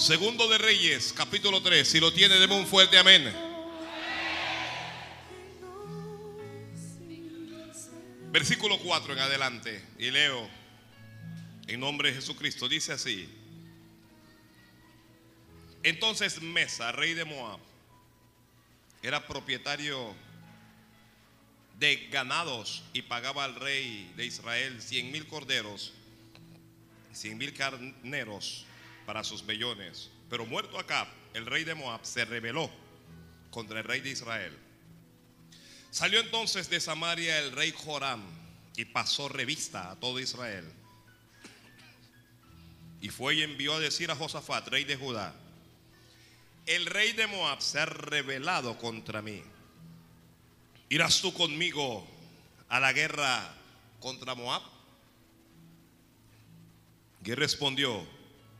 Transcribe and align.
Segundo 0.00 0.48
de 0.48 0.56
Reyes, 0.56 1.12
capítulo 1.12 1.60
3. 1.60 1.86
Si 1.86 2.00
lo 2.00 2.10
tiene, 2.10 2.36
deme 2.36 2.54
un 2.54 2.66
fuerte 2.66 2.96
amén. 2.96 3.30
Versículo 8.32 8.78
4 8.78 9.12
en 9.12 9.18
adelante. 9.18 9.84
Y 9.98 10.10
leo 10.10 10.48
en 11.66 11.80
nombre 11.80 12.08
de 12.08 12.14
Jesucristo. 12.14 12.66
Dice 12.66 12.94
así. 12.94 13.28
Entonces 15.82 16.40
Mesa, 16.40 16.92
rey 16.92 17.12
de 17.12 17.26
Moab, 17.26 17.60
era 19.02 19.26
propietario 19.26 20.14
de 21.78 22.08
ganados 22.10 22.84
y 22.94 23.02
pagaba 23.02 23.44
al 23.44 23.54
rey 23.54 24.10
de 24.16 24.24
Israel 24.24 24.80
cien 24.80 25.12
mil 25.12 25.26
corderos, 25.26 25.92
cien 27.12 27.36
mil 27.36 27.52
carneros 27.52 28.64
para 29.06 29.24
sus 29.24 29.44
vellones. 29.44 30.10
Pero 30.28 30.46
muerto 30.46 30.78
Acab, 30.78 31.08
el 31.34 31.46
rey 31.46 31.64
de 31.64 31.74
Moab, 31.74 32.04
se 32.04 32.24
rebeló 32.24 32.70
contra 33.50 33.78
el 33.78 33.84
rey 33.84 34.00
de 34.00 34.10
Israel. 34.10 34.56
Salió 35.90 36.20
entonces 36.20 36.70
de 36.70 36.80
Samaria 36.80 37.38
el 37.40 37.52
rey 37.52 37.74
Joram 37.76 38.22
y 38.76 38.84
pasó 38.84 39.28
revista 39.28 39.90
a 39.90 39.96
todo 39.96 40.20
Israel. 40.20 40.64
Y 43.00 43.08
fue 43.08 43.36
y 43.36 43.42
envió 43.42 43.74
a 43.74 43.80
decir 43.80 44.10
a 44.10 44.16
Josafat, 44.16 44.68
rey 44.68 44.84
de 44.84 44.96
Judá, 44.96 45.34
el 46.66 46.86
rey 46.86 47.12
de 47.12 47.26
Moab 47.26 47.60
se 47.62 47.80
ha 47.80 47.86
rebelado 47.86 48.78
contra 48.78 49.22
mí. 49.22 49.42
¿Irás 50.88 51.20
tú 51.20 51.32
conmigo 51.32 52.06
a 52.68 52.78
la 52.78 52.92
guerra 52.92 53.54
contra 53.98 54.34
Moab? 54.34 54.62
Y 57.24 57.34
respondió, 57.34 58.06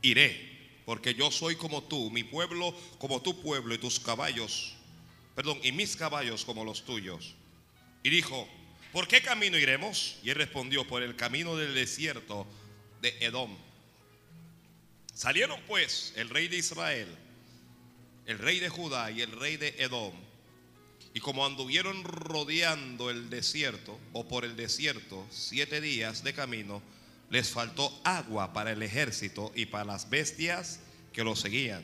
iré, 0.01 0.81
porque 0.85 1.13
yo 1.13 1.31
soy 1.31 1.55
como 1.55 1.83
tú, 1.83 2.09
mi 2.11 2.23
pueblo 2.23 2.75
como 2.97 3.21
tu 3.21 3.41
pueblo 3.41 3.73
y 3.73 3.77
tus 3.77 3.99
caballos, 3.99 4.73
perdón, 5.35 5.59
y 5.63 5.71
mis 5.71 5.95
caballos 5.95 6.45
como 6.45 6.65
los 6.65 6.83
tuyos. 6.83 7.35
Y 8.03 8.09
dijo, 8.09 8.47
¿por 8.91 9.07
qué 9.07 9.21
camino 9.21 9.57
iremos? 9.57 10.17
Y 10.23 10.29
él 10.29 10.35
respondió, 10.35 10.85
por 10.87 11.03
el 11.03 11.15
camino 11.15 11.55
del 11.55 11.73
desierto 11.73 12.47
de 13.01 13.15
Edom. 13.19 13.55
Salieron 15.13 15.59
pues 15.67 16.13
el 16.15 16.29
rey 16.29 16.47
de 16.47 16.57
Israel, 16.57 17.07
el 18.25 18.39
rey 18.39 18.59
de 18.59 18.69
Judá 18.69 19.11
y 19.11 19.21
el 19.21 19.31
rey 19.31 19.57
de 19.57 19.75
Edom. 19.77 20.13
Y 21.13 21.19
como 21.19 21.45
anduvieron 21.45 22.03
rodeando 22.03 23.09
el 23.09 23.29
desierto 23.29 23.99
o 24.13 24.27
por 24.27 24.45
el 24.45 24.55
desierto 24.55 25.27
siete 25.29 25.81
días 25.81 26.23
de 26.23 26.33
camino, 26.33 26.81
les 27.31 27.49
faltó 27.49 27.99
agua 28.03 28.51
para 28.51 28.73
el 28.73 28.83
ejército 28.83 29.51
y 29.55 29.65
para 29.65 29.85
las 29.85 30.09
bestias 30.09 30.81
que 31.13 31.23
lo 31.23 31.35
seguían. 31.35 31.81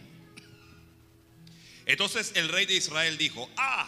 Entonces 1.86 2.34
el 2.36 2.50
rey 2.50 2.66
de 2.66 2.76
Israel 2.76 3.18
dijo, 3.18 3.50
ah, 3.56 3.88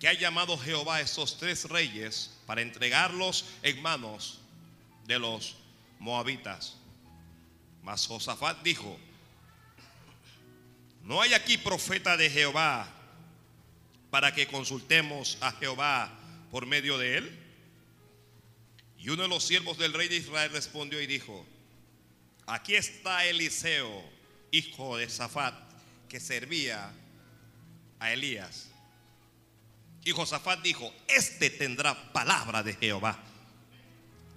que 0.00 0.08
ha 0.08 0.12
llamado 0.14 0.58
Jehová 0.58 0.96
a 0.96 1.00
estos 1.00 1.38
tres 1.38 1.68
reyes 1.68 2.36
para 2.44 2.60
entregarlos 2.60 3.44
en 3.62 3.80
manos 3.80 4.40
de 5.06 5.20
los 5.20 5.56
moabitas. 6.00 6.76
Mas 7.84 8.06
Josafat 8.06 8.60
dijo, 8.64 8.98
no 11.04 11.22
hay 11.22 11.34
aquí 11.34 11.56
profeta 11.56 12.16
de 12.16 12.30
Jehová 12.30 12.88
para 14.10 14.34
que 14.34 14.48
consultemos 14.48 15.38
a 15.40 15.52
Jehová 15.52 16.10
por 16.50 16.66
medio 16.66 16.98
de 16.98 17.18
él. 17.18 17.39
Y 19.00 19.08
uno 19.08 19.22
de 19.22 19.28
los 19.28 19.44
siervos 19.44 19.78
del 19.78 19.94
rey 19.94 20.08
de 20.08 20.16
Israel 20.16 20.50
respondió 20.52 21.00
y 21.00 21.06
dijo, 21.06 21.46
aquí 22.46 22.74
está 22.74 23.24
Eliseo, 23.24 24.04
hijo 24.50 24.98
de 24.98 25.08
Safat, 25.08 25.54
que 26.08 26.20
servía 26.20 26.92
a 27.98 28.12
Elías. 28.12 28.68
Y 30.04 30.12
Josafat 30.12 30.62
dijo, 30.62 30.92
este 31.08 31.48
tendrá 31.50 32.12
palabra 32.12 32.62
de 32.62 32.74
Jehová. 32.74 33.18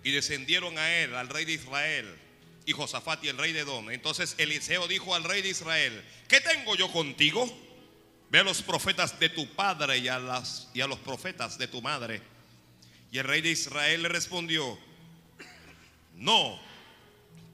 Y 0.03 0.11
descendieron 0.11 0.77
a 0.77 0.97
él, 0.97 1.15
al 1.15 1.29
rey 1.29 1.45
de 1.45 1.53
Israel, 1.53 2.13
y 2.65 2.71
Josafat 2.71 3.23
y 3.23 3.29
el 3.29 3.37
rey 3.37 3.51
de 3.51 3.61
Edom. 3.61 3.89
Entonces 3.89 4.35
Eliseo 4.37 4.87
dijo 4.87 5.13
al 5.13 5.23
rey 5.23 5.41
de 5.41 5.49
Israel, 5.49 6.03
¿qué 6.27 6.39
tengo 6.39 6.75
yo 6.75 6.91
contigo? 6.91 7.51
Ve 8.29 8.39
a 8.39 8.43
los 8.43 8.61
profetas 8.61 9.19
de 9.19 9.29
tu 9.29 9.47
padre 9.55 9.97
y 9.97 10.07
a, 10.07 10.21
y 10.73 10.81
a 10.81 10.87
los 10.87 10.99
profetas 10.99 11.57
de 11.57 11.67
tu 11.67 11.81
madre. 11.81 12.32
Y 13.13 13.19
el 13.19 13.25
rey 13.25 13.41
de 13.41 13.51
Israel 13.51 14.01
le 14.01 14.09
respondió, 14.09 14.75
no, 16.15 16.59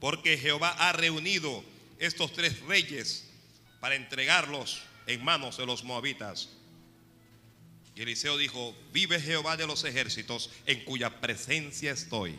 porque 0.00 0.38
Jehová 0.38 0.70
ha 0.70 0.92
reunido 0.92 1.62
estos 1.98 2.32
tres 2.32 2.58
reyes 2.62 3.28
para 3.78 3.94
entregarlos 3.94 4.80
en 5.06 5.22
manos 5.22 5.58
de 5.58 5.66
los 5.66 5.84
moabitas. 5.84 6.48
Y 7.94 8.00
Eliseo 8.00 8.38
dijo, 8.38 8.74
vive 8.90 9.20
Jehová 9.20 9.58
de 9.58 9.66
los 9.66 9.84
ejércitos 9.84 10.48
en 10.64 10.82
cuya 10.86 11.20
presencia 11.20 11.92
estoy 11.92 12.38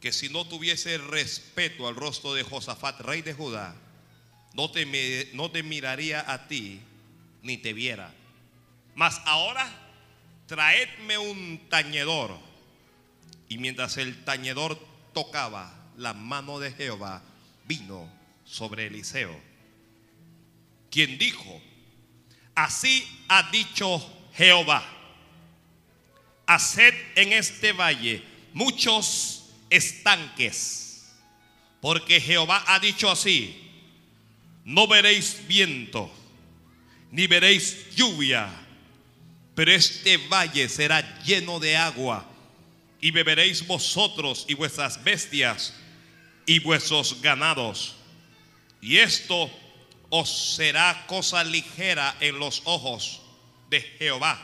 que 0.00 0.12
si 0.12 0.30
no 0.30 0.46
tuviese 0.46 0.96
respeto 0.96 1.86
al 1.86 1.94
rostro 1.94 2.32
de 2.32 2.42
Josafat, 2.42 3.00
rey 3.02 3.20
de 3.20 3.34
Judá, 3.34 3.76
no 4.54 4.70
te, 4.70 5.30
no 5.34 5.50
te 5.50 5.62
miraría 5.62 6.24
a 6.26 6.48
ti 6.48 6.80
ni 7.42 7.58
te 7.58 7.74
viera. 7.74 8.14
Mas 8.94 9.20
ahora 9.26 9.70
traedme 10.52 11.16
un 11.16 11.66
tañedor. 11.70 12.38
Y 13.48 13.56
mientras 13.56 13.96
el 13.96 14.22
tañedor 14.22 14.78
tocaba, 15.14 15.72
la 15.96 16.12
mano 16.12 16.58
de 16.58 16.70
Jehová 16.72 17.22
vino 17.64 18.06
sobre 18.44 18.88
Eliseo, 18.88 19.34
quien 20.90 21.16
dijo, 21.16 21.58
así 22.54 23.02
ha 23.28 23.50
dicho 23.50 23.98
Jehová, 24.34 24.84
haced 26.44 26.92
en 27.16 27.32
este 27.32 27.72
valle 27.72 28.22
muchos 28.52 29.54
estanques. 29.70 31.14
Porque 31.80 32.20
Jehová 32.20 32.62
ha 32.66 32.78
dicho 32.78 33.10
así, 33.10 33.56
no 34.66 34.86
veréis 34.86 35.46
viento, 35.48 36.12
ni 37.10 37.26
veréis 37.26 37.94
lluvia, 37.96 38.61
pero 39.54 39.72
este 39.72 40.16
valle 40.16 40.68
será 40.68 41.22
lleno 41.24 41.60
de 41.60 41.76
agua, 41.76 42.28
y 43.02 43.10
beberéis 43.10 43.66
vosotros 43.66 44.46
y 44.48 44.54
vuestras 44.54 45.02
bestias 45.02 45.74
y 46.46 46.60
vuestros 46.60 47.20
ganados. 47.20 47.96
Y 48.80 48.98
esto 48.98 49.50
os 50.08 50.54
será 50.56 51.04
cosa 51.08 51.42
ligera 51.42 52.16
en 52.20 52.38
los 52.38 52.62
ojos 52.64 53.20
de 53.68 53.80
Jehová. 53.80 54.40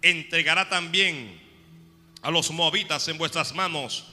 Entregará 0.00 0.68
también 0.68 1.40
a 2.22 2.30
los 2.30 2.50
moabitas 2.52 3.08
en 3.08 3.18
vuestras 3.18 3.52
manos 3.52 4.04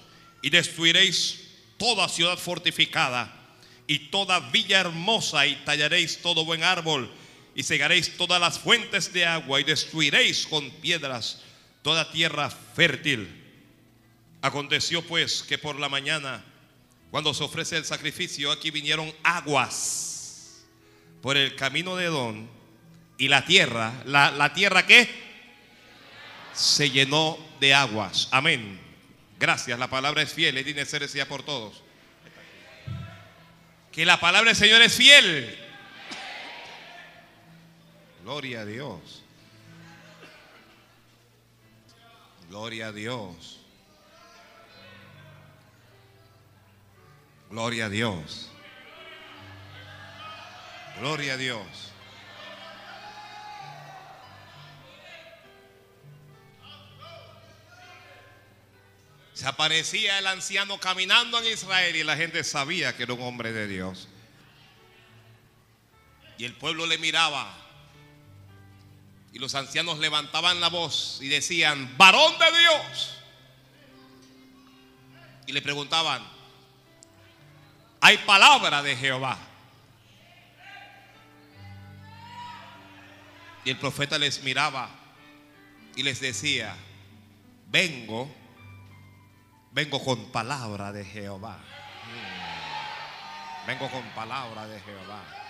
y 0.42 0.50
destruiréis 0.50 1.52
toda 1.78 2.10
ciudad 2.10 2.38
fortificada 2.38 3.34
y 3.86 4.00
toda 4.10 4.40
villa 4.40 4.80
hermosa 4.80 5.46
y 5.46 5.56
tallaréis 5.58 6.22
todo 6.24 6.44
buen 6.44 6.64
árbol 6.64 7.12
y 7.56 7.64
cegaréis 7.64 8.18
todas 8.18 8.40
las 8.40 8.60
fuentes 8.60 9.14
de 9.14 9.26
agua 9.26 9.62
y 9.62 9.64
destruiréis 9.64 10.46
con 10.46 10.70
piedras 10.72 11.42
toda 11.82 12.12
tierra 12.12 12.50
fértil. 12.50 13.44
Aconteció 14.42 15.02
pues 15.02 15.42
que 15.42 15.58
por 15.58 15.80
la 15.80 15.88
mañana, 15.88 16.44
cuando 17.10 17.34
se 17.34 17.44
ofrece 17.44 17.78
el 17.78 17.86
sacrificio, 17.86 18.52
aquí 18.52 18.72
vinieron 18.72 19.12
aguas 19.24 20.66
por 21.22 21.38
el 21.38 21.56
camino 21.56 21.96
de 21.96 22.08
Don 22.08 22.50
y 23.18 23.30
la 23.30 23.46
tierra, 23.46 23.94
la, 24.06 24.32
la 24.32 24.54
tierra 24.54 24.86
que 24.86 25.08
se 26.54 26.90
llenó 26.90 27.40
de 27.62 27.74
aguas. 27.74 28.28
Amén. 28.32 28.82
Gracias, 29.40 29.80
la 29.80 29.90
palabra 29.90 30.22
es 30.22 30.34
fiel, 30.34 30.56
ser 30.86 31.02
decía 31.02 31.28
por 31.28 31.44
todos. 31.44 31.82
Que 33.94 34.06
la 34.06 34.20
palabra 34.20 34.50
del 34.50 34.58
Señor 34.58 34.82
es 34.82 34.94
fiel. 34.94 35.65
Gloria 38.26 38.62
a 38.62 38.66
Dios. 38.66 39.22
Gloria 42.50 42.88
a 42.88 42.92
Dios. 42.92 43.60
Gloria 47.52 47.86
a 47.86 47.90
Dios. 47.90 48.50
Gloria 50.98 51.34
a 51.36 51.38
Dios. 51.38 51.68
Se 59.34 59.48
aparecía 59.48 60.18
el 60.18 60.26
anciano 60.26 60.80
caminando 60.80 61.38
en 61.38 61.54
Israel 61.54 61.96
y 61.96 62.04
la 62.04 62.18
gente 62.18 62.44
sabía 62.44 62.98
que 62.98 63.04
era 63.04 63.14
un 63.14 63.22
hombre 63.22 63.54
de 63.54 63.68
Dios. 63.68 64.08
Y 66.40 66.46
el 66.46 66.56
pueblo 66.56 66.88
le 66.88 66.98
miraba. 66.98 67.65
Y 69.36 69.40
los 69.40 69.54
ancianos 69.54 70.00
levantaban 70.00 70.62
la 70.62 70.70
voz 70.70 71.20
y 71.20 71.28
decían, 71.28 71.98
varón 71.98 72.40
de 72.40 72.58
Dios. 72.58 73.18
Y 75.46 75.52
le 75.52 75.62
preguntaban, 75.62 76.26
¿hay 78.00 78.18
palabra 78.20 78.82
de 78.82 78.96
Jehová? 78.96 79.38
Y 83.66 83.72
el 83.72 83.78
profeta 83.78 84.18
les 84.18 84.42
miraba 84.42 84.90
y 85.98 86.04
les 86.04 86.22
decía, 86.22 86.74
vengo, 87.68 88.34
vengo 89.74 90.02
con 90.02 90.32
palabra 90.32 90.94
de 90.94 91.04
Jehová. 91.04 91.58
Mm. 92.08 93.68
Vengo 93.68 93.92
con 93.92 94.04
palabra 94.12 94.66
de 94.66 94.80
Jehová. 94.80 95.45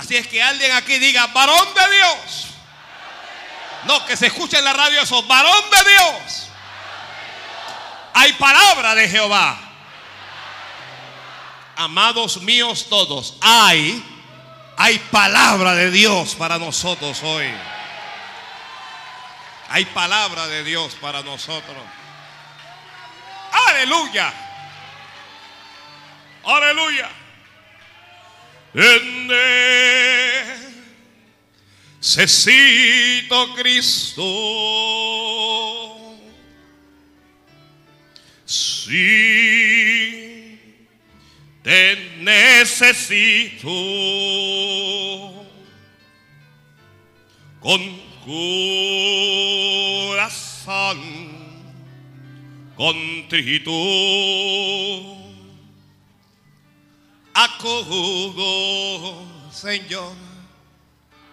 Así 0.00 0.16
es 0.16 0.26
que 0.28 0.42
alguien 0.42 0.72
aquí 0.72 0.98
diga, 0.98 1.26
varón 1.26 1.74
de 1.74 1.96
Dios. 1.96 2.46
No, 3.84 4.06
que 4.06 4.16
se 4.16 4.28
escuche 4.28 4.56
en 4.56 4.64
la 4.64 4.72
radio 4.72 5.02
eso, 5.02 5.22
varón 5.24 5.62
de 5.70 5.90
Dios. 5.90 6.48
Hay 8.14 8.32
palabra 8.32 8.94
de 8.94 9.06
Jehová. 9.10 9.58
Amados 11.76 12.40
míos 12.40 12.86
todos, 12.88 13.36
hay, 13.42 14.02
hay 14.78 14.98
palabra 14.98 15.74
de 15.74 15.90
Dios 15.90 16.34
para 16.34 16.58
nosotros 16.58 17.22
hoy. 17.22 17.52
Hay 19.68 19.84
palabra 19.84 20.46
de 20.46 20.64
Dios 20.64 20.94
para 20.94 21.22
necesitros. 21.22 21.76
Aleluya. 23.52 24.32
Aleluya. 26.42 27.19
Necesito 32.00 33.54
Cristo. 33.56 34.22
Sí, 38.44 38.90
te 41.62 41.96
necesito 42.18 43.70
con 47.60 48.10
corazón 50.74 50.98
contrito. 52.76 53.70
Acudo, 57.42 59.24
Señor, 59.50 60.12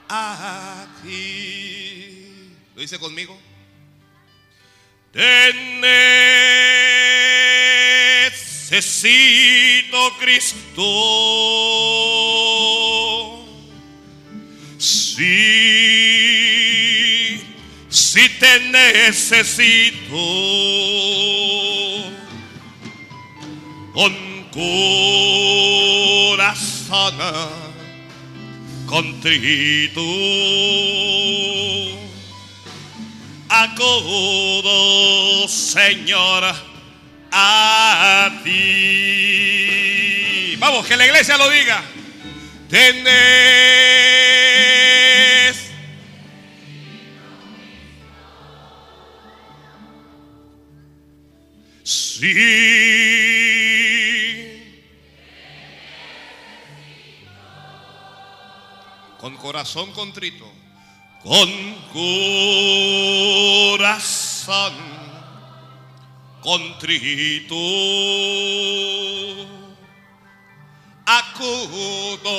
a 0.08 0.88
ti. 1.04 2.54
¿Lo 2.74 2.82
dice 2.82 2.98
conmigo? 2.98 3.38
Te 5.12 5.54
necesito, 8.32 10.14
Cristo. 10.18 10.84
Sí, 14.78 15.26
si 17.90 18.30
te 18.40 18.60
necesito. 18.62 20.16
Corazón 26.36 27.16
contrito 28.88 30.02
acudo, 33.50 35.48
Señor, 35.48 36.44
a 37.32 38.42
ti. 38.44 39.68
Vamos, 40.58 40.86
que 40.86 40.98
la 40.98 41.06
iglesia 41.06 41.38
lo 41.38 41.50
diga. 41.50 41.82
Tenés. 42.70 43.08
Sí. 51.84 53.77
Con 59.28 59.36
corazón 59.36 59.92
contrito 59.92 60.50
con 61.22 61.50
corazón 63.76 64.74
contrito 66.42 67.56
acudo, 71.06 72.30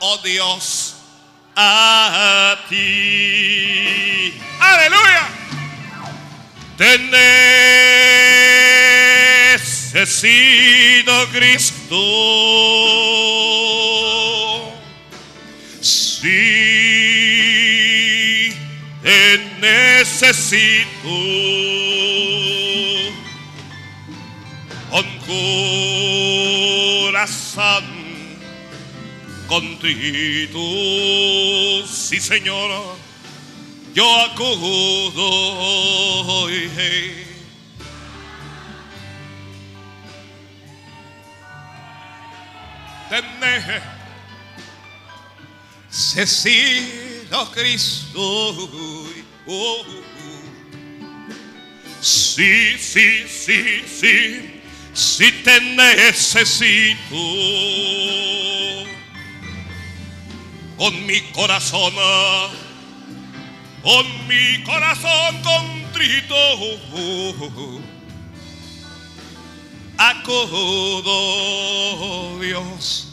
oh 0.00 0.18
Dios, 0.24 0.94
a 1.54 2.56
ti. 2.70 4.32
Aleluya. 4.60 5.28
Te 6.78 6.98
necesito, 9.52 11.28
Cristo. 11.32 11.96
Necesito 19.62 21.08
con 24.90 25.06
corazón 27.06 27.84
contrito. 29.46 30.58
Sí, 31.86 32.18
Señor, 32.20 32.96
yo 33.94 34.04
acudo. 34.24 35.62
Tener 43.08 43.82
necesito 45.88 47.50
Cristo. 47.52 49.21
Oh, 49.46 49.84
sí, 52.00 52.78
sí, 52.78 53.26
sí, 53.28 53.82
sí, 53.86 54.62
sí 54.94 55.32
te 55.42 55.60
necesito. 55.60 57.16
Con 60.76 61.06
mi 61.06 61.20
corazón, 61.32 61.92
con 63.82 64.28
mi 64.28 64.62
corazón 64.62 65.42
contrito, 65.42 66.36
acudo 69.98 71.18
Dios 72.40 73.08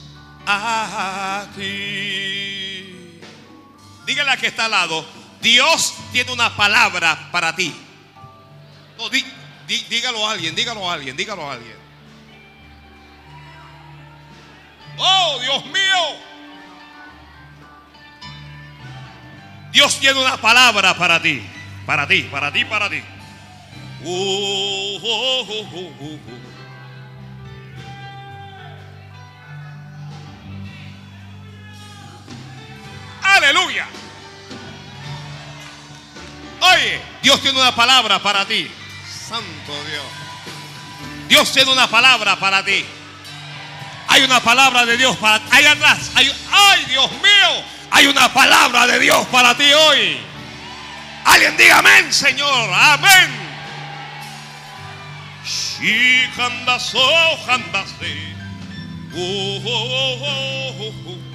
a 0.46 1.48
ti. 1.56 3.20
Dígale 4.06 4.32
a 4.32 4.38
que 4.38 4.48
está 4.48 4.66
al 4.66 4.72
lado, 4.72 5.19
Dios 5.42 5.94
tiene 6.12 6.32
una 6.32 6.56
palabra 6.56 7.30
para 7.32 7.56
ti. 7.56 7.74
No, 8.98 9.10
di, 9.10 9.24
di, 9.68 9.78
dígalo 9.90 10.28
a 10.28 10.32
alguien, 10.32 10.56
dígalo 10.56 10.90
a 10.90 10.94
alguien, 10.94 11.16
dígalo 11.16 11.50
a 11.50 11.54
alguien. 11.54 11.78
Oh, 14.98 15.40
Dios 15.42 15.66
mío. 15.68 16.30
Dios 19.72 20.00
tiene 20.00 20.20
una 20.20 20.36
palabra 20.38 20.94
para 20.96 21.22
ti, 21.22 21.42
para 21.86 22.08
ti, 22.08 22.24
para 22.24 22.52
ti, 22.52 22.66
para 22.66 22.90
ti. 22.90 23.02
Oh, 24.04 25.00
oh, 25.02 25.46
oh. 26.02 26.20
Aleluya. 33.22 33.88
Oye, 36.62 37.02
Dios 37.22 37.42
tiene 37.42 37.60
una 37.60 37.76
palabra 37.76 38.20
para 38.20 38.46
ti. 38.46 38.70
Santo 39.28 39.84
Dios. 39.86 40.04
Dios 41.28 41.52
tiene 41.52 41.72
una 41.72 41.88
palabra 41.88 42.36
para 42.38 42.64
ti. 42.64 42.86
Hay 44.08 44.24
una 44.24 44.40
palabra 44.40 44.86
de 44.86 44.98
Dios 44.98 45.16
para 45.18 45.40
ti. 45.40 45.46
Ahí 45.52 45.66
atrás. 45.66 46.12
Hay, 46.16 46.32
ay, 46.52 46.86
Dios 46.86 47.12
mío. 47.12 47.64
Hay 47.92 48.08
una 48.08 48.32
palabra 48.34 48.88
de 48.88 49.00
Dios 49.00 49.26
para 49.28 49.56
ti 49.56 49.72
hoy. 49.72 50.20
Alguien 51.26 51.56
diga 51.58 51.80
amén, 51.80 52.12
Señor. 52.12 52.74
Amén. 52.74 53.50
Oh, 59.16 59.62
oh, 59.66 60.94
oh, 61.08 61.29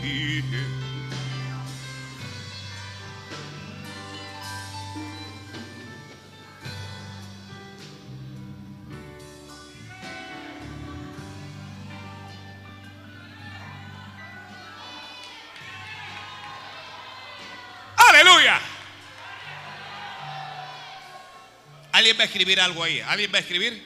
Alguien 22.04 22.18
va 22.18 22.24
a 22.24 22.26
escribir 22.26 22.60
algo 22.60 22.84
ahí. 22.84 23.00
¿Alguien 23.00 23.32
va 23.32 23.38
a 23.38 23.40
escribir? 23.40 23.82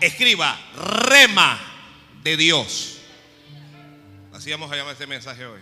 Escriba, 0.00 0.58
rema 0.76 1.60
de 2.22 2.38
Dios. 2.38 3.00
Así 4.32 4.50
vamos 4.50 4.72
a 4.72 4.76
llamar 4.76 4.94
este 4.94 5.06
mensaje 5.06 5.44
hoy. 5.44 5.60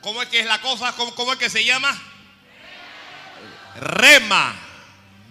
¿Cómo 0.00 0.22
es 0.22 0.28
que 0.30 0.40
es 0.40 0.46
la 0.46 0.62
cosa? 0.62 0.94
¿Cómo, 0.96 1.32
es 1.34 1.38
que 1.38 1.50
se 1.50 1.62
llama? 1.62 1.94
Rema 3.76 4.54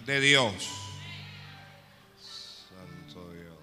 de 0.06 0.20
Dios. 0.20 0.54
Santo 2.68 3.32
Dios. 3.32 3.58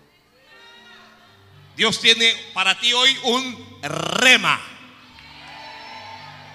Dios 1.77 2.01
tiene 2.01 2.35
para 2.53 2.77
ti 2.77 2.91
hoy 2.91 3.17
un 3.23 3.79
rema. 3.83 4.68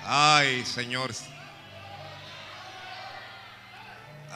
Ay, 0.06 0.64
Señor. 0.64 1.12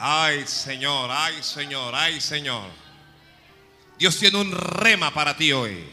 Ay, 0.01 0.47
Señor, 0.47 1.09
ay, 1.11 1.43
Señor, 1.43 1.93
ay, 1.93 2.21
Señor. 2.21 2.69
Dios 3.97 4.17
tiene 4.17 4.37
un 4.37 4.51
rema 4.51 5.13
para 5.13 5.35
ti 5.35 5.51
hoy. 5.51 5.85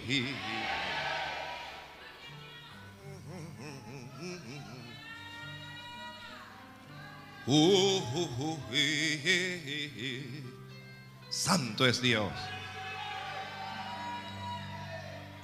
Santo 11.28 11.87
es 11.87 12.00
Dios. 12.00 12.33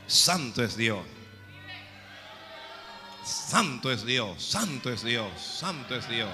Santo 0.07 0.63
es 0.63 0.77
Dios. 0.77 1.22
Santo 3.25 3.93
es 3.93 4.05
Dios. 4.05 4.43
Santo 4.43 4.93
es 4.93 5.05
Dios. 5.05 5.41
Santo 5.41 5.95
es 5.95 6.09
Dios. 6.09 6.33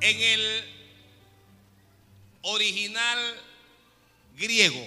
En 0.00 0.20
el 0.20 0.64
original 2.42 3.18
griego, 4.36 4.86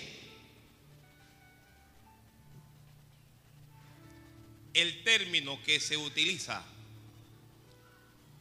el 4.74 5.04
término 5.06 5.62
que 5.64 5.80
se 5.80 5.96
utiliza 5.96 6.62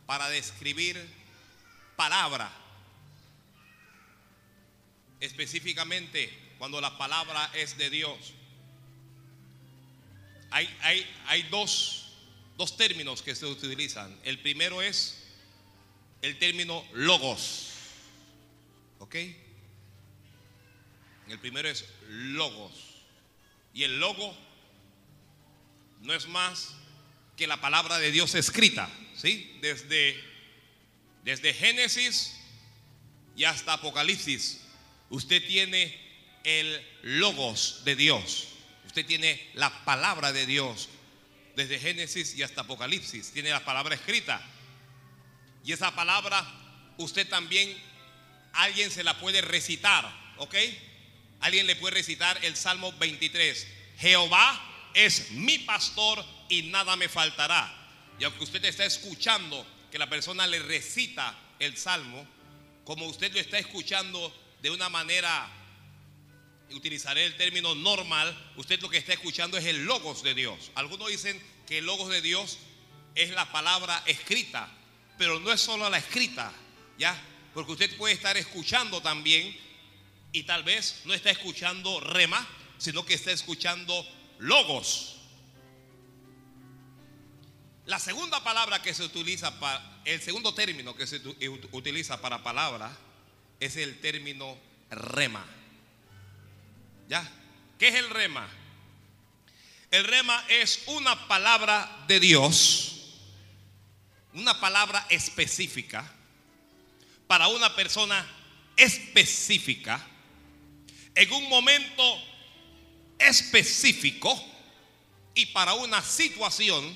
para 0.06 0.28
describir 0.28 1.08
palabra, 1.94 2.50
específicamente 5.20 6.56
cuando 6.58 6.80
la 6.80 6.98
palabra 6.98 7.50
es 7.54 7.78
de 7.78 7.88
Dios, 7.88 8.34
hay, 10.54 10.72
hay, 10.82 11.04
hay 11.26 11.42
dos, 11.44 12.12
dos 12.56 12.76
términos 12.76 13.22
que 13.22 13.34
se 13.34 13.44
utilizan. 13.44 14.16
El 14.22 14.38
primero 14.38 14.80
es 14.82 15.18
el 16.22 16.38
término 16.38 16.86
logos. 16.92 17.70
¿Ok? 19.00 19.16
El 21.28 21.40
primero 21.40 21.68
es 21.68 21.84
logos. 22.08 22.72
Y 23.74 23.82
el 23.82 23.98
logo 23.98 24.32
no 26.02 26.14
es 26.14 26.28
más 26.28 26.76
que 27.36 27.48
la 27.48 27.60
palabra 27.60 27.98
de 27.98 28.12
Dios 28.12 28.36
escrita, 28.36 28.88
¿sí? 29.16 29.58
Desde, 29.60 30.22
desde 31.24 31.52
Génesis 31.52 32.36
y 33.34 33.42
hasta 33.42 33.72
Apocalipsis, 33.72 34.60
usted 35.10 35.44
tiene 35.48 35.98
el 36.44 36.80
logos 37.02 37.82
de 37.84 37.96
Dios. 37.96 38.53
Usted 38.94 39.06
tiene 39.06 39.50
la 39.54 39.84
palabra 39.84 40.32
de 40.32 40.46
Dios. 40.46 40.88
Desde 41.56 41.80
Génesis 41.80 42.36
y 42.36 42.44
hasta 42.44 42.60
Apocalipsis, 42.60 43.32
tiene 43.32 43.50
la 43.50 43.64
palabra 43.64 43.96
escrita. 43.96 44.40
Y 45.64 45.72
esa 45.72 45.92
palabra 45.96 46.46
usted 46.98 47.28
también, 47.28 47.76
alguien 48.52 48.92
se 48.92 49.02
la 49.02 49.18
puede 49.18 49.40
recitar, 49.40 50.08
¿ok? 50.36 50.54
Alguien 51.40 51.66
le 51.66 51.74
puede 51.74 51.96
recitar 51.96 52.38
el 52.44 52.54
Salmo 52.54 52.92
23. 52.92 53.66
Jehová 53.98 54.90
es 54.94 55.32
mi 55.32 55.58
pastor 55.58 56.24
y 56.48 56.62
nada 56.62 56.94
me 56.94 57.08
faltará. 57.08 57.74
Y 58.20 58.22
aunque 58.22 58.44
usted 58.44 58.64
está 58.64 58.84
escuchando 58.84 59.66
que 59.90 59.98
la 59.98 60.08
persona 60.08 60.46
le 60.46 60.60
recita 60.60 61.36
el 61.58 61.76
salmo, 61.76 62.24
como 62.84 63.06
usted 63.06 63.32
lo 63.32 63.40
está 63.40 63.58
escuchando 63.58 64.32
de 64.62 64.70
una 64.70 64.88
manera, 64.88 65.48
utilizaré 66.72 67.24
el 67.26 67.36
término 67.36 67.74
normal, 67.74 68.52
usted 68.56 68.80
lo 68.80 68.88
que 68.88 68.98
está 68.98 69.12
escuchando 69.12 69.58
es 69.58 69.64
el 69.66 69.84
logos 69.84 70.22
de 70.22 70.34
Dios. 70.34 70.70
Algunos 70.74 71.08
dicen 71.08 71.40
que 71.66 71.78
el 71.78 71.86
logos 71.86 72.08
de 72.08 72.22
Dios 72.22 72.58
es 73.14 73.30
la 73.30 73.50
palabra 73.52 74.02
escrita, 74.06 74.68
pero 75.18 75.38
no 75.40 75.52
es 75.52 75.60
solo 75.60 75.88
la 75.88 75.98
escrita, 75.98 76.52
¿ya? 76.98 77.16
Porque 77.52 77.72
usted 77.72 77.96
puede 77.96 78.14
estar 78.14 78.36
escuchando 78.36 79.00
también 79.00 79.56
y 80.32 80.42
tal 80.42 80.64
vez 80.64 81.02
no 81.04 81.14
está 81.14 81.30
escuchando 81.30 82.00
rema, 82.00 82.46
sino 82.78 83.04
que 83.04 83.14
está 83.14 83.30
escuchando 83.30 84.06
logos. 84.38 85.16
La 87.86 87.98
segunda 87.98 88.42
palabra 88.42 88.82
que 88.82 88.94
se 88.94 89.04
utiliza 89.04 89.60
para, 89.60 90.00
el 90.04 90.20
segundo 90.20 90.54
término 90.54 90.96
que 90.96 91.06
se 91.06 91.20
utiliza 91.72 92.20
para 92.20 92.42
palabra 92.42 92.96
es 93.60 93.76
el 93.76 94.00
término 94.00 94.58
rema. 94.90 95.44
¿Ya? 97.08 97.30
¿Qué 97.78 97.88
es 97.88 97.94
el 97.94 98.10
rema? 98.10 98.48
El 99.90 100.04
rema 100.04 100.44
es 100.48 100.82
una 100.86 101.28
palabra 101.28 102.04
de 102.08 102.18
Dios, 102.18 103.20
una 104.32 104.58
palabra 104.58 105.06
específica 105.08 106.10
para 107.26 107.48
una 107.48 107.74
persona 107.76 108.26
específica 108.76 110.04
en 111.14 111.32
un 111.32 111.48
momento 111.48 112.02
específico 113.18 114.34
y 115.34 115.46
para 115.46 115.74
una 115.74 116.02
situación 116.02 116.92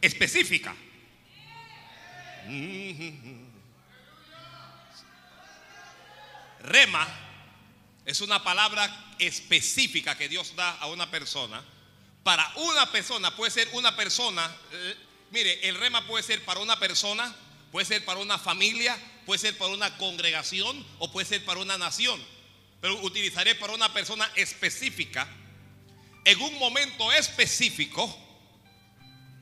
específica. 0.00 0.74
Rema 6.60 7.23
es 8.04 8.20
una 8.20 8.42
palabra 8.42 9.14
específica 9.18 10.16
que 10.16 10.28
Dios 10.28 10.54
da 10.56 10.70
a 10.72 10.86
una 10.86 11.10
persona. 11.10 11.62
Para 12.22 12.50
una 12.56 12.90
persona, 12.90 13.34
puede 13.36 13.50
ser 13.50 13.68
una 13.72 13.94
persona, 13.96 14.50
eh, 14.72 14.96
mire, 15.30 15.68
el 15.68 15.76
rema 15.76 16.06
puede 16.06 16.22
ser 16.22 16.44
para 16.44 16.60
una 16.60 16.78
persona, 16.78 17.34
puede 17.70 17.86
ser 17.86 18.04
para 18.04 18.20
una 18.20 18.38
familia, 18.38 18.96
puede 19.26 19.38
ser 19.38 19.58
para 19.58 19.72
una 19.72 19.96
congregación 19.98 20.84
o 20.98 21.10
puede 21.12 21.26
ser 21.26 21.44
para 21.44 21.60
una 21.60 21.76
nación 21.76 22.20
pero 22.84 23.00
utilizaré 23.00 23.54
para 23.54 23.72
una 23.72 23.94
persona 23.94 24.30
específica, 24.36 25.26
en 26.22 26.38
un 26.38 26.58
momento 26.58 27.10
específico, 27.12 28.14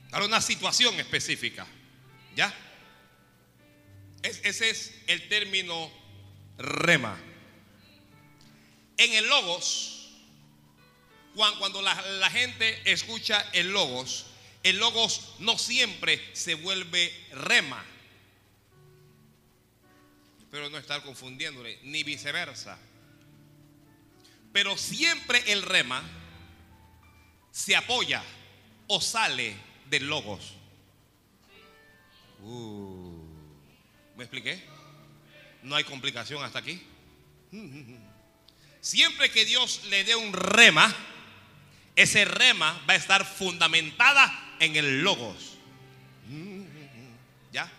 para 0.09 0.23
una 0.23 0.39
situación 0.39 0.97
específica. 0.97 1.67
¿Ya? 2.37 2.53
ese 4.21 4.69
es 4.69 4.95
el 5.07 5.27
término 5.27 5.91
rema. 6.57 7.19
En 8.97 9.13
el 9.13 9.27
logos, 9.27 10.09
cuando 11.33 11.81
la, 11.81 12.29
gente 12.29 12.91
escucha 12.91 13.43
el 13.53 13.71
logos, 13.71 14.27
el 14.61 14.77
logos 14.77 15.35
no 15.39 15.57
siempre 15.57 16.21
se 16.33 16.55
vuelve 16.55 17.11
rema. 17.31 17.83
Pero 20.51 20.69
no 20.69 20.77
estar 20.77 21.01
confundiéndole, 21.01 21.79
ni 21.83 22.03
viceversa. 22.03 22.77
Pero 24.51 24.77
siempre 24.77 25.51
el 25.51 25.63
rema 25.63 26.03
se 27.51 27.75
apoya 27.75 28.23
o 28.87 29.01
sale 29.01 29.55
del 29.89 30.07
logos. 30.07 30.53
Uh, 32.43 33.25
¿Me 34.15 34.23
expliqué? 34.23 34.63
No 35.63 35.75
hay 35.75 35.83
complicación 35.83 36.43
hasta 36.43 36.59
aquí. 36.59 36.81
Siempre 38.83 39.31
que 39.31 39.45
Dios 39.45 39.85
le 39.85 40.03
dé 40.03 40.13
un 40.13 40.33
rema, 40.33 40.93
ese 41.95 42.25
rema 42.25 42.83
va 42.87 42.93
a 42.93 42.97
estar 42.97 43.25
fundamentada 43.25 44.55
en 44.59 44.75
el 44.75 45.01
logos. 45.01 45.53
¿Ya? 47.53 47.71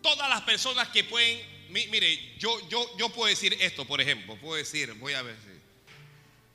Todas 0.00 0.30
las 0.30 0.42
personas 0.42 0.88
que 0.90 1.02
pueden 1.02 1.54
mire, 1.70 2.36
yo, 2.38 2.68
yo, 2.68 2.96
yo 2.96 3.08
puedo 3.08 3.28
decir 3.28 3.56
esto, 3.60 3.84
por 3.84 4.00
ejemplo, 4.00 4.36
puedo 4.36 4.54
decir, 4.54 4.92
voy 4.94 5.14
a 5.14 5.22
ver. 5.22 5.36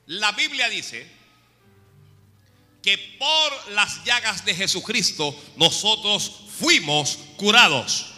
La 0.05 0.31
Biblia 0.31 0.69
dice 0.69 1.05
que 2.81 2.97
por 3.19 3.71
las 3.71 4.01
llagas 4.05 4.45
de 4.45 4.55
Jesucristo 4.55 5.37
nosotros 5.57 6.45
fuimos 6.57 7.19
curados. 7.35 8.13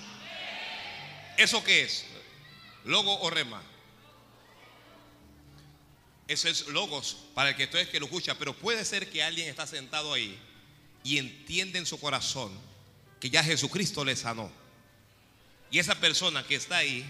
¿Eso 1.38 1.63
qué 1.63 1.86
es? 1.86 2.06
¿Logo 2.86 3.20
o 3.22 3.30
rema? 3.30 3.62
Eso 6.28 6.48
es 6.48 6.68
logos 6.68 7.18
para 7.36 7.50
el 7.50 7.56
que 7.56 7.64
es 7.64 7.90
que 7.90 8.00
lo 8.00 8.06
escucha, 8.06 8.36
pero 8.38 8.54
puede 8.54 8.86
ser 8.86 9.10
que 9.10 9.22
alguien 9.22 9.50
está 9.50 9.68
sentado 9.68 10.14
ahí 10.14 10.40
y 11.04 11.18
entiende 11.18 11.78
en 11.80 11.86
su 11.86 12.00
corazón 12.00 12.58
que 13.20 13.30
ya 13.30 13.44
Jesucristo 13.44 14.06
le 14.06 14.16
sanó. 14.16 14.50
Y 15.70 15.80
esa 15.80 15.96
persona 15.96 16.46
que 16.46 16.56
está 16.56 16.78
ahí, 16.78 17.06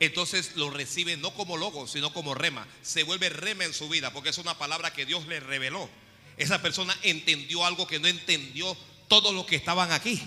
entonces 0.00 0.56
lo 0.56 0.70
recibe 0.70 1.16
no 1.16 1.34
como 1.34 1.56
logos, 1.56 1.90
sino 1.90 2.12
como 2.12 2.34
rema. 2.34 2.66
Se 2.82 3.02
vuelve 3.02 3.28
rema 3.28 3.64
en 3.64 3.74
su 3.74 3.88
vida 3.88 4.12
porque 4.12 4.30
es 4.30 4.38
una 4.38 4.56
palabra 4.56 4.92
que 4.92 5.06
Dios 5.06 5.26
le 5.26 5.40
reveló. 5.40 5.88
Esa 6.36 6.62
persona 6.62 6.96
entendió 7.02 7.64
algo 7.64 7.86
que 7.86 7.98
no 7.98 8.06
entendió 8.06 8.76
todos 9.08 9.34
los 9.34 9.46
que 9.46 9.56
estaban 9.56 9.92
aquí. 9.92 10.22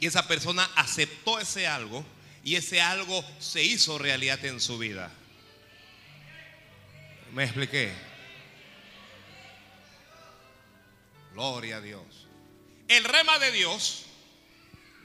Y 0.00 0.06
esa 0.06 0.26
persona 0.26 0.70
aceptó 0.76 1.38
ese 1.38 1.66
algo 1.66 2.04
y 2.46 2.54
ese 2.54 2.80
algo 2.80 3.24
se 3.40 3.60
hizo 3.60 3.98
realidad 3.98 4.42
en 4.44 4.60
su 4.60 4.78
vida. 4.78 5.10
¿Me 7.32 7.42
expliqué? 7.42 7.92
Gloria 11.32 11.78
a 11.78 11.80
Dios. 11.80 12.04
El 12.86 13.02
rema 13.02 13.40
de 13.40 13.50
Dios 13.50 14.04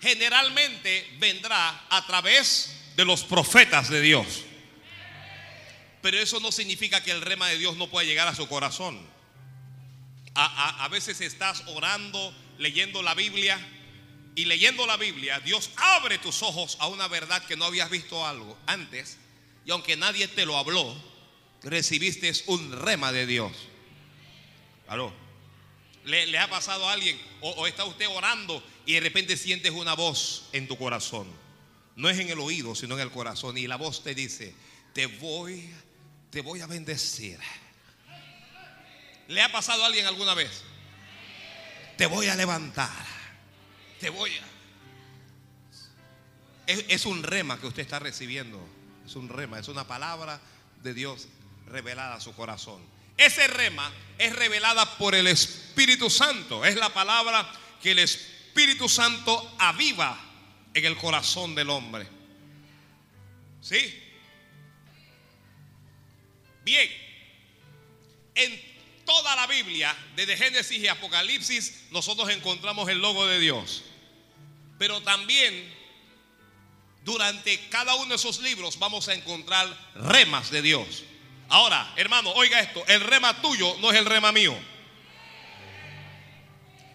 generalmente 0.02 1.08
vendrá 1.18 1.88
a 1.90 2.06
través 2.06 2.78
de 2.96 3.06
los 3.06 3.24
profetas 3.24 3.90
de 3.90 4.02
Dios. 4.02 4.44
Pero 6.04 6.20
eso 6.20 6.40
no 6.42 6.52
significa 6.52 7.02
que 7.02 7.10
el 7.10 7.22
rema 7.22 7.48
de 7.48 7.58
Dios 7.58 7.76
no 7.76 7.90
pueda 7.90 8.06
llegar 8.06 8.28
a 8.28 8.36
su 8.36 8.48
corazón. 8.48 9.04
A, 10.36 10.86
a, 10.86 10.88
veces 10.90 11.20
estás 11.22 11.64
orando, 11.66 12.36
leyendo 12.60 13.02
la 13.02 13.16
Biblia 13.16 13.60
y 14.36 14.46
leyendo 14.46 14.86
la 14.86 14.98
Biblia, 14.98 15.40
Dios 15.40 15.72
abre 15.76 16.18
tus 16.18 16.42
ojos 16.42 16.78
a 16.80 16.88
una 16.88 17.08
verdad 17.08 17.44
que 17.46 17.58
no 17.58 17.66
habías 17.66 17.90
visto 17.90 18.26
algo 18.26 18.58
antes. 18.66 19.18
Y 19.66 19.72
aunque 19.72 19.98
nadie 19.98 20.28
te 20.28 20.46
lo 20.46 20.58
habló, 20.58 20.96
recibiste 21.64 22.32
un 22.48 22.72
rema 22.72 23.12
de 23.12 23.26
Dios. 23.26 23.52
¿Aló? 24.88 25.14
¿Le, 26.06 26.38
ha 26.38 26.50
pasado 26.50 26.88
a 26.88 26.94
alguien? 26.94 27.20
O, 27.42 27.68
está 27.68 27.86
usted 27.86 28.08
orando 28.08 28.64
y 28.86 28.94
de 28.94 29.02
repente 29.02 29.38
sientes 29.38 29.72
una 29.72 29.94
voz 29.94 30.50
en 30.54 30.68
tu 30.68 30.78
corazón. 30.78 31.28
No 31.96 32.10
es 32.10 32.18
en 32.18 32.30
el 32.30 32.40
oído, 32.40 32.74
sino 32.74 32.96
en 32.96 33.02
el 33.02 33.12
corazón. 33.12 33.58
Y 33.58 33.68
la 33.68 33.76
voz 33.76 34.02
te 34.02 34.16
dice, 34.16 34.56
te 34.94 35.06
voy, 35.06 35.70
te 36.30 36.42
voy 36.42 36.62
a 36.62 36.68
bendecir. 36.68 37.38
¿Le 39.28 39.42
ha 39.42 39.52
pasado 39.52 39.84
a 39.84 39.88
alguien 39.88 40.06
alguna 40.08 40.34
vez? 40.34 40.64
Te 41.98 42.06
voy 42.06 42.28
a 42.28 42.36
levantar. 42.36 43.11
Te 44.02 44.10
voy 44.10 44.32
a... 44.32 44.44
es 46.66 47.06
un 47.06 47.22
rema 47.22 47.60
que 47.60 47.68
usted 47.68 47.84
está 47.84 48.00
recibiendo. 48.00 48.60
Es 49.06 49.16
un 49.16 49.30
rema, 49.30 49.60
es 49.60 49.68
una 49.68 49.86
palabra 49.86 50.42
de 50.82 50.96
Dios 50.96 51.28
revelada 51.68 52.16
a 52.16 52.20
su 52.20 52.34
corazón. 52.34 52.82
Ese 53.16 53.46
rema 53.48 53.92
es 54.18 54.36
revelada 54.36 54.98
por 54.98 55.14
el 55.14 55.28
Espíritu 55.28 56.10
Santo. 56.10 56.66
Es 56.66 56.78
la 56.78 56.92
palabra 56.92 57.48
que 57.80 57.92
el 57.92 58.00
Espíritu 58.00 58.90
Santo 58.90 59.56
aviva 59.60 60.20
en 60.74 60.84
el 60.84 60.98
corazón 60.98 61.54
del 61.54 61.70
hombre. 61.70 62.08
¿Sí? 63.62 64.02
Bien. 66.64 66.90
En 68.34 68.60
toda 69.06 69.36
la 69.36 69.46
Biblia, 69.46 69.96
desde 70.16 70.38
Génesis 70.38 70.80
y 70.80 70.88
Apocalipsis, 70.88 71.84
nosotros 71.92 72.32
encontramos 72.32 72.90
el 72.90 72.98
logo 72.98 73.28
de 73.28 73.40
Dios. 73.40 73.84
Pero 74.82 75.00
también 75.02 75.72
durante 77.04 77.70
cada 77.70 77.94
uno 77.94 78.08
de 78.08 78.16
esos 78.16 78.40
libros 78.40 78.80
vamos 78.80 79.08
a 79.10 79.14
encontrar 79.14 79.68
remas 79.94 80.50
de 80.50 80.64
Dios. 80.64 81.04
Ahora, 81.50 81.94
hermano, 81.98 82.32
oiga 82.32 82.60
esto, 82.60 82.84
el 82.88 83.02
rema 83.02 83.44
tuyo 83.44 83.78
no 83.80 83.92
es 83.92 84.00
el 84.00 84.08
rema 84.08 84.32
mío. 84.32 84.58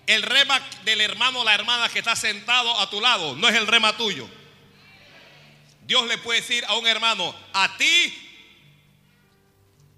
El 0.04 0.22
rema 0.22 0.60
del 0.84 1.00
hermano 1.00 1.42
o 1.42 1.44
la 1.44 1.54
hermana 1.54 1.88
que 1.88 2.00
está 2.00 2.16
sentado 2.16 2.76
a 2.80 2.90
tu 2.90 3.00
lado 3.00 3.36
no 3.36 3.48
es 3.48 3.54
el 3.54 3.68
rema 3.68 3.96
tuyo. 3.96 4.28
Dios 5.86 6.08
le 6.08 6.18
puede 6.18 6.40
decir 6.40 6.64
a 6.64 6.74
un 6.74 6.88
hermano, 6.88 7.32
a 7.52 7.76
ti, 7.76 8.18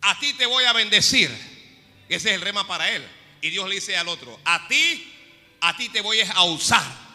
a 0.02 0.18
ti 0.18 0.34
te 0.34 0.44
voy 0.44 0.64
a 0.64 0.74
bendecir. 0.74 1.30
Ese 2.10 2.28
es 2.28 2.34
el 2.34 2.42
rema 2.42 2.66
para 2.66 2.90
él. 2.90 3.08
Y 3.40 3.48
Dios 3.48 3.66
le 3.66 3.76
dice 3.76 3.96
al 3.96 4.08
otro, 4.08 4.38
a 4.44 4.68
ti, 4.68 5.10
a 5.62 5.74
ti 5.74 5.88
te 5.88 6.02
voy 6.02 6.20
a 6.20 6.42
usar. 6.42 7.07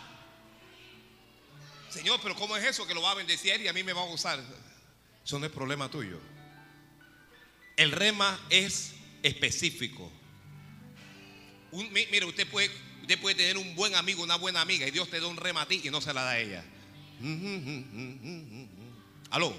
Señor, 1.94 2.20
pero 2.24 2.36
¿cómo 2.36 2.58
es 2.58 2.64
eso 2.64 2.88
que 2.88 2.96
lo 2.96 3.04
va 3.04 3.12
a 3.12 3.16
bendecir 3.16 3.62
y 3.62 3.68
a 3.68 3.74
mí 3.74 3.84
me 3.84 3.94
va 3.94 4.02
a 4.02 4.06
usar? 4.06 4.44
Eso 5.24 5.38
no 5.38 5.46
es 5.46 5.52
problema 5.52 5.92
tuyo. 5.92 6.20
El 7.78 7.92
rema 7.92 8.40
es 8.50 8.96
específico. 9.22 10.12
mire, 11.72 12.26
usted 12.26 12.50
puede, 12.50 12.72
usted 13.02 13.22
puede 13.22 13.36
tener 13.36 13.60
un 13.60 13.76
buen 13.76 13.94
amigo, 13.94 14.24
una 14.24 14.38
buena 14.38 14.62
amiga, 14.62 14.88
y 14.88 14.92
Dios 14.92 15.08
te 15.08 15.20
da 15.20 15.28
un 15.28 15.38
rema 15.38 15.62
a 15.62 15.68
ti 15.68 15.82
y 15.84 15.92
no 15.92 16.02
se 16.02 16.16
la 16.16 16.24
da 16.24 16.32
a 16.32 16.40
ella. 16.40 16.64
Aló. 19.30 19.56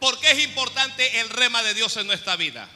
¿Por 0.00 0.18
qué 0.18 0.30
es 0.30 0.44
importante 0.44 1.20
el 1.20 1.28
rema 1.28 1.62
de 1.62 1.74
Dios 1.74 1.94
en 1.98 2.06
nuestra 2.06 2.36
vida? 2.36 2.70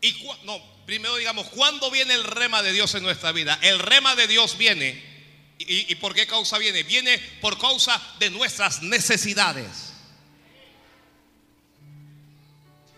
Y 0.00 0.14
no, 0.44 0.79
primero 0.90 1.14
digamos, 1.14 1.46
¿cuándo 1.50 1.88
viene 1.88 2.14
el 2.14 2.24
rema 2.24 2.64
de 2.64 2.72
Dios 2.72 2.96
en 2.96 3.04
nuestra 3.04 3.30
vida? 3.30 3.56
El 3.62 3.78
rema 3.78 4.16
de 4.16 4.26
Dios 4.26 4.58
viene 4.58 5.00
¿Y, 5.56 5.94
por 5.96 6.16
qué 6.16 6.26
causa 6.26 6.58
viene? 6.58 6.82
Viene 6.82 7.16
por 7.40 7.56
causa 7.58 8.02
de 8.18 8.28
nuestras 8.30 8.82
necesidades. 8.82 9.92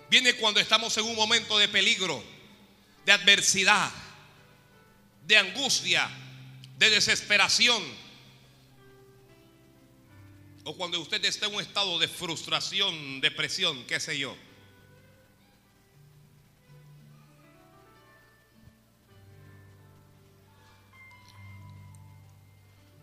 Viene 0.09 0.33
cuando 0.37 0.59
estamos 0.59 0.97
en 0.97 1.05
un 1.05 1.15
momento 1.15 1.59
de 1.59 1.69
peligro, 1.69 2.25
de 3.05 3.13
adversidad, 3.13 3.91
de 5.27 5.37
angustia, 5.37 6.09
de 6.79 6.89
desesperación. 6.89 7.83
O 10.65 10.75
cuando 10.79 10.99
usted 10.99 11.23
está 11.27 11.45
en 11.45 11.57
un 11.57 11.61
estado 11.61 11.99
de 11.99 12.09
frustración, 12.09 13.21
depresión, 13.21 13.85
qué 13.85 14.01
sé 14.01 14.19
yo. 14.19 14.35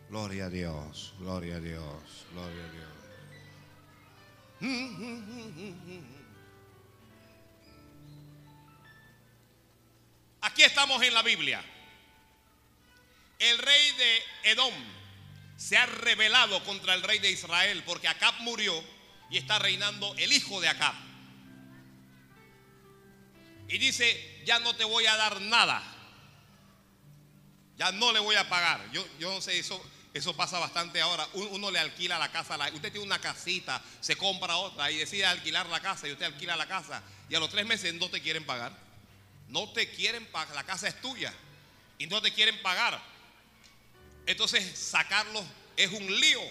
Gloria 0.09 0.45
a 0.45 0.49
Dios, 0.49 1.13
gloria 1.19 1.57
a 1.57 1.59
Dios, 1.59 2.25
gloria 2.33 2.63
a 2.63 2.71
Dios. 2.71 2.89
Aquí 10.41 10.63
estamos 10.63 11.03
en 11.03 11.13
la 11.13 11.21
Biblia. 11.21 11.63
El 13.37 13.57
rey 13.59 13.91
de 13.91 14.23
Edom 14.51 14.73
se 15.57 15.77
ha 15.77 15.85
rebelado 15.85 16.63
contra 16.63 16.95
el 16.95 17.03
rey 17.03 17.19
de 17.19 17.29
Israel 17.29 17.83
porque 17.85 18.07
Acab 18.07 18.33
murió 18.39 18.83
y 19.29 19.37
está 19.37 19.59
reinando 19.59 20.15
el 20.17 20.33
hijo 20.33 20.59
de 20.59 20.69
Acab. 20.69 20.95
Y 23.67 23.77
dice, 23.77 24.41
ya 24.43 24.57
no 24.57 24.75
te 24.75 24.85
voy 24.85 25.05
a 25.05 25.15
dar 25.15 25.39
nada. 25.41 25.83
Ya 27.77 27.91
no 27.91 28.11
le 28.11 28.19
voy 28.19 28.35
a 28.35 28.49
pagar. 28.49 28.91
Yo, 28.91 29.05
yo 29.19 29.31
no 29.31 29.39
sé, 29.39 29.59
eso, 29.59 29.79
eso 30.13 30.35
pasa 30.35 30.57
bastante 30.57 31.01
ahora. 31.01 31.27
Uno 31.33 31.69
le 31.69 31.79
alquila 31.79 32.17
la 32.17 32.31
casa. 32.31 32.57
Usted 32.73 32.91
tiene 32.91 33.05
una 33.05 33.19
casita, 33.19 33.81
se 33.99 34.15
compra 34.15 34.57
otra 34.57 34.89
y 34.91 34.97
decide 34.97 35.25
alquilar 35.25 35.67
la 35.67 35.79
casa 35.79 36.07
y 36.07 36.11
usted 36.11 36.25
alquila 36.25 36.55
la 36.55 36.67
casa. 36.67 37.03
Y 37.29 37.35
a 37.35 37.39
los 37.39 37.49
tres 37.49 37.65
meses 37.65 37.93
no 37.93 38.09
te 38.09 38.21
quieren 38.21 38.45
pagar. 38.45 38.75
No 39.47 39.71
te 39.71 39.89
quieren 39.91 40.25
pagar. 40.27 40.55
La 40.55 40.63
casa 40.63 40.87
es 40.87 40.99
tuya 40.99 41.33
y 41.97 42.07
no 42.07 42.21
te 42.21 42.33
quieren 42.33 42.59
pagar. 42.61 42.99
Entonces 44.25 44.77
sacarlo 44.77 45.43
es 45.77 45.91
un 45.91 46.19
lío. 46.19 46.41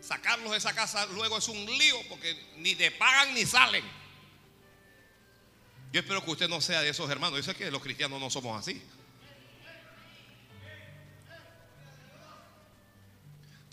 Sacarlos 0.00 0.52
de 0.52 0.58
esa 0.58 0.74
casa 0.74 1.06
luego 1.06 1.38
es 1.38 1.48
un 1.48 1.64
lío 1.64 1.96
porque 2.08 2.36
ni 2.56 2.74
te 2.74 2.90
pagan 2.90 3.34
ni 3.34 3.46
salen. 3.46 3.84
Yo 5.92 6.00
espero 6.00 6.24
que 6.24 6.30
usted 6.30 6.48
no 6.48 6.60
sea 6.60 6.82
de 6.82 6.90
esos 6.90 7.08
hermanos. 7.08 7.38
Yo 7.38 7.52
sé 7.52 7.56
que 7.56 7.70
los 7.70 7.82
cristianos 7.82 8.20
no 8.20 8.30
somos 8.30 8.60
así. 8.60 8.82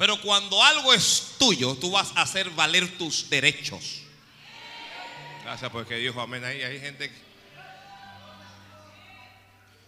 Pero 0.03 0.19
cuando 0.19 0.61
algo 0.61 0.93
es 0.93 1.35
tuyo, 1.39 1.75
tú 1.75 1.91
vas 1.91 2.11
a 2.17 2.23
hacer 2.23 2.49
valer 2.49 2.97
tus 2.97 3.29
derechos. 3.29 4.01
Gracias 5.45 5.71
porque 5.71 5.95
dijo 5.95 6.19
amén. 6.19 6.43
Ahí 6.43 6.61
hay 6.61 6.77
gente. 6.81 7.09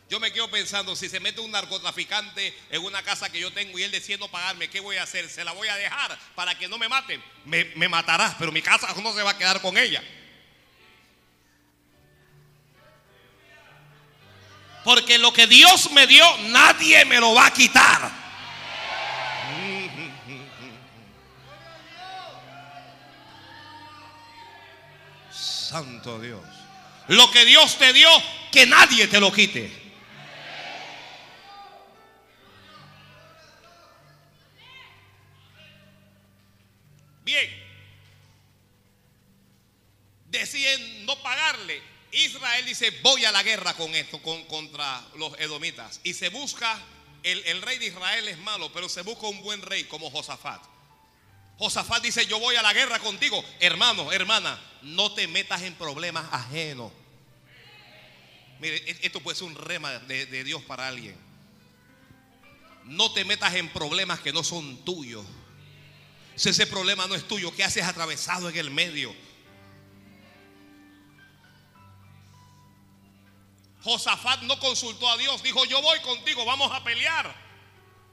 Yo 0.10 0.22
me 0.22 0.32
quedo 0.32 0.50
pensando, 0.50 0.96
si 0.96 1.10
se 1.10 1.20
mete 1.20 1.42
un 1.42 1.52
narcotraficante 1.52 2.58
en 2.70 2.86
una 2.86 3.04
casa 3.04 3.30
que 3.30 3.42
yo 3.42 3.52
tengo 3.52 3.78
y 3.78 3.84
él 3.84 3.92
decide 3.92 4.18
no 4.18 4.30
pagarme, 4.30 4.70
¿qué 4.70 4.80
voy 4.80 4.96
a 4.96 5.04
hacer? 5.04 5.30
¿Se 5.30 5.44
la 5.44 5.52
voy 5.52 5.68
a 5.68 5.76
dejar 5.76 6.18
para 6.34 6.58
que 6.58 6.70
no 6.70 6.78
me 6.78 6.88
maten? 6.88 7.22
Me, 7.44 7.66
me 7.76 7.90
matarás, 7.90 8.36
pero 8.40 8.54
mi 8.54 8.62
casa 8.62 8.96
no 9.04 9.14
se 9.14 9.22
va 9.22 9.32
a 9.32 9.38
quedar 9.38 9.60
con 9.60 9.78
ella. 9.78 10.02
Porque 14.86 15.18
lo 15.18 15.34
que 15.34 15.46
Dios 15.46 15.92
me 15.92 16.08
dio, 16.08 16.26
nadie 16.38 17.04
me 17.04 17.20
lo 17.20 17.34
va 17.34 17.48
a 17.48 17.54
quitar. 17.54 18.25
Santo 25.76 26.22
Dios. 26.22 26.42
Lo 27.10 27.30
que 27.32 27.44
Dios 27.44 27.78
te 27.78 27.92
dio, 27.92 28.08
que 28.50 28.66
nadie 28.66 29.08
te 29.08 29.20
lo 29.20 29.30
quite. 29.30 29.70
Bien. 37.26 37.50
Deciden 40.28 41.06
no 41.06 41.22
pagarle. 41.22 41.82
Israel 42.14 42.66
dice, 42.66 42.92
voy 43.02 43.26
a 43.26 43.34
la 43.34 43.44
guerra 43.44 43.74
con 43.74 43.94
esto, 43.96 44.22
con, 44.22 44.46
contra 44.46 45.06
los 45.18 45.38
edomitas. 45.42 46.00
Y 46.06 46.14
se 46.14 46.30
busca, 46.30 46.82
el, 47.22 47.44
el 47.48 47.62
rey 47.62 47.80
de 47.80 47.88
Israel 47.88 48.26
es 48.30 48.38
malo, 48.38 48.72
pero 48.72 48.88
se 48.88 49.02
busca 49.02 49.28
un 49.28 49.42
buen 49.42 49.62
rey 49.62 49.84
como 49.84 50.10
Josafat. 50.10 50.75
Josafat 51.58 52.04
dice, 52.04 52.26
yo 52.26 52.40
voy 52.40 52.56
a 52.56 52.62
la 52.62 52.74
guerra 52.74 53.00
contigo. 53.00 53.44
Hermano, 53.60 54.12
hermana, 54.12 54.60
no 54.82 55.14
te 55.14 55.28
metas 55.28 55.62
en 55.62 55.74
problemas 55.76 56.26
ajenos. 56.32 56.92
Mire, 58.60 58.78
e, 58.78 59.00
esto 59.04 59.22
puede 59.22 59.38
ser 59.38 59.48
un 59.48 59.56
rema 59.56 59.92
de, 60.00 60.26
de 60.26 60.44
Dios 60.44 60.64
para 60.64 60.88
alguien. 60.88 61.16
No 62.84 63.12
te 63.14 63.26
metas 63.26 63.56
en 63.56 63.70
problemas 63.70 64.20
que 64.20 64.34
no 64.34 64.44
son 64.44 64.84
tuyos. 64.84 65.26
Si 66.36 66.50
ese 66.50 66.68
problema 66.68 67.08
no 67.08 67.16
es 67.16 67.28
tuyo, 67.28 67.56
¿qué 67.56 67.64
haces 67.64 67.86
atravesado 67.86 68.50
en 68.50 68.58
el 68.58 68.70
medio? 68.70 69.16
Josafat 73.86 74.42
no 74.42 74.60
consultó 74.60 75.08
a 75.08 75.16
Dios, 75.16 75.42
dijo, 75.44 75.64
yo 75.66 75.82
voy 75.82 76.00
contigo, 76.00 76.44
vamos 76.44 76.72
a 76.72 76.84
pelear. 76.84 77.45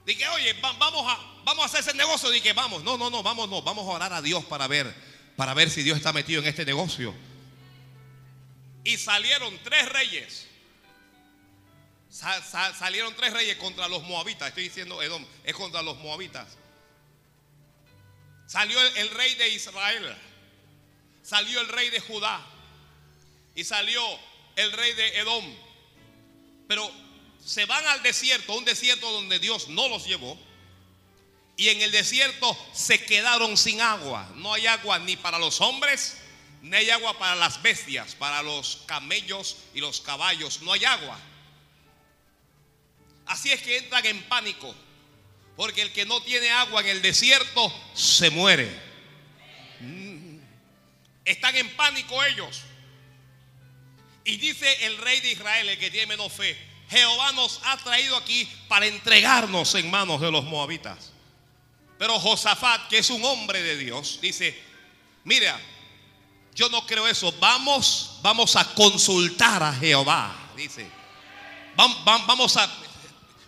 Dije, 0.05 0.27
oye, 0.29 0.53
vamos 0.55 1.05
a, 1.07 1.19
vamos 1.45 1.63
a 1.63 1.67
hacer 1.67 1.81
ese 1.81 1.95
negocio. 1.95 2.31
Dije, 2.31 2.53
vamos, 2.53 2.83
no, 2.83 2.99
no, 2.99 3.09
no, 3.11 3.23
vamos, 3.23 3.49
no, 3.49 3.63
vamos 3.63 3.87
a 3.87 3.91
orar 3.91 4.13
a 4.13 4.23
Dios 4.23 4.45
para 4.45 4.67
ver, 4.67 4.93
para 5.37 5.55
ver 5.55 5.71
si 5.71 5.83
Dios 5.83 5.97
está 5.97 6.13
metido 6.13 6.43
en 6.43 6.49
este 6.49 6.65
negocio. 6.65 7.15
Y 8.85 8.97
salieron 8.99 9.57
tres 9.63 9.89
reyes. 9.89 10.49
salieron 12.11 13.15
tres 13.15 13.33
reyes 13.33 13.57
contra 13.57 13.87
los 13.89 14.03
moabitas. 14.03 14.49
Estoy 14.49 14.65
diciendo 14.65 15.01
Edom, 15.03 15.25
es 15.45 15.55
contra 15.55 15.83
los 15.83 15.97
moabitas. 15.99 16.59
Salió 18.47 18.79
el, 18.97 19.11
rey 19.11 19.35
de 19.37 19.49
Israel. 19.51 20.17
Salió 21.23 21.61
el 21.61 21.69
rey 21.69 21.91
de 21.91 22.01
Judá. 22.01 22.45
Y 23.55 23.65
salió 23.65 24.03
el 24.57 24.73
rey 24.73 24.93
de 24.95 25.19
Edom. 25.21 25.57
Pero 26.67 26.91
se 27.45 27.65
van 27.67 27.87
al 27.87 28.03
desierto, 28.03 28.55
un 28.55 28.65
desierto 28.65 29.11
donde 29.11 29.39
Dios 29.39 29.69
no 29.69 29.89
los 29.89 30.07
llevó. 30.07 30.39
Y 31.57 31.69
en 31.69 31.83
el 31.83 31.93
desierto 31.93 32.57
se 32.73 33.05
quedaron 33.05 33.57
sin 33.57 33.81
agua. 33.81 34.31
No 34.37 34.55
hay 34.55 34.67
agua 34.67 34.99
ni 34.99 35.17
para 35.17 35.39
los 35.39 35.61
hombres, 35.61 36.19
ni 36.63 36.77
hay 36.77 36.91
agua 36.91 37.19
para 37.19 37.37
las 37.37 37.61
bestias, 37.63 38.15
para 38.15 38.43
los 38.43 38.83
camellos 38.87 39.57
y 39.75 39.81
los 39.81 40.01
caballos. 40.01 40.63
No 40.63 40.73
hay 40.73 40.85
agua. 40.85 41.19
Así 43.27 43.51
es 43.51 43.61
que 43.63 43.79
entran 43.79 44.07
en 44.07 44.23
pánico. 44.25 44.75
Porque 45.57 45.83
el 45.83 45.93
que 45.93 46.07
no 46.07 46.23
tiene 46.23 46.51
agua 46.51 46.81
en 46.81 46.89
el 46.89 47.03
desierto 47.03 47.73
se 47.95 48.31
muere. 48.31 48.71
Están 51.25 51.55
en 51.57 51.77
pánico 51.77 52.23
ellos. 52.25 52.63
Y 54.25 54.37
dice 54.37 54.87
el 54.87 54.97
rey 54.99 55.21
de 55.21 55.33
Israel, 55.33 55.69
el 55.69 55.79
que 55.79 55.91
tiene 55.91 56.07
menos 56.07 56.33
fe, 56.33 56.57
Jehová 56.93 57.33
nos 57.33 57.61
ha 57.65 57.77
traído 57.79 58.17
aquí 58.17 58.49
para 58.69 58.87
entregarnos 58.87 59.75
en 59.75 59.91
manos 59.91 60.21
de 60.21 60.31
los 60.31 60.45
moabitas. 60.45 61.11
Pero 61.99 62.21
Josafat, 62.21 62.89
que 62.89 62.99
es 62.99 63.11
un 63.11 63.25
hombre 63.25 63.63
de 63.63 63.77
Dios, 63.77 64.19
dice, 64.21 64.57
mira, 65.25 65.59
yo 66.55 66.69
no 66.69 66.87
creo 66.87 67.09
eso, 67.09 67.33
vamos, 67.41 68.19
vamos 68.23 68.55
a 68.57 68.65
consultar 68.75 69.63
a 69.63 69.73
Jehová, 69.73 70.37
dice. 70.57 70.87
Vamos 71.75 72.57
a, 72.57 72.71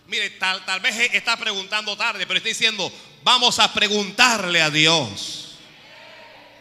mire, 0.07 0.31
tal, 0.31 0.65
tal 0.65 0.79
vez 0.79 1.13
está 1.13 1.37
preguntando 1.37 1.95
tarde, 1.95 2.25
pero 2.25 2.37
está 2.37 2.49
diciendo, 2.49 2.91
vamos 3.23 3.59
a 3.59 3.71
preguntarle 3.71 4.61
a 4.61 4.69
Dios 4.69 5.45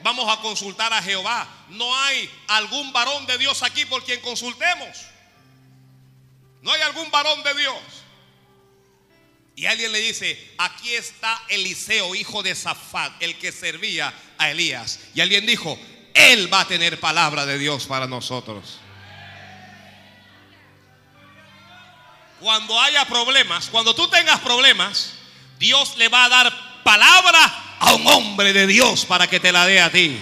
vamos 0.04 0.30
a 0.30 0.40
consultar 0.42 0.92
a 0.92 1.02
Jehová. 1.02 1.48
No 1.70 1.96
hay 1.96 2.30
algún 2.48 2.92
varón 2.92 3.26
de 3.26 3.38
Dios 3.38 3.62
aquí 3.62 3.86
por 3.86 4.04
quien 4.04 4.20
consultemos. 4.20 5.13
No 6.64 6.72
hay 6.72 6.80
algún 6.80 7.10
varón 7.10 7.42
de 7.42 7.54
Dios. 7.54 7.76
Y 9.54 9.66
alguien 9.66 9.92
le 9.92 10.00
dice, 10.00 10.54
aquí 10.56 10.94
está 10.94 11.40
Eliseo, 11.48 12.14
hijo 12.14 12.42
de 12.42 12.54
Zafat, 12.54 13.22
el 13.22 13.38
que 13.38 13.52
servía 13.52 14.12
a 14.38 14.50
Elías. 14.50 14.98
Y 15.14 15.20
alguien 15.20 15.44
dijo, 15.44 15.78
él 16.14 16.52
va 16.52 16.60
a 16.60 16.66
tener 16.66 16.98
palabra 16.98 17.44
de 17.44 17.58
Dios 17.58 17.84
para 17.84 18.06
nosotros. 18.06 18.78
Cuando 22.40 22.80
haya 22.80 23.04
problemas, 23.04 23.68
cuando 23.68 23.94
tú 23.94 24.08
tengas 24.08 24.40
problemas, 24.40 25.12
Dios 25.58 25.98
le 25.98 26.08
va 26.08 26.24
a 26.24 26.28
dar 26.30 26.82
palabra 26.82 27.76
a 27.78 27.92
un 27.92 28.06
hombre 28.06 28.54
de 28.54 28.66
Dios 28.66 29.04
para 29.04 29.26
que 29.26 29.38
te 29.38 29.52
la 29.52 29.66
dé 29.66 29.82
a 29.82 29.92
ti. 29.92 30.18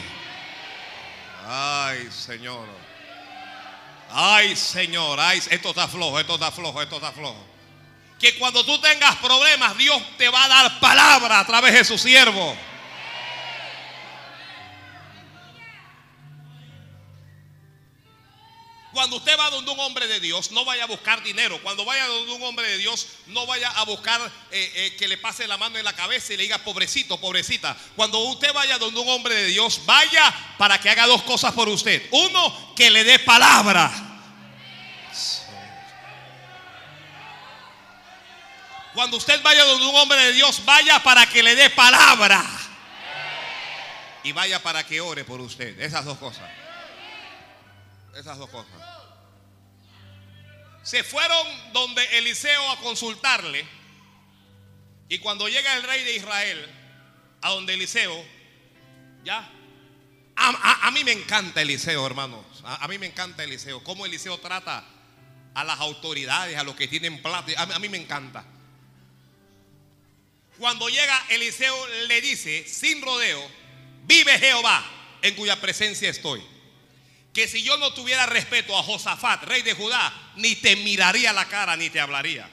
Ay, 1.46 2.09
Señor. 2.11 2.81
Ay, 4.12 4.57
Señor. 4.57 5.18
Ay, 5.20 5.42
esto 5.51 5.70
está 5.70 5.88
flojo, 5.88 6.18
esto 6.18 6.35
está 6.35 6.51
flojo, 6.51 6.83
esto 6.83 6.96
está 6.96 7.12
flojo. 7.12 7.46
Que 8.18 8.38
cuando 8.38 8.64
tú 8.64 8.81
tengas 8.81 9.16
problemas, 9.16 9.77
Dios 9.77 10.01
te 10.16 10.29
va 10.29 10.44
a 10.44 10.48
dar 10.48 10.81
palabra 10.81 11.40
a 11.40 11.46
través 11.46 11.72
de 11.75 11.85
su 11.85 11.98
siervo. 11.98 12.57
Cuando 18.92 19.16
usted 19.16 19.38
va 19.38 19.48
donde 19.48 19.70
un 19.70 19.81
hombre 19.81 20.07
de 20.07 20.20
Dios, 20.20 20.50
no 20.50 20.66
vaya 20.66 20.85
a 20.85 20.87
buscar 20.87 21.22
dinero. 21.22 21.59
Cuando 21.62 21.85
vaya 21.85 22.07
donde 22.07 22.33
un 22.33 22.42
hombre 22.42 22.68
de 22.68 22.76
Dios, 22.76 23.07
no 23.28 23.46
vaya 23.46 23.70
a 23.70 23.85
buscar 23.85 24.20
eh, 24.50 24.72
eh, 24.74 24.96
que 24.98 25.09
le 25.09 25.16
pase 25.16 25.48
la 25.48 25.57
mano 25.57 25.78
en 25.78 25.85
la 25.85 25.94
cabeza 25.94 26.35
y 26.35 26.37
le 26.37 26.42
diga 26.42 26.59
pobrecito, 26.59 27.18
pobrecita. 27.18 27.74
Cuando 27.96 28.18
usted 28.18 28.52
vaya 28.52 28.76
donde 28.76 29.00
un 29.00 29.09
hombre 29.09 29.35
de 29.35 29.46
Dios, 29.46 29.81
vaya 29.87 30.33
para 30.59 30.78
que 30.78 30.90
haga 30.90 31.07
dos 31.07 31.22
cosas 31.22 31.52
por 31.55 31.70
usted. 31.70 32.07
Uno, 32.11 32.74
que 32.76 32.90
le 32.90 33.02
dé 33.05 33.18
palabra. 33.18 33.90
Cuando 38.92 39.16
usted 39.16 39.42
vaya 39.42 39.64
donde 39.64 39.87
un 39.87 39.96
hombre 39.96 40.18
de 40.18 40.33
Dios, 40.33 40.62
vaya 40.66 41.02
para 41.02 41.24
que 41.26 41.42
le 41.42 41.55
dé 41.55 41.70
palabra. 41.70 42.44
Y 44.22 44.33
vaya 44.33 44.62
para 44.62 44.85
que 44.85 45.00
ore 45.00 45.24
por 45.24 45.40
usted. 45.40 45.81
Esas 45.81 46.05
dos 46.05 46.18
cosas. 46.18 46.44
Esas 48.14 48.37
dos 48.37 48.50
cosas. 48.50 48.81
Se 50.82 51.04
fueron 51.04 51.72
donde 51.72 52.04
Eliseo 52.18 52.70
a 52.70 52.80
consultarle. 52.80 53.64
Y 55.08 55.18
cuando 55.18 55.48
llega 55.48 55.76
el 55.76 55.82
rey 55.82 56.04
de 56.04 56.16
Israel, 56.16 56.70
a 57.40 57.50
donde 57.50 57.74
Eliseo, 57.74 58.24
ya. 59.24 59.50
A, 60.34 60.90
mí 60.92 61.04
me 61.04 61.12
encanta 61.12 61.62
Eliseo, 61.62 62.04
hermanos. 62.04 62.44
A, 62.64 62.88
mí 62.88 62.98
me 62.98 63.06
encanta 63.06 63.44
Eliseo. 63.44 63.84
Cómo 63.84 64.06
Eliseo 64.06 64.38
trata 64.38 64.84
a 65.54 65.64
las 65.64 65.78
autoridades, 65.78 66.56
a 66.56 66.64
los 66.64 66.74
que 66.74 66.88
tienen 66.88 67.22
plata. 67.22 67.52
a 67.56 67.78
mí 67.78 67.88
me 67.88 67.98
encanta. 67.98 68.44
Cuando 70.58 70.88
llega 70.88 71.26
Eliseo 71.28 71.76
le 72.08 72.20
dice, 72.20 72.66
sin 72.66 73.02
rodeo, 73.02 73.48
vive 74.04 74.38
Jehová, 74.38 74.84
en 75.20 75.34
cuya 75.34 75.60
presencia 75.60 76.08
estoy 76.10 76.51
que 77.32 77.48
si 77.48 77.62
yo 77.62 77.76
no 77.78 77.94
tuviera 77.94 78.26
respeto 78.26 78.76
a 78.76 78.82
Josafat, 78.82 79.44
rey 79.44 79.62
de 79.62 79.74
Judá, 79.74 80.12
ni 80.36 80.54
te 80.56 80.76
miraría 80.76 81.32
la 81.32 81.48
cara 81.48 81.76
ni 81.76 81.88
te 81.88 82.00
hablaría. 82.00 82.48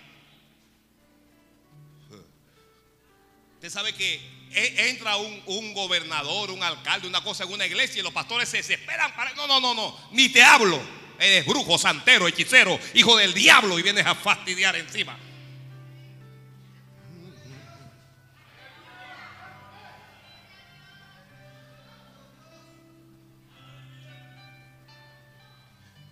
Usted 3.55 3.69
sabe 3.69 3.93
que 3.93 4.15
e, 4.51 4.89
entra 4.89 5.17
un, 5.17 5.73
gobernador, 5.73 6.49
un 6.51 6.63
alcalde, 6.63 7.07
una 7.07 7.21
cosa 7.21 7.43
en 7.43 7.51
una 7.51 7.65
iglesia 7.65 7.99
y 7.99 8.03
los 8.03 8.13
pastores 8.13 8.47
se 8.47 8.57
desesperan 8.57 9.13
para... 9.15 9.33
No, 9.33 9.47
no, 9.47 9.59
no, 9.59 9.73
no, 9.73 9.97
ni 10.11 10.29
te 10.29 10.41
hablo. 10.41 10.81
Eres 11.19 11.45
brujo, 11.45 11.77
santero, 11.77 12.27
hechicero, 12.27 12.79
hijo 12.93 13.17
del 13.17 13.33
diablo 13.33 13.77
y 13.77 13.81
vienes 13.81 14.05
a 14.05 14.15
fastidiar 14.15 14.77
encima. 14.77 15.19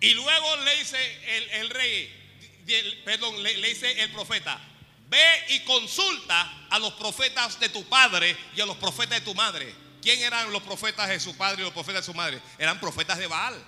Y 0.00 0.14
luego 0.14 0.56
le 0.58 0.76
dice 0.76 1.50
el, 1.52 1.70
rey, 1.70 3.02
perdón, 3.04 3.42
le, 3.42 3.54
dice 3.54 4.00
el 4.00 4.10
profeta, 4.12 4.60
ve 5.08 5.44
y 5.48 5.60
consulta 5.60 6.66
a 6.70 6.78
los 6.78 6.92
profetas 6.94 7.58
de 7.58 7.68
tu 7.68 7.84
padre 7.88 8.36
y 8.54 8.60
a 8.60 8.66
los 8.66 8.76
profetas 8.76 9.18
de 9.18 9.24
tu 9.24 9.34
madre. 9.34 9.74
¿Quién 10.00 10.22
eran 10.22 10.52
los 10.52 10.62
profetas 10.62 11.08
de 11.08 11.18
su 11.18 11.36
padre 11.36 11.62
y 11.62 11.64
los 11.64 11.72
profetas 11.72 12.06
de 12.06 12.12
su 12.12 12.16
madre? 12.16 12.40
Eran 12.58 12.78
profetas 12.78 13.18
de 13.18 13.26
Baal. 13.26 13.60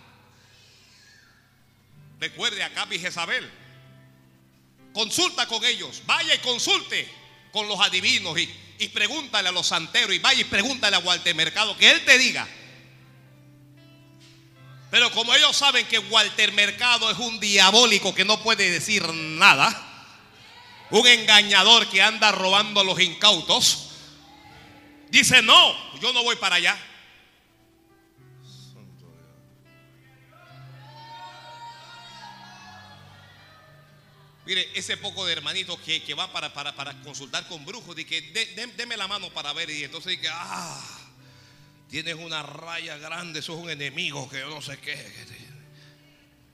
Recuerde 2.21 2.63
a 2.63 2.73
Capi 2.73 2.97
y 2.97 2.99
Jezabel. 3.01 3.51
Consulta 4.93 5.47
con 5.47 5.65
ellos. 5.65 6.03
Vaya 6.07 6.35
y 6.35 6.39
consulte 6.39 7.09
con 7.51 7.67
los 7.67 7.81
adivinos 7.81 8.39
y, 8.39 8.49
y 8.79 8.89
pregúntale 8.89 9.49
a 9.49 9.53
los 9.53 9.67
santeros 9.67 10.15
y 10.15 10.21
vaya 10.21 10.41
y 10.41 10.45
pregúntale 10.45 10.95
a 10.95 11.01
Walter 11.01 11.35
Mercado 11.35 11.77
que 11.77 11.91
él 11.91 12.05
te 12.05 12.17
diga 12.19 12.47
Pero 14.91 15.11
como 15.13 15.33
ellos 15.35 15.57
saben 15.57 15.87
que 15.87 15.99
Walter 16.01 16.53
Mercado 16.53 17.11
es 17.11 17.19
un 17.19 17.39
diabólico 17.39 18.13
que 18.13 18.25
no 18.25 18.43
puede 18.43 18.71
decir 18.71 19.07
nada, 19.13 19.87
un 20.91 21.07
engañador 21.07 21.89
que 21.89 22.03
anda 22.03 22.33
robando 22.33 22.81
a 22.81 22.85
los 22.85 22.99
incautos, 23.01 23.91
dice, 25.09 25.43
no, 25.43 26.01
yo 26.01 26.13
no 26.13 26.25
voy 26.25 26.35
para 26.37 26.57
allá. 26.57 26.77
Mire, 34.45 34.69
ese 34.75 34.97
poco 34.97 35.25
de 35.25 35.35
hermanitos 35.35 35.79
que, 35.81 36.03
que 36.03 36.15
va 36.15 36.33
para, 36.33 36.53
para, 36.53 36.75
para, 36.75 37.01
consultar 37.03 37.47
con 37.47 37.65
brujos, 37.65 37.95
de 37.95 38.05
que 38.05 38.21
deme 38.77 38.97
la 38.97 39.07
mano 39.07 39.31
para 39.33 39.53
ver, 39.53 39.71
y 39.71 39.85
entonces 39.85 40.19
dice, 40.19 40.29
ah, 40.33 41.00
tienes 41.91 42.15
una 42.15 42.43
raya 42.43 42.97
grande, 42.99 43.43
sos 43.43 43.57
un 43.57 43.69
enemigo, 43.69 44.29
que 44.31 44.39
yo 44.39 44.49
no 44.49 44.63
sé 44.63 44.79
qué. 44.79 44.95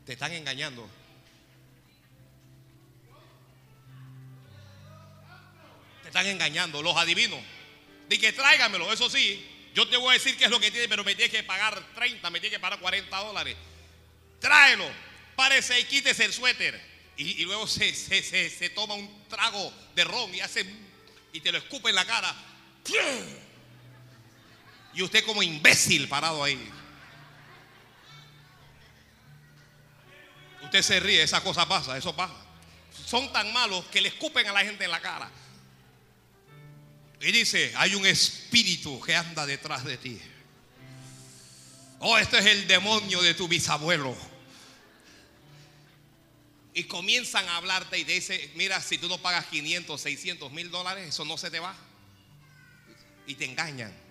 Te 0.06 0.14
están 0.14 0.32
engañando. 0.32 0.88
Te 6.02 6.08
están 6.08 6.26
engañando, 6.26 6.82
los 6.82 6.96
adivinos. 6.96 7.40
De 8.08 8.18
que 8.18 8.32
tráigamelo, 8.32 8.92
eso 8.92 9.10
sí. 9.10 9.44
Yo 9.74 9.86
te 9.86 9.98
voy 9.98 10.10
a 10.10 10.12
decir 10.14 10.38
qué 10.38 10.44
es 10.44 10.50
lo 10.50 10.58
que 10.58 10.70
tiene, 10.70 10.88
pero 10.88 11.04
me 11.04 11.14
tiene 11.14 11.30
que 11.30 11.42
pagar 11.42 11.82
30, 11.94 12.30
me 12.30 12.40
tiene 12.40 12.56
que 12.56 12.60
pagar 12.60 12.80
40 12.80 13.16
dólares. 13.18 13.56
Tráelo, 14.40 14.88
párese 15.34 15.78
y 15.78 15.84
quítese 15.84 16.24
el 16.24 16.32
suéter. 16.32 16.80
Y, 17.18 17.44
luego 17.44 17.66
se, 17.66 17.94
se, 17.94 18.70
toma 18.70 18.94
un 18.94 19.28
trago 19.28 19.72
de 19.94 20.04
ron 20.04 20.34
y 20.34 20.40
hace 20.40 20.66
y 21.32 21.40
te 21.40 21.52
lo 21.52 21.58
escupe 21.58 21.90
en 21.90 21.94
la 21.94 22.06
cara. 22.06 22.34
Y 24.96 25.02
usted 25.02 25.24
como 25.24 25.42
imbécil 25.42 26.08
parado 26.08 26.42
ahí. 26.42 26.58
Usted 30.64 30.82
se 30.82 30.98
ríe, 30.98 31.22
esa 31.22 31.42
cosa 31.42 31.68
pasa, 31.68 31.96
eso 31.96 32.16
pasa. 32.16 32.34
Son 33.04 33.30
tan 33.32 33.52
malos 33.52 33.84
que 33.84 34.00
le 34.00 34.08
escupen 34.08 34.46
a 34.48 34.52
la 34.52 34.60
gente 34.60 34.84
en 34.84 34.90
la 34.90 35.00
cara. 35.00 35.30
Y 37.20 37.30
dice, 37.30 37.72
hay 37.76 37.94
un 37.94 38.06
espíritu 38.06 39.00
que 39.00 39.14
anda 39.14 39.46
detrás 39.46 39.84
de 39.84 39.98
ti. 39.98 40.20
Oh, 42.00 42.18
este 42.18 42.38
es 42.38 42.46
el 42.46 42.66
demonio 42.66 43.22
de 43.22 43.34
tu 43.34 43.46
bisabuelo 43.46 44.16
y 46.76 46.84
comienzan 46.84 47.48
a 47.48 47.56
hablarte 47.56 47.98
y 47.98 48.04
te 48.04 48.12
dicen, 48.12 48.38
mira, 48.54 48.82
si 48.82 48.98
tú 48.98 49.08
no 49.08 49.16
pagas 49.16 49.46
500, 49.46 49.98
600 49.98 50.52
mil 50.52 50.70
dólares, 50.70 51.08
eso 51.08 51.24
no 51.24 51.38
se 51.38 51.50
te 51.50 51.58
va. 51.58 51.74
Y 53.26 53.34
te 53.34 53.46
engañan. 53.46 54.05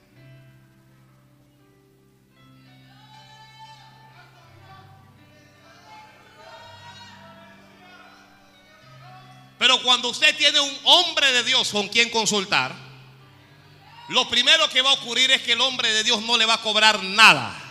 Pero 9.57 9.81
cuando 9.81 10.09
usted 10.09 10.35
tiene 10.37 10.59
un 10.59 10.79
hombre 10.83 11.31
de 11.31 11.43
Dios 11.43 11.69
con 11.69 11.87
quien 11.87 12.09
consultar, 12.09 12.75
lo 14.09 14.27
primero 14.29 14.69
que 14.69 14.81
va 14.81 14.91
a 14.91 14.93
ocurrir 14.93 15.31
es 15.31 15.41
que 15.41 15.53
el 15.53 15.61
hombre 15.61 15.91
de 15.91 16.03
Dios 16.03 16.21
no 16.21 16.37
le 16.37 16.45
va 16.45 16.55
a 16.55 16.61
cobrar 16.61 17.01
nada. 17.03 17.61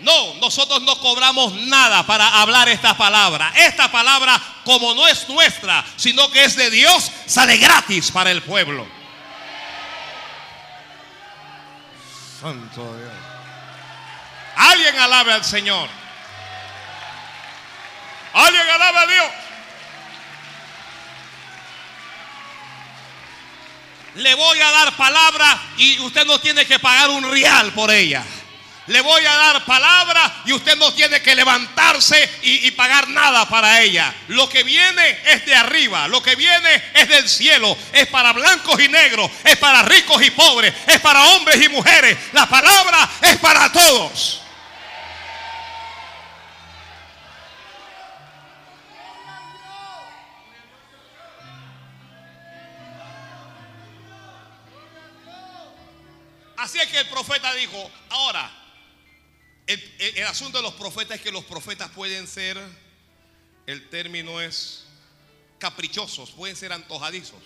No, 0.00 0.34
nosotros 0.34 0.82
no 0.82 0.98
cobramos 0.98 1.54
nada 1.54 2.04
para 2.04 2.40
hablar 2.40 2.68
esta 2.68 2.96
palabra. 2.96 3.52
Esta 3.54 3.90
palabra, 3.90 4.40
como 4.64 4.94
no 4.94 5.06
es 5.06 5.28
nuestra, 5.28 5.84
sino 5.96 6.30
que 6.30 6.44
es 6.44 6.56
de 6.56 6.70
Dios, 6.70 7.10
sale 7.26 7.56
gratis 7.56 8.10
para 8.10 8.30
el 8.30 8.42
pueblo. 8.42 8.86
Santo 12.40 12.96
Dios. 12.96 13.12
Alguien 14.56 14.98
alabe 14.98 15.32
al 15.32 15.44
Señor. 15.44 15.88
Alguien 18.34 18.68
alabe 18.68 18.98
a 18.98 19.06
Dios. 19.06 19.32
Le 24.16 24.34
voy 24.34 24.60
a 24.60 24.70
dar 24.70 24.96
palabra 24.96 25.62
y 25.78 25.98
usted 26.00 26.26
no 26.26 26.38
tiene 26.38 26.66
que 26.66 26.78
pagar 26.78 27.10
un 27.10 27.30
real 27.30 27.72
por 27.72 27.90
ella. 27.90 28.24
Le 28.88 29.00
voy 29.00 29.24
a 29.24 29.36
dar 29.36 29.64
palabra 29.64 30.42
y 30.44 30.52
usted 30.52 30.76
no 30.76 30.92
tiene 30.92 31.22
que 31.22 31.36
levantarse 31.36 32.28
y, 32.42 32.70
pagar 32.72 33.08
nada 33.08 33.48
para 33.48 33.80
ella. 33.80 34.12
Lo 34.28 34.48
que 34.48 34.64
viene 34.64 35.18
es 35.24 35.46
de 35.46 35.54
arriba, 35.54 36.08
lo 36.08 36.20
que 36.20 36.34
viene 36.34 36.82
es 36.92 37.08
del 37.08 37.28
cielo, 37.28 37.76
es 37.92 38.08
para 38.08 38.32
blancos 38.32 38.80
y 38.82 38.88
negros, 38.88 39.30
es 39.44 39.56
para 39.56 39.82
ricos 39.82 40.20
y 40.22 40.30
pobres, 40.30 40.74
es 40.86 41.00
para 41.00 41.22
hombres 41.28 41.62
y 41.64 41.68
mujeres. 41.68 42.18
La 42.32 42.48
palabra 42.48 43.08
es 43.22 43.36
para 43.36 43.70
todos. 43.70 44.42
Así 56.72 56.80
es 56.80 56.88
que 56.88 57.00
el 57.00 57.08
profeta 57.08 57.52
dijo, 57.52 57.90
ahora, 58.08 58.50
el, 59.66 60.24
asunto 60.26 60.56
de 60.56 60.62
los 60.62 60.72
profetas 60.72 61.18
es 61.18 61.22
que 61.22 61.30
los 61.30 61.44
profetas 61.44 61.90
pueden 61.90 62.26
ser, 62.26 62.58
el 63.66 63.90
término 63.90 64.40
es 64.40 64.86
caprichosos, 65.58 66.30
pueden 66.30 66.56
ser 66.56 66.72
antojadizos. 66.72 67.42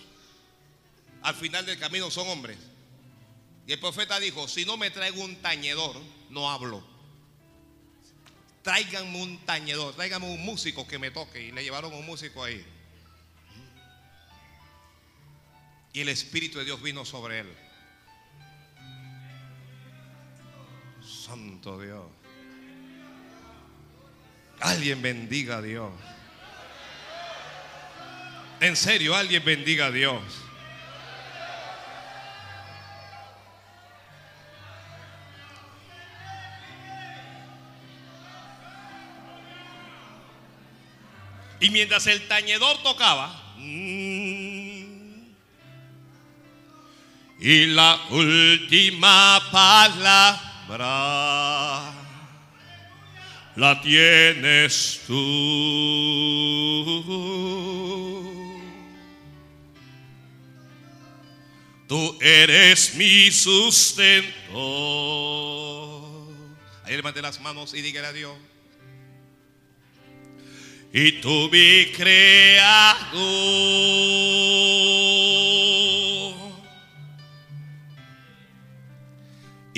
Al 1.23 1.35
final 1.35 1.65
del 1.65 1.77
camino 1.77 2.09
son 2.09 2.25
hombres. 2.29 2.57
Y 3.67 3.73
el 3.73 3.81
profeta 3.81 4.17
dijo, 4.17 4.47
si 4.47 4.63
no 4.63 4.77
me 4.77 4.91
traigo 4.91 5.21
un 5.21 5.35
tañedor, 5.41 6.01
no 6.29 6.49
hablo. 6.49 6.81
Tráiganme 8.61 9.21
un 9.21 9.45
tañedor, 9.45 9.93
tráiganme 9.93 10.27
un 10.27 10.45
músico 10.45 10.87
que 10.87 10.99
me 10.99 11.11
toque. 11.11 11.41
Y 11.41 11.51
le 11.51 11.65
llevaron 11.65 11.93
un 11.93 12.05
músico 12.05 12.45
ahí. 12.45 12.65
Y 15.91 15.99
el 15.99 16.07
Espíritu 16.07 16.59
de 16.59 16.63
Dios 16.63 16.81
vino 16.81 17.03
sobre 17.03 17.39
él. 17.39 17.66
Santo 21.27 21.79
Dios. 21.81 22.05
Alguien 24.61 25.01
bendiga 25.01 25.57
a 25.57 25.61
Dios. 25.61 25.91
En 28.61 28.75
serio, 28.75 29.13
alguien 29.13 29.43
bendiga 29.43 29.87
a 29.87 29.91
Dios. 29.91 30.21
Y 41.59 41.69
mientras 41.71 42.07
el 42.07 42.25
tañedor 42.27 42.81
tocaba, 42.83 43.43
y 47.39 47.65
la 47.67 47.99
última 48.09 49.41
palabra 49.51 50.56
la 53.55 53.81
tienes 53.81 55.01
tú. 55.07 55.13
Tú 61.87 62.17
eres 62.19 62.95
mi 62.95 63.31
sustento. 63.31 64.33
Ahí 66.83 66.95
levante 66.95 67.21
las 67.21 67.39
manos 67.39 67.73
y 67.73 67.81
dígale 67.81 68.07
a 68.07 68.13
Dios. 68.13 68.37
Y 70.93 71.13
tú 71.21 71.49
mi 71.51 71.91
creador 71.95 73.17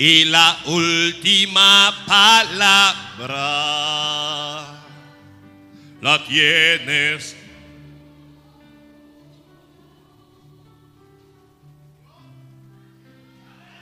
y 0.00 0.24
la 0.24 0.58
última 0.64 2.04
palabra 2.06 3.28
la 6.00 6.24
tienes. 6.24 7.36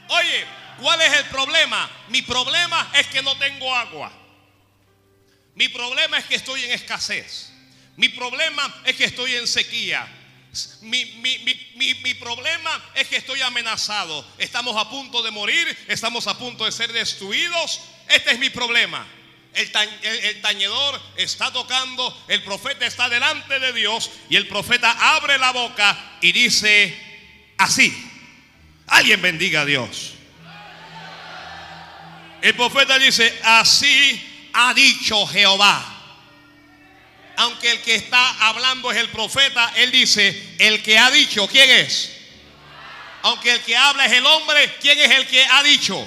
Oye, 0.09 0.45
¿cuál 0.81 1.01
es 1.03 1.13
el 1.19 1.25
problema? 1.27 1.89
Mi 2.09 2.23
problema 2.23 2.91
es 2.95 3.07
que 3.07 3.23
no 3.23 3.39
tengo 3.39 3.73
agua. 3.73 4.11
Mi 5.55 5.69
problema 5.69 6.19
es 6.19 6.25
que 6.25 6.35
estoy 6.35 6.65
en 6.65 6.73
escasez. 6.73 7.53
Mi 7.97 8.09
problema 8.09 8.83
es 8.85 8.97
que 8.97 9.05
estoy 9.05 9.37
en 9.37 9.47
sequía. 9.47 10.18
Mi, 10.83 12.15
problema 12.15 12.83
es 12.95 13.09
que 13.09 13.17
estoy 13.17 13.41
amenazado. 13.43 14.27
Estamos 14.39 14.77
a 14.77 14.89
punto 14.89 15.23
de 15.23 15.31
morir, 15.31 15.77
estamos 15.89 16.27
a 16.27 16.39
punto 16.39 16.65
de 16.65 16.73
ser 16.73 16.93
destruidos. 16.93 17.81
Este 18.09 18.33
es 18.33 18.39
mi 18.39 18.51
problema. 18.51 19.07
El, 19.55 19.71
el, 20.03 20.41
tañedor 20.41 21.01
está 21.17 21.53
tocando, 21.53 22.25
el 22.29 22.43
profeta 22.43 22.87
está 22.87 23.09
delante 23.09 23.59
de 23.59 23.73
Dios 23.73 24.11
y 24.31 24.37
el 24.37 24.47
profeta 24.47 25.17
abre 25.17 25.39
la 25.39 25.53
boca 25.53 26.19
y 26.21 26.33
dice 26.33 26.97
así. 27.57 27.93
Alguien 28.87 29.21
bendiga 29.21 29.63
a 29.63 29.65
Dios. 29.65 30.15
El 32.41 32.55
profeta 32.55 32.99
dice, 32.99 33.39
así 33.43 34.51
ha 34.53 34.73
dicho 34.75 35.27
Jehová. 35.27 35.98
Aunque 37.39 37.71
el 37.71 37.83
que 37.83 37.95
está 37.95 38.49
hablando 38.49 38.91
es 38.91 38.97
el 38.97 39.11
profeta, 39.11 39.73
él 39.77 39.93
dice, 39.93 40.57
el 40.59 40.83
que 40.83 40.99
ha 40.99 41.09
dicho, 41.09 41.47
¿quién 41.47 41.71
es? 41.71 42.13
Aunque 43.23 43.53
el 43.53 43.61
que 43.63 43.77
habla 43.77 44.07
es 44.07 44.13
el 44.13 44.27
hombre, 44.27 44.75
¿quién 44.81 44.99
es 44.99 45.09
el 45.09 45.25
que 45.29 45.45
ha 45.45 45.63
dicho? 45.63 46.05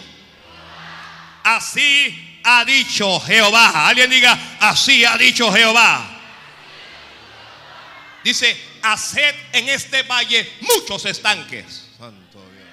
Así 1.43 2.39
ha 2.43 2.65
dicho 2.65 3.17
Jehová. 3.21 3.87
Alguien 3.87 4.09
diga, 4.09 4.37
así 4.59 5.05
ha 5.05 5.17
dicho 5.17 5.49
Jehová. 5.53 6.19
Dice, 8.25 8.59
haced 8.81 9.35
en 9.53 9.69
este 9.69 10.03
valle 10.03 10.51
muchos 10.59 11.05
estanques. 11.05 11.87
Santo 11.97 12.39
Dios. 12.51 12.67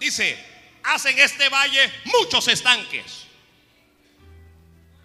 Dice, 0.00 0.36
hacen 0.82 1.16
este 1.16 1.48
valle 1.48 1.92
muchos 2.06 2.48
estanques. 2.48 3.23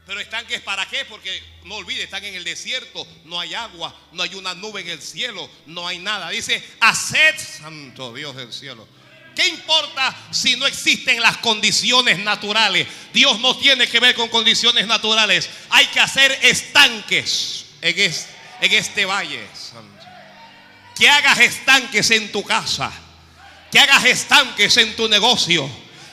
Pero 0.09 0.21
estanques 0.21 0.59
para 0.61 0.87
qué? 0.87 1.05
Porque 1.05 1.39
no 1.65 1.75
olvide, 1.75 2.01
están 2.01 2.25
en 2.25 2.33
el 2.33 2.43
desierto, 2.43 3.05
no 3.25 3.39
hay 3.39 3.53
agua, 3.53 3.95
no 4.11 4.23
hay 4.23 4.33
una 4.33 4.55
nube 4.55 4.81
en 4.81 4.89
el 4.89 4.99
cielo, 5.03 5.47
no 5.67 5.87
hay 5.87 5.99
nada. 5.99 6.31
Dice, 6.31 6.63
haced, 6.79 7.35
santo 7.37 8.11
Dios 8.11 8.35
del 8.35 8.51
cielo. 8.51 8.87
¿Qué 9.35 9.47
importa 9.47 10.17
si 10.31 10.55
no 10.55 10.65
existen 10.65 11.21
las 11.21 11.37
condiciones 11.37 12.17
naturales? 12.17 12.87
Dios 13.13 13.39
no 13.39 13.55
tiene 13.55 13.87
que 13.87 13.99
ver 13.99 14.15
con 14.15 14.29
condiciones 14.29 14.87
naturales. 14.87 15.47
Hay 15.69 15.85
que 15.85 15.99
hacer 15.99 16.39
estanques 16.41 17.65
en 17.79 18.73
este, 18.73 19.05
valle. 19.05 19.45
Que 20.95 21.07
hagas 21.07 21.37
estanques 21.37 22.09
en 22.09 22.31
tu 22.31 22.43
casa. 22.43 22.91
Que 23.71 23.77
hagas 23.77 24.05
estanques 24.05 24.75
en 24.77 24.95
tu 24.95 25.07
negocio. 25.07 25.69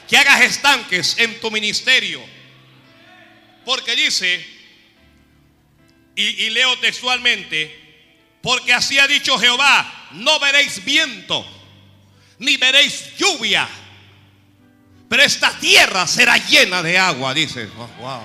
Que 0.07 0.17
hagas 0.17 0.41
estanques 0.41 1.17
en 1.17 1.39
tu 1.39 1.49
ministerio 1.49 2.36
porque 3.67 3.97
dice, 3.97 4.47
y, 6.15 6.49
leo 6.51 6.79
textualmente, 6.79 8.39
porque 8.41 8.71
así 8.71 8.97
ha 8.97 9.05
dicho 9.07 9.37
Jehová, 9.37 10.07
no 10.11 10.39
veréis 10.39 10.85
viento, 10.85 11.45
ni 12.39 12.55
veréis 12.55 13.17
lluvia, 13.17 13.67
pero 15.09 15.21
esta 15.21 15.51
tierra 15.59 16.07
será 16.07 16.37
llena 16.37 16.81
de 16.81 16.97
agua, 16.97 17.33
dice. 17.33 17.67
Oh, 17.99 18.23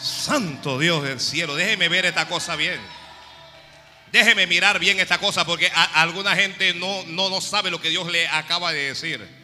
Santo 0.00 0.80
Dios 0.80 1.04
del 1.04 1.20
cielo, 1.20 1.54
déjeme 1.54 1.88
ver 1.88 2.06
esta 2.06 2.26
cosa 2.26 2.56
bien. 2.56 2.80
Déjeme 4.10 4.48
mirar 4.48 4.80
bien 4.80 4.98
esta 4.98 5.18
cosa 5.18 5.46
porque 5.46 5.70
alguna 5.94 6.34
gente 6.34 6.74
no, 6.74 7.04
no, 7.06 7.30
no 7.30 7.40
sabe 7.40 7.70
lo 7.70 7.80
que 7.80 7.90
Dios 7.90 8.10
le 8.10 8.26
acaba 8.26 8.72
de 8.72 8.88
decir. 8.88 9.41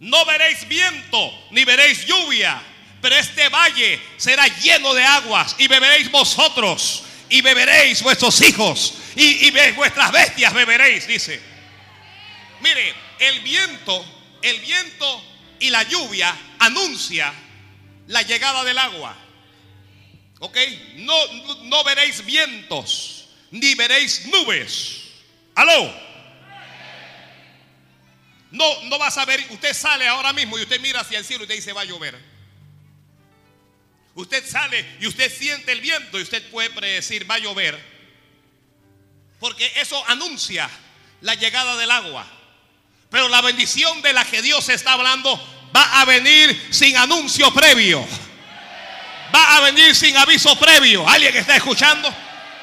No 0.00 0.24
veréis 0.24 0.66
viento, 0.68 1.48
ni 1.50 1.64
veréis 1.64 2.06
lluvia, 2.06 2.62
pero 3.00 3.16
este 3.16 3.48
valle 3.48 4.00
será 4.16 4.46
lleno 4.46 4.94
de 4.94 5.04
aguas 5.04 5.56
y 5.58 5.66
beberéis 5.66 6.10
vosotros 6.10 7.04
y 7.28 7.40
beberéis 7.40 8.02
vuestros 8.02 8.40
hijos 8.40 8.94
y, 9.16 9.50
vuestras 9.72 10.12
bestias 10.12 10.52
beberéis, 10.54 11.06
dice. 11.06 11.40
Mire, 12.60 12.94
el 13.18 13.40
viento, 13.40 14.04
el 14.42 14.60
viento 14.60 15.24
y 15.60 15.70
la 15.70 15.82
lluvia 15.82 16.36
anuncia 16.60 17.32
la 18.06 18.22
llegada 18.22 18.64
del 18.64 18.78
agua. 18.78 19.16
¿Ok? 20.40 20.56
No, 20.96 21.16
no 21.64 21.82
veréis 21.82 22.24
vientos, 22.24 23.26
ni 23.50 23.74
veréis 23.74 24.26
nubes. 24.26 25.02
¿Aló? 25.56 26.07
No, 28.50 28.82
no 28.84 28.98
vas 28.98 29.18
a 29.18 29.24
ver, 29.24 29.44
usted 29.50 29.74
sale 29.74 30.08
ahora 30.08 30.32
mismo 30.32 30.58
y 30.58 30.62
usted 30.62 30.80
mira 30.80 31.00
hacia 31.00 31.18
el 31.18 31.24
cielo 31.24 31.42
y 31.42 31.44
usted 31.44 31.56
dice 31.56 31.72
va 31.72 31.82
a 31.82 31.84
llover. 31.84 32.18
Usted 34.14 34.44
sale 34.48 34.96
y 35.00 35.06
usted 35.06 35.32
siente 35.32 35.72
el 35.72 35.80
viento 35.80 36.18
y 36.18 36.22
usted 36.22 36.50
puede 36.50 36.70
predecir 36.70 37.30
va 37.30 37.36
a 37.36 37.38
llover. 37.38 37.78
Porque 39.38 39.70
eso 39.76 40.02
anuncia 40.08 40.68
la 41.20 41.34
llegada 41.34 41.76
del 41.76 41.90
agua. 41.90 42.26
Pero 43.10 43.28
la 43.28 43.40
bendición 43.40 44.02
de 44.02 44.12
la 44.12 44.24
que 44.24 44.42
Dios 44.42 44.68
está 44.68 44.94
hablando 44.94 45.36
va 45.74 46.00
a 46.00 46.04
venir 46.04 46.68
sin 46.70 46.96
anuncio 46.96 47.52
previo. 47.52 48.04
Va 49.34 49.56
a 49.56 49.60
venir 49.60 49.94
sin 49.94 50.16
aviso 50.16 50.58
previo. 50.58 51.08
¿Alguien 51.08 51.32
que 51.32 51.38
está 51.38 51.56
escuchando? 51.56 52.12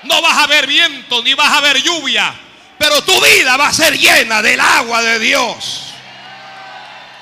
No 0.03 0.21
vas 0.21 0.37
a 0.37 0.47
ver 0.47 0.67
viento 0.67 1.23
ni 1.23 1.33
vas 1.35 1.53
a 1.53 1.61
ver 1.61 1.81
lluvia. 1.81 2.44
Pero 2.77 3.03
tu 3.03 3.19
vida 3.21 3.57
va 3.57 3.67
a 3.67 3.73
ser 3.73 3.97
llena 3.97 4.41
del 4.41 4.59
agua 4.59 5.01
de 5.01 5.19
Dios. 5.19 5.81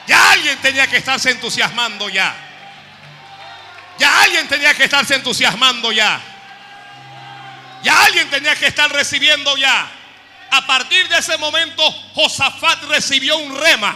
Ya 0.07 0.31
alguien 0.31 0.57
tenía 0.59 0.87
que 0.87 0.97
estarse 0.97 1.31
entusiasmando 1.31 2.09
ya. 2.09 2.35
Ya 3.99 4.21
alguien 4.21 4.47
tenía 4.47 4.73
que 4.73 4.85
estarse 4.85 5.15
entusiasmando 5.15 5.91
ya. 5.91 6.19
Ya 7.83 8.03
alguien 8.03 8.29
tenía 8.29 8.55
que 8.55 8.67
estar 8.67 8.91
recibiendo 8.91 9.55
ya. 9.57 9.87
A 10.51 10.65
partir 10.65 11.07
de 11.07 11.17
ese 11.17 11.37
momento, 11.37 11.89
Josafat 12.15 12.83
recibió 12.83 13.37
un 13.37 13.59
rema. 13.59 13.95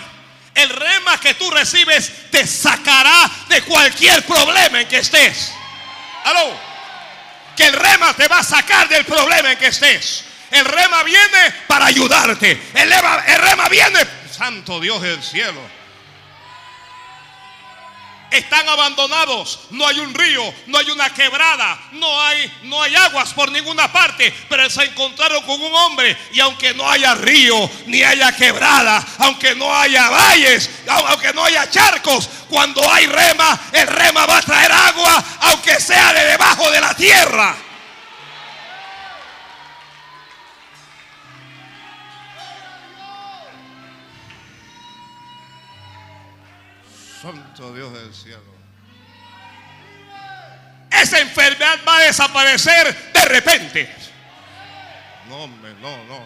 El 0.54 0.70
rema 0.70 1.20
que 1.20 1.36
tú 1.36 1.50
recibes 1.52 2.32
te 2.32 2.46
sacará 2.48 3.30
de 3.48 3.62
cualquier 3.64 4.26
problema 4.26 4.82
en 4.82 4.88
que 4.88 4.98
estés. 4.98 5.52
Aló. 6.24 6.60
Que 7.56 7.68
el 7.68 7.74
rema 7.74 8.14
te 8.14 8.28
va 8.28 8.40
a 8.40 8.44
sacar 8.44 8.88
del 8.90 9.06
problema 9.06 9.52
en 9.52 9.58
que 9.58 9.68
estés. 9.68 10.24
El 10.52 10.66
rema 10.66 11.04
viene 11.04 11.54
para 11.68 11.86
ayudarte. 11.86 12.52
El 12.74 12.92
el 12.92 13.42
rema 13.42 13.70
viene, 13.70 14.00
Santo 14.32 14.80
Dios 14.80 15.02
del 15.02 15.22
cielo. 15.24 15.78
Están 18.30 18.68
abandonados, 18.68 19.62
no 19.70 19.88
hay 19.88 20.00
un 20.00 20.14
río, 20.14 20.54
no 20.66 20.78
hay 20.78 20.90
una 20.92 21.10
quebrada, 21.14 21.80
no 21.94 22.22
hay, 22.22 22.52
no 22.64 22.82
hay 22.84 22.94
aguas 22.94 23.34
por 23.34 23.50
ninguna 23.50 23.90
parte, 23.90 24.34
pero 24.50 24.70
se 24.70 24.84
encontraron 24.84 25.44
con 25.44 25.62
un 25.62 25.74
hombre 25.74 26.18
y 26.34 26.42
aunque 26.42 26.74
no 26.74 26.90
haya 26.90 27.16
río, 27.16 27.70
ni 27.86 28.04
haya 28.04 28.36
quebrada, 28.36 29.06
aunque 29.20 29.56
no 29.56 29.74
haya 29.74 30.10
valles, 30.10 30.70
aunque 30.88 31.32
no 31.32 31.46
haya 31.46 31.70
charcos, 31.70 32.30
cuando 32.50 32.92
hay 32.92 33.06
rema, 33.06 33.62
el 33.72 33.88
rema 33.88 34.26
va 34.26 34.40
a 34.40 34.42
traer 34.42 34.74
agua, 34.74 35.24
aunque 35.42 35.80
sea 35.80 36.12
de 36.12 36.26
debajo 36.26 36.70
de 36.70 36.82
la 36.82 36.94
tierra. 36.94 37.56
Santo 47.28 47.74
Dios 47.74 47.92
del 47.92 48.14
cielo. 48.14 48.56
Esa 50.90 51.20
enfermedad 51.20 51.80
va 51.86 51.98
a 51.98 52.02
desaparecer 52.04 53.12
de 53.12 53.26
repente. 53.26 53.96
No, 55.28 55.46
no, 55.48 56.04
no. 56.06 56.26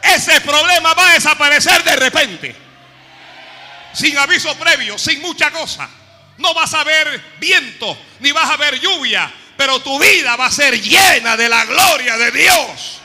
Ese 0.00 0.40
problema 0.42 0.94
va 0.94 1.10
a 1.10 1.12
desaparecer 1.14 1.82
de 1.82 1.96
repente. 1.96 2.56
Sin 3.92 4.16
aviso 4.16 4.54
previo, 4.56 4.96
sin 4.96 5.20
mucha 5.20 5.50
cosa. 5.50 5.88
No 6.36 6.54
vas 6.54 6.72
a 6.74 6.84
ver 6.84 7.20
viento, 7.40 7.98
ni 8.20 8.30
vas 8.30 8.48
a 8.50 8.56
ver 8.56 8.78
lluvia, 8.78 9.32
pero 9.56 9.80
tu 9.80 9.98
vida 9.98 10.36
va 10.36 10.46
a 10.46 10.52
ser 10.52 10.80
llena 10.80 11.36
de 11.36 11.48
la 11.48 11.64
gloria 11.64 12.16
de 12.16 12.30
Dios. 12.30 13.00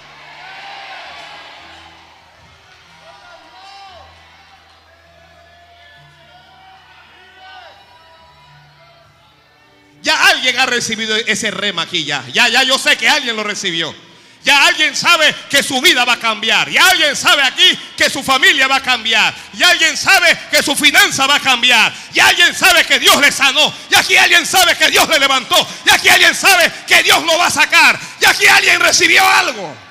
Alguien 10.44 10.60
ha 10.60 10.66
recibido 10.66 11.16
ese 11.16 11.52
rema 11.52 11.84
aquí 11.84 12.04
ya. 12.04 12.22
Ya, 12.34 12.50
ya 12.50 12.64
yo 12.64 12.78
sé 12.78 12.98
que 12.98 13.08
alguien 13.08 13.34
lo 13.34 13.46
recibió. 13.46 13.96
Ya 14.44 14.68
alguien 14.68 14.94
sabe 14.94 15.34
que 15.50 15.64
su 15.64 15.80
vida 15.80 16.04
va 16.04 16.14
a 16.14 16.20
cambiar. 16.20 16.70
Ya 16.70 16.86
alguien 16.90 17.16
sabe 17.16 17.44
aquí 17.44 17.80
que 17.96 18.10
su 18.10 18.22
familia 18.22 18.68
va 18.68 18.76
a 18.76 18.84
cambiar. 18.84 19.34
Ya 19.54 19.70
alguien 19.70 19.96
sabe 19.96 20.38
que 20.52 20.62
su 20.62 20.76
finanza 20.76 21.28
va 21.28 21.36
a 21.36 21.40
cambiar. 21.40 21.94
Ya 22.12 22.28
alguien 22.28 22.54
sabe 22.54 22.84
que 22.84 23.00
Dios 23.00 23.22
le 23.22 23.32
sanó. 23.32 23.74
Y 23.90 23.96
aquí 23.96 24.18
alguien 24.18 24.46
sabe 24.46 24.76
que 24.76 24.90
Dios 24.90 25.08
le 25.08 25.18
levantó. 25.18 25.66
Y 25.86 25.92
aquí 25.92 26.10
alguien 26.10 26.36
sabe 26.36 26.70
que 26.86 27.02
Dios 27.04 27.24
lo 27.24 27.38
va 27.38 27.48
a 27.48 27.52
sacar. 27.52 27.98
Y 28.20 28.26
aquí 28.26 28.46
alguien 28.46 28.82
recibió 28.82 29.26
algo. 29.26 29.83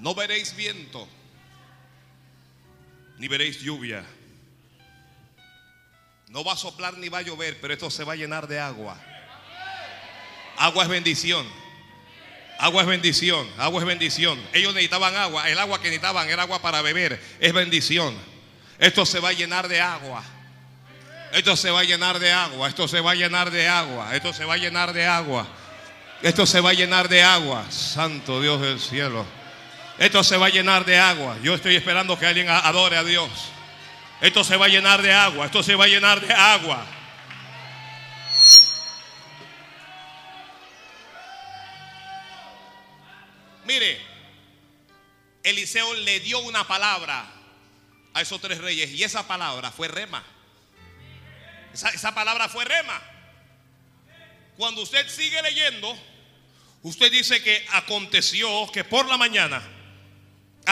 No 0.00 0.14
veréis 0.14 0.56
viento, 0.56 1.06
ni 3.18 3.28
veréis 3.28 3.60
lluvia. 3.60 4.04
No 6.28 6.42
va 6.42 6.54
a 6.54 6.56
soplar 6.56 6.96
ni 6.96 7.08
va 7.08 7.18
a 7.18 7.22
llover, 7.22 7.60
pero 7.60 7.74
esto 7.74 7.90
se 7.90 8.04
va 8.04 8.14
a 8.14 8.16
llenar 8.16 8.46
de 8.46 8.58
agua. 8.58 8.98
Agua 10.56 10.84
es 10.84 10.88
bendición. 10.88 11.46
Agua 12.58 12.82
es 12.82 12.88
bendición, 12.88 13.48
agua 13.58 13.80
es 13.80 13.86
bendición. 13.86 14.38
Ellos 14.52 14.74
necesitaban 14.74 15.16
agua, 15.16 15.48
el 15.48 15.58
agua 15.58 15.80
que 15.80 15.88
necesitaban 15.88 16.28
era 16.28 16.42
agua 16.42 16.60
para 16.60 16.82
beber, 16.82 17.18
es 17.40 17.52
bendición. 17.54 18.14
Esto 18.78 19.06
se 19.06 19.18
va 19.18 19.30
a 19.30 19.32
llenar 19.32 19.68
de 19.68 19.80
agua. 19.80 20.22
Esto 21.32 21.56
se 21.56 21.70
va 21.70 21.80
a 21.80 21.84
llenar 21.84 22.18
de 22.18 22.32
agua, 22.32 22.68
esto 22.68 22.86
se 22.86 23.00
va 23.00 23.12
a 23.12 23.14
llenar 23.14 23.50
de 23.50 23.66
agua, 23.68 24.14
esto 24.14 24.32
se 24.32 24.44
va 24.44 24.54
a 24.54 24.56
llenar 24.58 24.92
de 24.92 25.06
agua. 25.06 25.46
Esto 26.22 26.44
se 26.44 26.60
va 26.60 26.70
a 26.70 26.74
llenar 26.74 27.08
de 27.08 27.22
agua, 27.22 27.64
Santo 27.70 28.42
Dios 28.42 28.60
del 28.60 28.78
cielo. 28.78 29.24
Esto 30.00 30.24
se 30.24 30.38
va 30.38 30.46
a 30.46 30.48
llenar 30.48 30.86
de 30.86 30.96
agua. 30.96 31.36
Yo 31.42 31.54
estoy 31.54 31.76
esperando 31.76 32.18
que 32.18 32.24
alguien 32.24 32.48
adore 32.48 32.96
a 32.96 33.04
Dios. 33.04 33.30
Esto 34.22 34.42
se 34.42 34.56
va 34.56 34.64
a 34.64 34.68
llenar 34.70 35.02
de 35.02 35.12
agua, 35.12 35.44
esto 35.44 35.62
se 35.62 35.74
va 35.74 35.84
a 35.84 35.88
llenar 35.88 36.22
de 36.22 36.32
agua. 36.32 36.86
Mire, 43.66 44.00
Eliseo 45.42 45.92
le 45.92 46.20
dio 46.20 46.38
una 46.38 46.66
palabra 46.66 47.30
a 48.14 48.22
esos 48.22 48.40
tres 48.40 48.56
reyes 48.56 48.90
y 48.92 49.04
esa 49.04 49.28
palabra 49.28 49.70
fue 49.70 49.86
rema. 49.86 50.24
Esa, 51.74 52.14
palabra 52.14 52.48
fue 52.48 52.64
rema. 52.64 53.02
Cuando 54.56 54.80
usted 54.80 55.06
sigue 55.10 55.42
leyendo, 55.42 55.94
usted 56.84 57.12
dice 57.12 57.42
que 57.42 57.66
aconteció 57.72 58.66
que 58.72 58.82
por 58.82 59.06
la 59.06 59.18
mañana, 59.18 59.62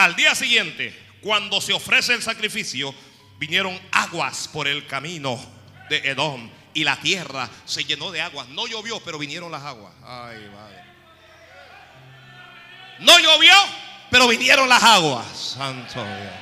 al 0.03 0.15
día 0.15 0.33
siguiente, 0.35 0.97
cuando 1.21 1.61
se 1.61 1.73
ofrece 1.73 2.13
el 2.13 2.21
sacrificio, 2.21 2.93
vinieron 3.37 3.79
aguas 3.91 4.47
por 4.47 4.67
el 4.67 4.85
camino 4.87 5.39
de 5.89 5.97
Edom 6.09 6.49
y 6.73 6.83
la 6.83 6.95
tierra 6.97 7.49
se 7.65 7.83
llenó 7.83 8.11
de 8.11 8.21
aguas. 8.21 8.47
No 8.49 8.67
llovió, 8.67 8.99
pero 9.01 9.17
vinieron 9.17 9.51
las 9.51 9.63
aguas. 9.63 9.93
Ay, 10.03 10.49
madre. 10.53 10.83
No 12.99 13.17
llovió, 13.19 13.53
pero 14.09 14.27
vinieron 14.27 14.67
las 14.69 14.83
aguas. 14.83 15.25
Santo 15.57 16.03
Dios. 16.03 16.33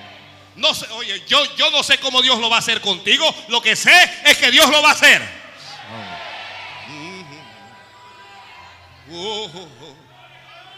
No 0.56 0.74
sé, 0.74 0.88
oye, 0.92 1.24
yo, 1.28 1.56
yo 1.56 1.70
no 1.70 1.84
sé 1.84 2.00
cómo 2.00 2.22
Dios 2.22 2.40
lo 2.40 2.50
va 2.50 2.56
a 2.58 2.60
hacer 2.60 2.82
contigo. 2.82 3.34
Lo 3.50 3.62
que 3.62 3.76
sé 3.76 3.94
es 4.26 4.38
que 4.38 4.50
Dios 4.50 4.70
lo 4.70 4.82
va 4.82 4.90
a 4.90 4.94
hacer. 4.94 5.22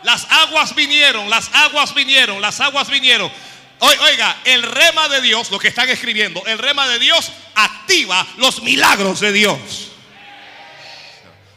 Las 0.04 0.26
aguas 0.30 0.76
vinieron, 0.76 1.30
las 1.30 1.54
aguas 1.54 1.94
vinieron, 1.94 2.42
las 2.42 2.60
aguas 2.60 2.90
vinieron. 2.90 3.32
Oiga, 3.80 4.38
el 4.44 4.64
rema 4.64 5.08
de 5.08 5.22
Dios, 5.22 5.52
lo 5.52 5.60
que 5.60 5.70
están 5.70 5.90
escribiendo, 5.90 6.46
el 6.46 6.58
rema 6.58 6.88
de 6.88 7.00
Dios 7.00 7.32
activa 7.56 8.26
los 8.38 8.62
milagros 8.62 9.20
de 9.20 9.32
Dios. 9.32 9.92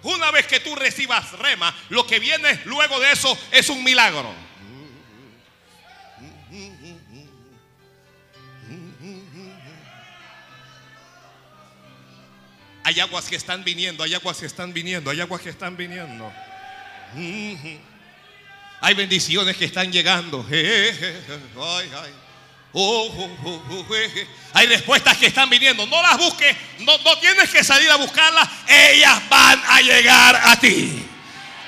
Una 0.03 0.30
vez 0.30 0.47
que 0.47 0.61
tú 0.61 0.74
recibas 0.74 1.32
rema, 1.32 1.74
lo 1.88 2.07
que 2.07 2.18
viene 2.18 2.61
luego 2.64 2.99
de 3.01 3.12
eso 3.12 3.36
es 3.51 3.68
un 3.68 3.82
milagro. 3.84 4.34
Hay 12.84 12.99
aguas 12.99 13.26
que 13.26 13.36
están 13.36 13.62
viniendo, 13.62 14.03
hay 14.03 14.14
aguas 14.14 14.38
que 14.38 14.47
están 14.47 14.72
viniendo, 14.72 15.11
hay 15.11 15.20
aguas 15.20 15.40
que 15.40 15.51
están 15.51 15.76
viniendo. 15.76 16.32
Hay 18.85 18.95
bendiciones 18.95 19.57
que 19.57 19.66
están 19.66 19.93
llegando. 19.93 20.45
Hay 24.53 24.66
respuestas 24.66 25.16
que 25.18 25.26
están 25.26 25.49
viniendo. 25.49 25.87
No 25.87 26.03
las 26.03 26.18
busques. 26.18 26.57
No, 26.80 26.99
no 26.99 27.16
tienes 27.20 27.49
que 27.49 27.62
salir 27.62 27.89
a 27.93 27.97
buscarlas. 27.97 28.49
Ellas 28.66 29.22
van 29.28 29.62
a 29.68 29.80
llegar 29.80 30.35
a 30.35 30.59
ti. 30.59 31.01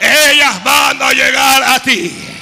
Ellas 0.00 0.64
van 0.64 1.00
a 1.00 1.12
llegar 1.12 1.62
a 1.62 1.80
ti. 1.80 2.33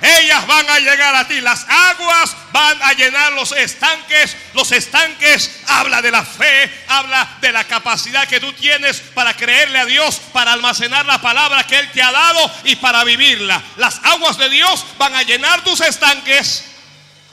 Ellas 0.00 0.46
van 0.46 0.68
a 0.70 0.78
llegar 0.78 1.14
a 1.16 1.26
ti. 1.26 1.40
Las 1.40 1.66
aguas 1.68 2.36
van 2.52 2.80
a 2.82 2.92
llenar 2.92 3.32
los 3.32 3.50
estanques. 3.52 4.36
Los 4.54 4.70
estanques 4.70 5.60
habla 5.66 6.00
de 6.00 6.12
la 6.12 6.24
fe, 6.24 6.70
habla 6.86 7.36
de 7.40 7.50
la 7.52 7.64
capacidad 7.64 8.28
que 8.28 8.38
tú 8.38 8.52
tienes 8.52 9.00
para 9.00 9.34
creerle 9.34 9.78
a 9.80 9.86
Dios, 9.86 10.20
para 10.32 10.52
almacenar 10.52 11.04
la 11.04 11.20
palabra 11.20 11.64
que 11.64 11.78
Él 11.78 11.90
te 11.90 12.02
ha 12.02 12.12
dado 12.12 12.50
y 12.64 12.76
para 12.76 13.02
vivirla. 13.02 13.60
Las 13.76 14.00
aguas 14.04 14.38
de 14.38 14.48
Dios 14.50 14.84
van 14.98 15.14
a 15.14 15.22
llenar 15.22 15.64
tus 15.64 15.80
estanques. 15.80 16.64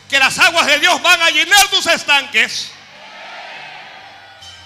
Que 0.10 0.18
las 0.18 0.38
aguas 0.40 0.66
de 0.66 0.80
Dios 0.80 1.02
van 1.04 1.22
a 1.22 1.30
llenar 1.30 1.68
tus 1.68 1.86
estanques. 1.86 2.72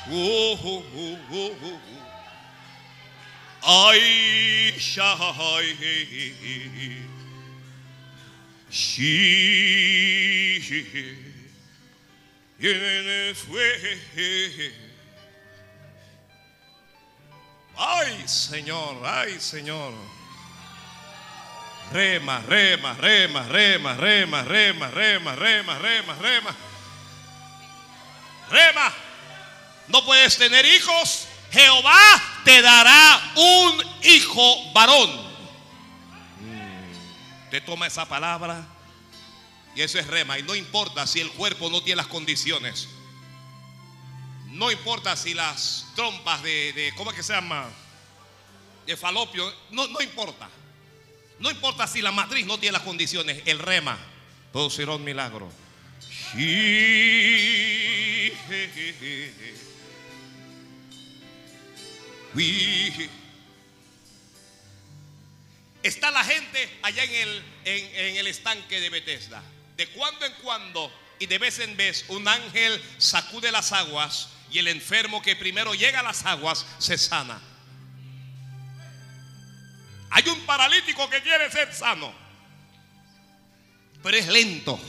Uh, 0.07 0.53
uh, 0.53 1.17
uh, 1.31 1.79
Ay, 3.61 4.73
She 8.71 10.59
Ay, 17.81 18.27
Señor, 18.27 19.01
ay, 19.05 19.39
Señor. 19.39 19.93
Rema, 21.93 22.41
rema, 22.45 22.93
rema, 22.93 23.43
rema, 23.43 23.93
rema, 23.93 24.43
rema, 24.43 24.91
rema, 24.91 25.35
rema, 25.35 25.79
rema, 25.79 26.15
rema. 26.15 26.55
Rema. 28.51 28.93
No 29.87 30.03
puedes 30.05 30.37
tener 30.37 30.65
hijos. 30.65 31.27
Jehová 31.51 32.23
te 32.43 32.61
dará 32.61 33.31
un 33.35 33.83
hijo 34.03 34.73
varón. 34.73 35.28
Te 37.49 37.61
toma 37.61 37.87
esa 37.87 38.07
palabra 38.07 38.67
y 39.75 39.81
eso 39.81 39.99
es 39.99 40.07
rema. 40.07 40.37
Y 40.37 40.43
no 40.43 40.55
importa 40.55 41.07
si 41.07 41.19
el 41.19 41.31
cuerpo 41.31 41.69
no 41.69 41.81
tiene 41.81 41.97
las 41.97 42.07
condiciones. 42.07 42.87
No 44.47 44.71
importa 44.71 45.15
si 45.15 45.33
las 45.33 45.85
trompas 45.95 46.41
de, 46.43 46.91
¿cómo 46.97 47.11
es 47.11 47.17
que 47.17 47.23
se 47.23 47.33
llama? 47.33 47.69
De 48.85 48.97
falopio. 48.97 49.51
No, 49.71 49.87
no 49.87 50.01
importa. 50.01 50.49
No 51.39 51.49
importa 51.49 51.87
si 51.87 52.01
la 52.01 52.11
matriz 52.11 52.45
no 52.45 52.57
tiene 52.57 52.73
las 52.73 52.81
condiciones. 52.81 53.41
El 53.45 53.59
rema 53.59 53.97
producirá 54.51 54.93
un 54.93 55.03
milagro. 55.03 55.51
Está 65.83 66.11
la 66.11 66.23
gente 66.23 66.79
allá 66.81 67.03
en 67.03 67.13
el, 67.13 67.43
en, 67.65 68.17
el 68.17 68.27
estanque 68.27 68.81
de 68.81 68.89
Bethesda. 68.89 69.41
De 69.77 69.87
cuando 69.87 70.25
en 70.25 70.33
cuando 70.43 70.91
y 71.19 71.25
de 71.25 71.37
vez 71.37 71.59
en 71.59 71.75
vez 71.77 72.05
un 72.09 72.27
ángel 72.27 72.81
sacude 72.97 73.51
las 73.51 73.71
aguas 73.71 74.29
y 74.51 74.59
el 74.59 74.67
enfermo 74.67 75.21
que 75.21 75.35
primero 75.35 75.73
llega 75.73 76.01
a 76.01 76.03
las 76.03 76.25
aguas 76.25 76.65
se 76.79 76.97
sana. 76.97 77.41
Hay 80.11 80.27
un 80.27 80.45
paralítico 80.45 81.09
que 81.09 81.21
quiere 81.21 81.51
ser 81.51 81.73
sano, 81.73 82.13
pero 84.01 84.17
es 84.17 84.27
lento. 84.27 84.79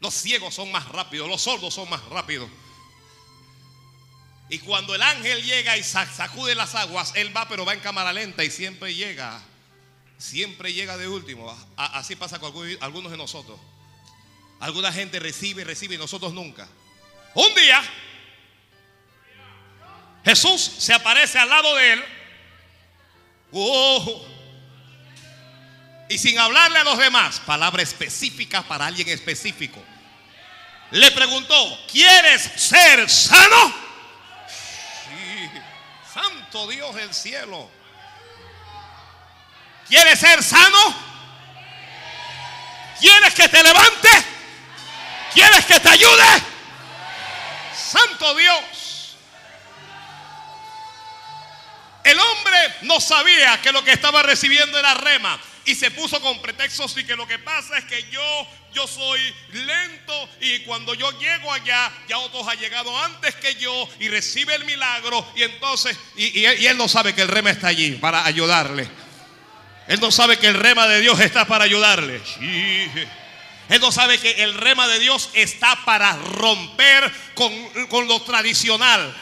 Los 0.00 0.14
ciegos 0.14 0.54
son 0.54 0.70
más 0.72 0.88
rápidos, 0.88 1.28
los 1.28 1.42
sordos 1.42 1.74
son 1.74 1.90
más 1.90 2.02
rápidos. 2.06 2.48
Y 4.50 4.58
cuando 4.58 4.96
el 4.96 5.02
ángel 5.02 5.44
llega 5.44 5.76
y 5.76 5.84
sacude 5.84 6.56
las 6.56 6.74
aguas, 6.74 7.12
él 7.14 7.34
va, 7.34 7.48
pero 7.48 7.64
va 7.64 7.72
en 7.72 7.78
cámara 7.78 8.12
lenta 8.12 8.42
y 8.42 8.50
siempre 8.50 8.92
llega. 8.92 9.40
Siempre 10.18 10.72
llega 10.72 10.96
de 10.96 11.06
último. 11.06 11.56
Así 11.76 12.16
pasa 12.16 12.40
con 12.40 12.52
algunos 12.80 13.12
de 13.12 13.16
nosotros. 13.16 13.60
Alguna 14.58 14.92
gente 14.92 15.20
recibe, 15.20 15.62
recibe 15.62 15.94
y 15.94 15.98
nosotros 15.98 16.34
nunca. 16.34 16.68
Un 17.34 17.54
día, 17.54 17.80
Jesús 20.24 20.60
se 20.78 20.92
aparece 20.92 21.38
al 21.38 21.48
lado 21.48 21.76
de 21.76 21.92
él. 21.92 22.04
Y 26.08 26.18
sin 26.18 26.36
hablarle 26.40 26.80
a 26.80 26.84
los 26.84 26.98
demás, 26.98 27.38
palabra 27.38 27.84
específica 27.84 28.62
para 28.62 28.86
alguien 28.86 29.08
específico. 29.10 29.80
Le 30.90 31.12
preguntó, 31.12 31.86
¿quieres 31.90 32.42
ser 32.56 33.08
sano? 33.08 33.89
Santo 36.12 36.66
Dios 36.66 36.94
del 36.94 37.14
cielo. 37.14 37.70
¿Quieres 39.88 40.18
ser 40.18 40.42
sano? 40.42 41.10
¿Quieres 42.98 43.34
que 43.34 43.48
te 43.48 43.62
levante? 43.62 44.08
¿Quieres 45.32 45.64
que 45.66 45.78
te 45.78 45.88
ayude? 45.88 46.24
Santo 47.74 48.34
Dios. 48.34 49.16
El 52.02 52.18
hombre 52.18 52.74
no 52.82 53.00
sabía 53.00 53.60
que 53.62 53.72
lo 53.72 53.84
que 53.84 53.92
estaba 53.92 54.22
recibiendo 54.22 54.78
era 54.78 54.94
rema 54.94 55.38
y 55.64 55.74
se 55.74 55.90
puso 55.90 56.20
con 56.20 56.40
pretextos 56.40 56.96
y 56.96 57.04
que 57.04 57.16
lo 57.16 57.26
que 57.26 57.38
pasa 57.38 57.78
es 57.78 57.84
que 57.84 58.02
yo 58.10 58.46
yo 58.72 58.86
soy 58.86 59.20
lento 59.52 60.28
y 60.40 60.60
cuando 60.60 60.94
yo 60.94 61.10
llego 61.18 61.52
allá 61.52 61.92
ya 62.08 62.18
otros 62.18 62.46
han 62.46 62.58
llegado 62.58 62.96
antes 63.04 63.34
que 63.36 63.54
yo 63.56 63.88
y 63.98 64.08
recibe 64.08 64.54
el 64.54 64.64
milagro 64.64 65.26
y 65.34 65.42
entonces 65.42 65.96
y, 66.16 66.44
él, 66.44 66.76
no 66.76 66.88
sabe 66.88 67.14
que 67.14 67.22
el 67.22 67.28
rema 67.28 67.50
está 67.50 67.68
allí 67.68 67.92
para 67.92 68.24
ayudarle. 68.24 68.88
Él 69.88 70.00
no 70.00 70.12
sabe 70.12 70.38
que 70.38 70.46
el 70.46 70.54
rema 70.54 70.86
de 70.86 71.00
Dios 71.00 71.18
está 71.18 71.46
para 71.46 71.64
ayudarle. 71.64 72.20
Él 73.68 73.80
no 73.80 73.90
sabe 73.90 74.18
que 74.18 74.42
el 74.42 74.54
rema 74.54 74.86
de 74.86 75.00
Dios 75.00 75.30
está 75.32 75.84
para 75.84 76.12
romper 76.16 77.12
con, 77.34 77.52
con 77.88 78.06
lo 78.06 78.20
tradicional. 78.22 79.14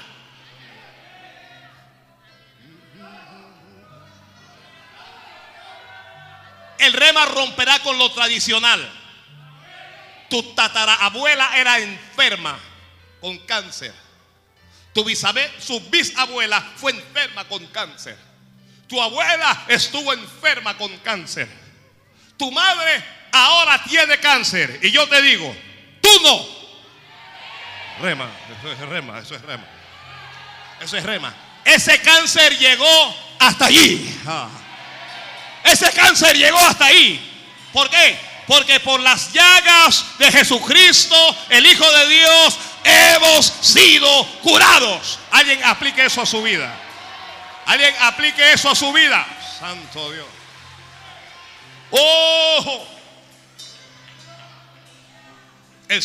El 6.78 6.92
rema 6.92 7.24
romperá 7.26 7.78
con 7.80 7.98
lo 7.98 8.10
tradicional. 8.12 8.92
Tu 10.30 10.42
tatarabuela 10.54 11.56
era 11.56 11.78
enferma 11.78 12.58
con 13.20 13.38
cáncer. 13.40 13.94
Tu 14.92 15.04
su 15.60 15.80
bisabuela 15.90 16.60
fue 16.76 16.92
enferma 16.92 17.44
con 17.44 17.66
cáncer. 17.68 18.16
Tu 18.88 19.00
abuela 19.00 19.64
estuvo 19.68 20.12
enferma 20.12 20.76
con 20.76 20.96
cáncer. 20.98 21.48
Tu 22.36 22.50
madre 22.50 23.04
ahora 23.32 23.82
tiene 23.84 24.18
cáncer. 24.18 24.80
Y 24.82 24.90
yo 24.90 25.08
te 25.08 25.20
digo, 25.22 25.54
tú 26.00 26.08
no. 26.22 26.58
Rema, 28.00 28.30
eso 28.58 28.72
es 28.72 28.78
rema, 28.78 29.18
eso 29.18 29.34
es 29.34 29.42
rema. 29.42 29.64
Eso 30.80 30.96
es 30.96 31.04
rema. 31.04 31.34
Ese 31.64 32.00
cáncer 32.00 32.56
llegó 32.58 33.16
hasta 33.38 33.66
allí. 33.66 34.20
Ah. 34.26 34.48
Ese 35.64 35.90
cáncer 35.92 36.36
llegó 36.36 36.58
hasta 36.58 36.86
ahí. 36.86 37.20
¿Por 37.72 37.88
qué? 37.90 38.18
Porque 38.46 38.80
por 38.80 39.00
las 39.00 39.32
llagas 39.32 40.04
de 40.18 40.32
Jesucristo, 40.32 41.16
el 41.50 41.66
Hijo 41.66 41.90
de 41.90 42.08
Dios, 42.08 42.58
hemos 42.84 43.46
sido 43.60 44.26
curados. 44.42 45.18
Alguien 45.30 45.62
aplique 45.64 46.06
eso 46.06 46.22
a 46.22 46.26
su 46.26 46.42
vida. 46.42 46.74
Alguien 47.66 47.94
aplique 48.00 48.52
eso 48.52 48.70
a 48.70 48.74
su 48.74 48.90
vida. 48.92 49.26
Santo 49.58 50.10
Dios. 50.12 50.26
Oh. 51.90 52.86
El, 55.88 56.02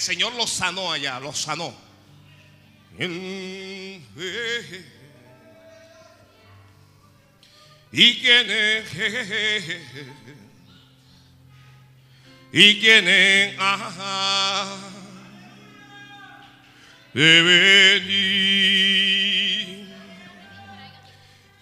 Señor 0.00 0.34
los 0.34 0.50
sanó 0.50 0.92
allá, 0.92 1.18
los 1.20 1.38
sanó. 1.38 1.74
Y 7.98 8.20
quién 8.20 8.50
es, 8.50 8.84
y 12.52 12.78
quién 12.78 13.08
es, 13.08 13.54
de 17.14 17.42
venir. 17.42 18.06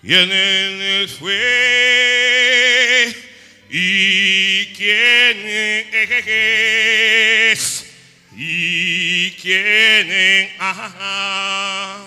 ¿Quién 0.03 0.33
es 0.33 1.13
fue 1.13 3.15
y 3.71 4.67
quién 4.75 5.39
es 5.47 5.87
y 8.37 9.31
quién 9.41 10.11
es, 10.11 10.51
ajá. 10.59 12.05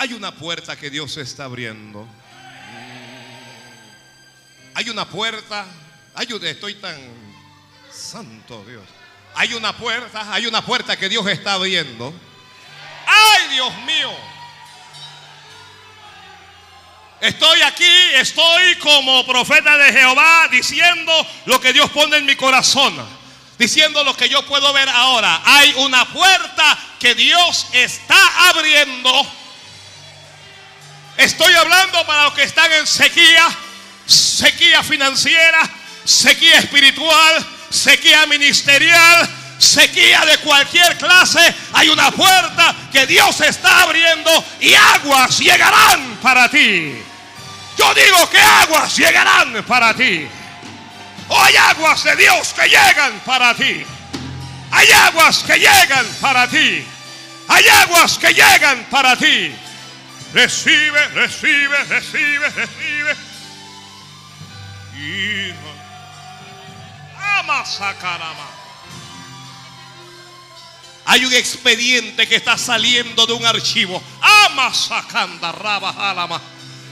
Hay 0.00 0.12
una 0.12 0.30
puerta 0.32 0.76
que 0.76 0.90
Dios 0.90 1.16
está 1.16 1.44
abriendo. 1.44 2.06
Hay 4.74 4.88
una 4.90 5.08
puerta. 5.08 5.66
Ayude, 6.14 6.50
estoy 6.50 6.74
tan 6.74 6.96
santo 7.90 8.64
Dios. 8.64 8.84
Hay 9.34 9.54
una 9.54 9.76
puerta, 9.76 10.32
hay 10.32 10.46
una 10.46 10.64
puerta 10.64 10.96
que 10.96 11.08
Dios 11.08 11.26
está 11.26 11.54
abriendo. 11.54 12.14
¡Ay, 13.06 13.54
Dios 13.54 13.76
mío! 13.78 14.12
Estoy 17.20 17.60
aquí, 17.62 17.92
estoy 18.14 18.76
como 18.76 19.26
profeta 19.26 19.76
de 19.76 19.92
Jehová 19.92 20.46
diciendo 20.48 21.12
lo 21.46 21.60
que 21.60 21.72
Dios 21.72 21.90
pone 21.90 22.18
en 22.18 22.26
mi 22.26 22.36
corazón. 22.36 22.94
Diciendo 23.58 24.04
lo 24.04 24.16
que 24.16 24.28
yo 24.28 24.46
puedo 24.46 24.72
ver 24.72 24.88
ahora. 24.88 25.42
Hay 25.44 25.74
una 25.78 26.04
puerta 26.12 26.78
que 27.00 27.16
Dios 27.16 27.66
está 27.72 28.50
abriendo 28.50 29.37
Estoy 31.18 31.52
hablando 31.52 32.06
para 32.06 32.24
los 32.24 32.34
que 32.34 32.44
están 32.44 32.72
en 32.72 32.86
sequía, 32.86 33.48
sequía 34.06 34.84
financiera, 34.84 35.68
sequía 36.04 36.60
espiritual, 36.60 37.44
sequía 37.70 38.24
ministerial, 38.26 39.28
sequía 39.58 40.24
de 40.24 40.38
cualquier 40.38 40.96
clase. 40.96 41.40
Hay 41.72 41.88
una 41.88 42.12
puerta 42.12 42.72
que 42.92 43.04
Dios 43.08 43.40
está 43.40 43.82
abriendo 43.82 44.30
y 44.60 44.72
aguas 44.74 45.40
llegarán 45.40 46.18
para 46.22 46.48
ti. 46.48 46.96
Yo 47.76 47.94
digo 47.94 48.30
que 48.30 48.38
aguas 48.38 48.96
llegarán 48.96 49.64
para 49.64 49.94
ti. 49.94 50.24
Hay 51.30 51.56
aguas 51.56 52.04
de 52.04 52.14
Dios 52.14 52.54
que 52.54 52.68
llegan 52.68 53.18
para 53.26 53.54
ti. 53.56 53.84
Hay 54.70 54.90
aguas 54.92 55.38
que 55.38 55.58
llegan 55.58 56.06
para 56.20 56.46
ti. 56.46 56.86
Hay 57.48 57.68
aguas 57.68 58.18
que 58.18 58.32
llegan 58.32 58.86
para 58.88 59.16
ti. 59.16 59.52
Recibe, 60.32 61.08
recibe, 61.08 61.84
recibe, 61.84 62.48
recibe. 62.50 63.16
Y 64.96 65.54
ama 67.38 67.64
sacarama. 67.64 68.58
Hay 71.06 71.24
un 71.24 71.32
expediente 71.32 72.28
que 72.28 72.36
está 72.36 72.58
saliendo 72.58 73.24
de 73.26 73.32
un 73.32 73.46
archivo. 73.46 74.02
Ama 74.20 74.74
sacanda 74.74 75.52
raba 75.52 76.10
alama. 76.10 76.40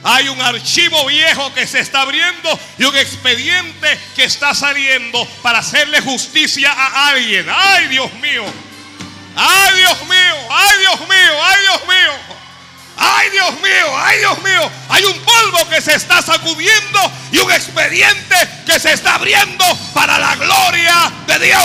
Hay 0.03 0.29
un 0.29 0.41
archivo 0.41 1.05
viejo 1.07 1.53
que 1.53 1.67
se 1.67 1.81
está 1.81 2.03
abriendo 2.03 2.59
y 2.79 2.85
un 2.85 2.97
expediente 2.97 4.01
que 4.15 4.25
está 4.25 4.55
saliendo 4.55 5.23
para 5.43 5.59
hacerle 5.59 6.01
justicia 6.01 6.73
a 6.73 7.09
alguien. 7.09 7.47
Ay, 7.51 7.89
Dios 7.89 8.11
mío. 8.15 8.45
Ay, 9.37 9.75
Dios 9.75 10.03
mío. 10.05 10.49
Ay, 10.51 10.79
Dios 10.79 11.01
mío. 11.01 11.43
Ay, 11.43 11.61
Dios 11.61 11.81
mío. 11.87 12.37
Ay 12.97 13.31
Dios 13.31 13.53
mío, 13.61 13.99
ay 13.99 14.19
Dios 14.19 14.43
mío, 14.43 14.71
hay 14.89 15.05
un 15.05 15.19
polvo 15.21 15.69
que 15.69 15.81
se 15.81 15.95
está 15.95 16.23
sacudiendo 16.23 17.13
y 17.31 17.39
un 17.39 17.53
expediente 17.53 18.37
que 18.65 18.81
se 18.81 18.93
está 18.93 19.17
abriendo 19.17 19.65
para 19.93 20.19
la 20.19 20.35
gloria 20.37 21.13
de 21.27 21.39
Dios. 21.39 21.61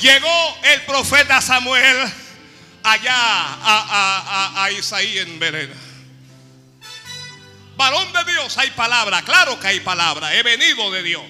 Llegó 0.00 0.58
el 0.62 0.82
profeta 0.82 1.40
Samuel 1.40 1.96
allá 2.82 3.14
a, 3.14 4.64
a, 4.64 4.70
Isaí 4.70 5.18
en 5.18 5.38
Belén. 5.38 5.72
Varón 7.76 8.12
de 8.12 8.32
Dios, 8.32 8.56
hay 8.58 8.70
palabra, 8.70 9.22
claro 9.22 9.58
que 9.58 9.68
hay 9.68 9.80
palabra, 9.80 10.34
he 10.34 10.42
venido 10.42 10.90
de 10.90 11.02
Dios. 11.02 11.22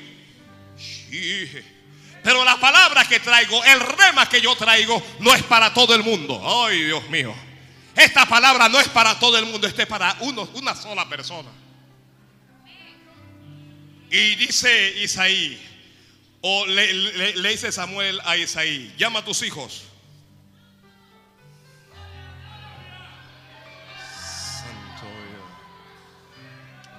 Pero 2.22 2.44
la 2.44 2.56
palabra 2.58 3.06
que 3.06 3.20
traigo, 3.20 3.62
el 3.64 3.80
rema 3.80 4.28
que 4.28 4.40
yo 4.40 4.54
traigo, 4.56 5.02
no 5.20 5.34
es 5.34 5.42
para 5.44 5.72
todo 5.72 5.94
el 5.94 6.02
mundo. 6.02 6.42
Ay, 6.64 6.84
Dios 6.84 7.08
mío. 7.08 7.34
Esta 7.94 8.26
palabra 8.26 8.68
no 8.68 8.78
es 8.80 8.88
para 8.88 9.18
todo 9.18 9.38
el 9.38 9.46
mundo, 9.46 9.66
este 9.66 9.82
es 9.82 9.88
para 9.88 10.16
una 10.20 10.74
sola 10.74 11.08
persona. 11.08 11.50
Y 14.10 14.36
dice 14.36 14.94
Isaí, 15.00 15.67
o 16.40 16.66
le, 16.66 17.32
dice 17.50 17.72
Samuel 17.72 18.20
a 18.24 18.36
Isaí, 18.36 18.94
llama 18.96 19.20
a 19.20 19.24
tus 19.24 19.42
hijos. 19.42 19.84
Santo 24.20 25.08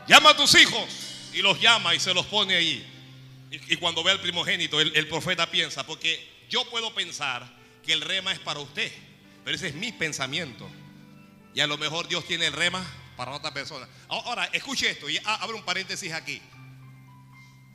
Llama 0.08 0.32
a 0.32 0.36
tus 0.36 0.56
hijos 0.56 1.30
y 1.34 1.42
los 1.42 1.60
llama 1.62 1.96
y 1.96 2.00
se 2.00 2.14
los 2.14 2.26
pone 2.26 2.56
ahí. 2.56 2.86
Y, 3.52 3.78
cuando 3.78 4.04
ve 4.04 4.12
al 4.12 4.20
primogénito, 4.20 4.80
el, 4.80 4.96
el 4.96 5.08
profeta 5.08 5.50
piensa, 5.50 5.86
porque 5.86 6.46
yo 6.50 6.70
puedo 6.70 6.94
pensar 6.94 7.48
que 7.84 7.94
el 7.94 8.02
rema 8.02 8.32
es 8.32 8.40
para 8.40 8.60
usted, 8.60 8.92
pero 9.44 9.56
ese 9.56 9.70
es 9.70 9.74
mi 9.74 9.92
pensamiento. 9.92 10.70
Y 11.56 11.62
a 11.62 11.68
lo 11.68 11.78
mejor 11.78 12.08
Dios 12.08 12.26
tiene 12.28 12.46
el 12.46 12.54
rema 12.54 12.86
para 13.16 13.32
otra 13.32 13.54
persona. 13.54 13.88
Ahora, 14.08 14.46
escuche 14.54 14.90
esto 14.90 15.10
y 15.10 15.20
abre 15.24 15.56
un 15.56 15.64
paréntesis 15.64 16.14
aquí. 16.14 16.42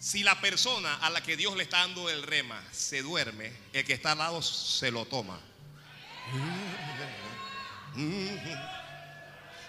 Si 0.05 0.23
la 0.23 0.39
persona 0.39 0.97
a 0.97 1.09
la 1.09 1.23
que 1.23 1.35
Dios 1.35 1.57
le 1.57 1.63
está 1.63 1.79
dando 1.79 2.11
el 2.11 2.23
rema 2.23 2.63
se 2.73 3.01
duerme, 3.01 3.51
el 3.73 3.87
que 3.87 3.95
está 3.95 4.13
al 4.13 4.19
lado 4.19 4.43
se 4.43 4.91
lo 4.91 5.07
toma. 5.07 5.41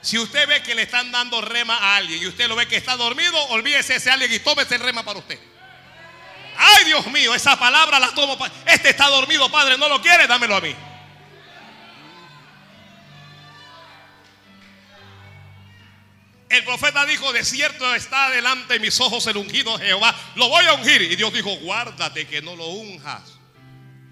Si 0.02 0.20
usted 0.20 0.46
ve 0.46 0.62
que 0.62 0.76
le 0.76 0.82
están 0.82 1.10
dando 1.10 1.40
rema 1.40 1.78
a 1.78 1.96
alguien 1.96 2.22
y 2.22 2.28
usted 2.28 2.50
lo 2.50 2.58
ve 2.58 2.68
que 2.68 2.76
está 2.76 2.98
dormido, 2.98 3.42
olvídese 3.46 3.94
de 3.94 4.00
ese 4.00 4.12
alguien 4.12 4.34
y 4.34 4.40
tómese 4.40 4.76
el 4.76 4.82
rema 4.82 5.04
para 5.06 5.20
usted. 5.20 5.40
Ay, 6.58 6.84
Dios 6.84 7.08
mío, 7.08 7.34
esa 7.34 7.58
palabra 7.58 7.98
la 7.98 8.14
tomo. 8.14 8.38
Este 8.66 8.90
está 8.90 9.08
dormido, 9.08 9.50
Padre, 9.50 9.78
no 9.78 9.88
lo 9.88 10.02
quiere, 10.02 10.28
dámelo 10.28 10.58
a 10.58 10.62
mí. 10.62 10.76
El 16.50 16.64
profeta 16.64 17.06
dijo, 17.06 17.34
de 17.34 17.43
cierto 17.43 17.93
está 17.96 18.30
delante 18.30 18.74
de 18.76 18.80
mis 18.80 19.00
ojos 19.02 19.26
el 19.28 19.38
ungido 19.38 19.78
Jehová, 19.80 20.16
lo 20.36 20.48
voy 20.50 20.66
a 20.66 20.74
ungir. 20.74 21.02
Y 21.02 21.16
Dios 21.16 21.34
dijo, 21.34 21.56
guárdate 21.58 22.28
que 22.28 22.41
no 22.41 22.56
lo 22.56 22.68
unjas. 22.68 23.22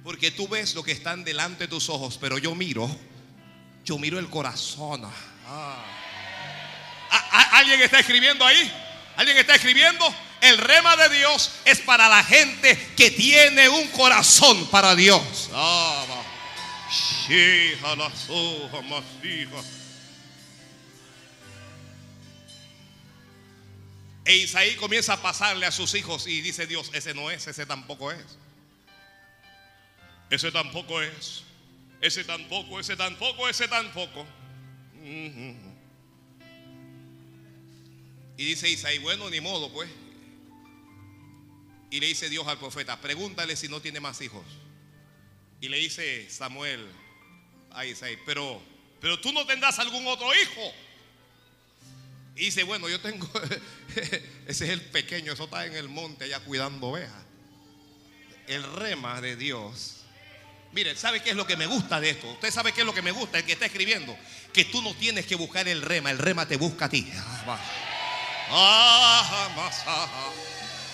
Porque 0.03 0.31
tú 0.31 0.47
ves 0.47 0.73
lo 0.75 0.84
que 0.84 0.91
están 0.91 1.23
delante 1.23 1.65
de 1.65 1.67
tus 1.69 1.89
ojos, 1.89 2.17
pero 2.19 2.38
yo 2.38 2.55
miro, 2.55 2.89
yo 3.86 3.97
miro 3.99 4.19
el 4.19 4.29
corazón. 4.29 5.03
Ah. 5.47 5.86
¿A- 7.11 7.38
a- 7.39 7.57
¿Alguien 7.59 7.81
está 7.81 7.99
escribiendo 7.99 8.45
ahí? 8.45 8.71
¿Alguien 9.15 9.38
está 9.38 9.55
escribiendo? 9.55 10.03
El 10.41 10.57
rema 10.57 10.97
de 10.97 11.09
Dios 11.19 11.51
es 11.63 11.79
para 11.81 12.09
la 12.09 12.23
gente 12.23 12.93
que 12.97 13.11
tiene 13.11 13.69
un 13.69 13.88
corazón 13.89 14.65
para 14.71 14.95
Dios. 14.95 15.49
Ah, 15.53 16.03
E 24.26 24.36
Isaí 24.38 24.76
comienza 24.76 25.13
a 25.13 25.21
pasarle 25.21 25.65
a 25.65 25.71
sus 25.71 25.93
hijos 25.95 26.28
y 26.28 26.41
dice 26.41 26.65
Dios, 26.65 26.91
ese 26.93 27.13
no 27.13 27.30
es, 27.30 27.45
ese 27.47 27.65
tampoco 27.65 28.11
es. 28.11 28.38
Ese 30.30 30.51
tampoco 30.51 31.01
es. 31.01 31.43
Ese 31.99 32.24
tampoco, 32.24 32.80
ese 32.80 32.95
tampoco, 32.95 33.49
ese 33.49 33.67
tampoco. 33.67 34.26
Y 38.38 38.45
dice 38.45 38.69
Isaí, 38.69 38.97
bueno, 38.99 39.30
ni 39.30 39.41
modo, 39.41 39.71
pues. 39.71 39.89
Y 41.91 41.99
le 41.99 42.07
dice 42.07 42.30
Dios 42.30 42.47
al 42.47 42.57
profeta, 42.57 42.99
pregúntale 42.99 43.55
si 43.55 43.67
no 43.67 43.82
tiene 43.82 43.99
más 43.99 44.21
hijos. 44.21 44.45
Y 45.61 45.69
le 45.69 45.78
dice 45.78 46.30
Samuel 46.30 46.86
a 47.71 47.86
Isaí, 47.86 48.17
pero, 48.26 48.61
pero 48.99 49.19
tú 49.19 49.32
no 49.32 49.45
tendrás 49.45 49.80
algún 49.80 50.07
otro 50.07 50.28
hijo. 50.34 50.74
Y 52.36 52.45
dice, 52.45 52.63
bueno, 52.63 52.89
yo 52.89 52.99
tengo, 52.99 53.29
ese 54.47 54.65
es 54.65 54.69
el 54.71 54.81
pequeño, 54.81 55.34
eso 55.34 55.43
está 55.43 55.65
en 55.65 55.75
el 55.75 55.88
monte 55.88 56.25
allá 56.25 56.39
cuidando 56.39 56.88
ovejas. 56.88 57.23
El 58.47 58.63
rema 58.63 59.21
de 59.21 59.36
Dios. 59.36 59.97
Mire, 60.71 60.95
¿sabe 60.95 61.21
qué 61.21 61.29
es 61.29 61.36
lo 61.36 61.45
que 61.45 61.55
me 61.55 61.67
gusta 61.67 61.99
de 61.99 62.09
esto? 62.09 62.27
Usted 62.31 62.51
sabe 62.51 62.71
qué 62.71 62.81
es 62.81 62.88
lo 62.88 62.93
que 62.93 63.03
me 63.03 63.11
gusta, 63.11 63.38
el 63.38 63.45
que 63.45 63.53
está 63.53 63.67
escribiendo. 63.67 64.17
Que 64.51 64.65
tú 64.65 64.81
no 64.81 64.95
tienes 64.95 65.27
que 65.27 65.36
buscar 65.36 65.67
el 65.67 65.84
rema, 65.84 66.09
el 66.09 66.17
rema 66.17 66.47
te 66.47 66.57
busca 66.57 66.86
a 66.86 66.89
ti. 66.89 67.07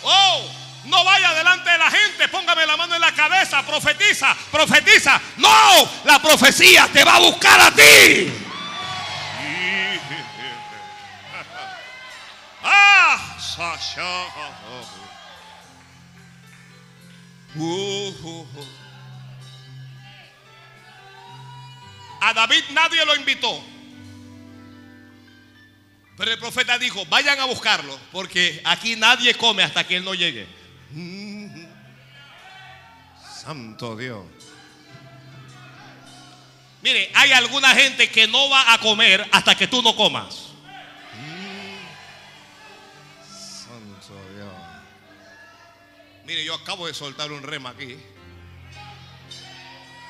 Oh, 0.03 0.51
no 0.85 1.03
vaya 1.05 1.33
delante 1.33 1.69
de 1.69 1.77
la 1.77 1.89
gente, 1.89 2.27
póngame 2.27 2.65
la 2.65 2.75
mano 2.75 2.95
en 2.95 3.01
la 3.01 3.13
cabeza, 3.13 3.65
profetiza, 3.65 4.35
profetiza. 4.51 5.21
No, 5.37 5.89
la 6.03 6.21
profecía 6.21 6.89
te 6.91 7.03
va 7.05 7.15
a 7.15 7.19
buscar 7.19 7.59
a 7.61 7.71
ti. 7.71 8.48
Ah, 12.63 13.37
Sasha. 13.39 14.25
Uh, 17.55 17.61
uh, 17.61 18.41
uh. 18.41 18.65
A 22.21 22.33
David 22.33 22.63
nadie 22.71 23.05
lo 23.05 23.15
invitó. 23.15 23.63
Pero 26.17 26.31
el 26.31 26.37
profeta 26.37 26.77
dijo, 26.77 27.05
vayan 27.05 27.39
a 27.39 27.45
buscarlo, 27.45 27.97
porque 28.11 28.61
aquí 28.65 28.97
nadie 28.97 29.33
come 29.35 29.63
hasta 29.63 29.87
que 29.87 29.95
él 29.95 30.03
no 30.03 30.13
llegue. 30.13 30.45
Mm. 30.91 31.65
Santo 33.41 33.95
Dios. 33.95 34.25
Mire, 36.81 37.09
hay 37.13 37.31
alguna 37.31 37.73
gente 37.73 38.09
que 38.09 38.27
no 38.27 38.49
va 38.49 38.73
a 38.73 38.79
comer 38.79 39.27
hasta 39.31 39.55
que 39.55 39.67
tú 39.67 39.81
no 39.81 39.95
comas. 39.95 40.38
Yo 46.43 46.55
acabo 46.55 46.87
de 46.87 46.93
soltar 46.93 47.31
un 47.31 47.43
rema 47.43 47.69
aquí. 47.69 47.95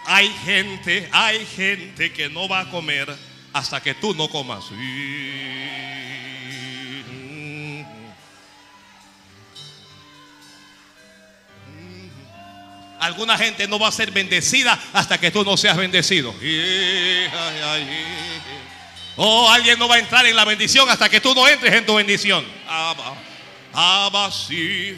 Hay 0.05 0.29
gente, 0.45 1.07
hay 1.11 1.45
gente 1.45 2.11
que 2.11 2.29
no 2.29 2.47
va 2.47 2.61
a 2.61 2.69
comer 2.69 3.15
hasta 3.53 3.81
que 3.81 3.93
tú 3.93 4.13
no 4.15 4.27
comas. 4.29 4.65
Alguna 12.99 13.37
gente 13.37 13.67
no 13.67 13.79
va 13.79 13.87
a 13.87 13.91
ser 13.91 14.11
bendecida 14.11 14.77
hasta 14.93 15.17
que 15.17 15.31
tú 15.31 15.43
no 15.45 15.55
seas 15.55 15.77
bendecido. 15.77 16.33
O 19.15 19.49
alguien 19.49 19.77
no 19.79 19.87
va 19.87 19.95
a 19.95 19.99
entrar 19.99 20.25
en 20.25 20.35
la 20.35 20.45
bendición 20.45 20.89
hasta 20.89 21.09
que 21.09 21.21
tú 21.21 21.33
no 21.33 21.47
entres 21.47 21.73
en 21.73 21.85
tu 21.85 21.95
bendición. 21.95 22.45
Abba, 23.73 24.05
Abba, 24.25 24.31
sí. 24.31 24.97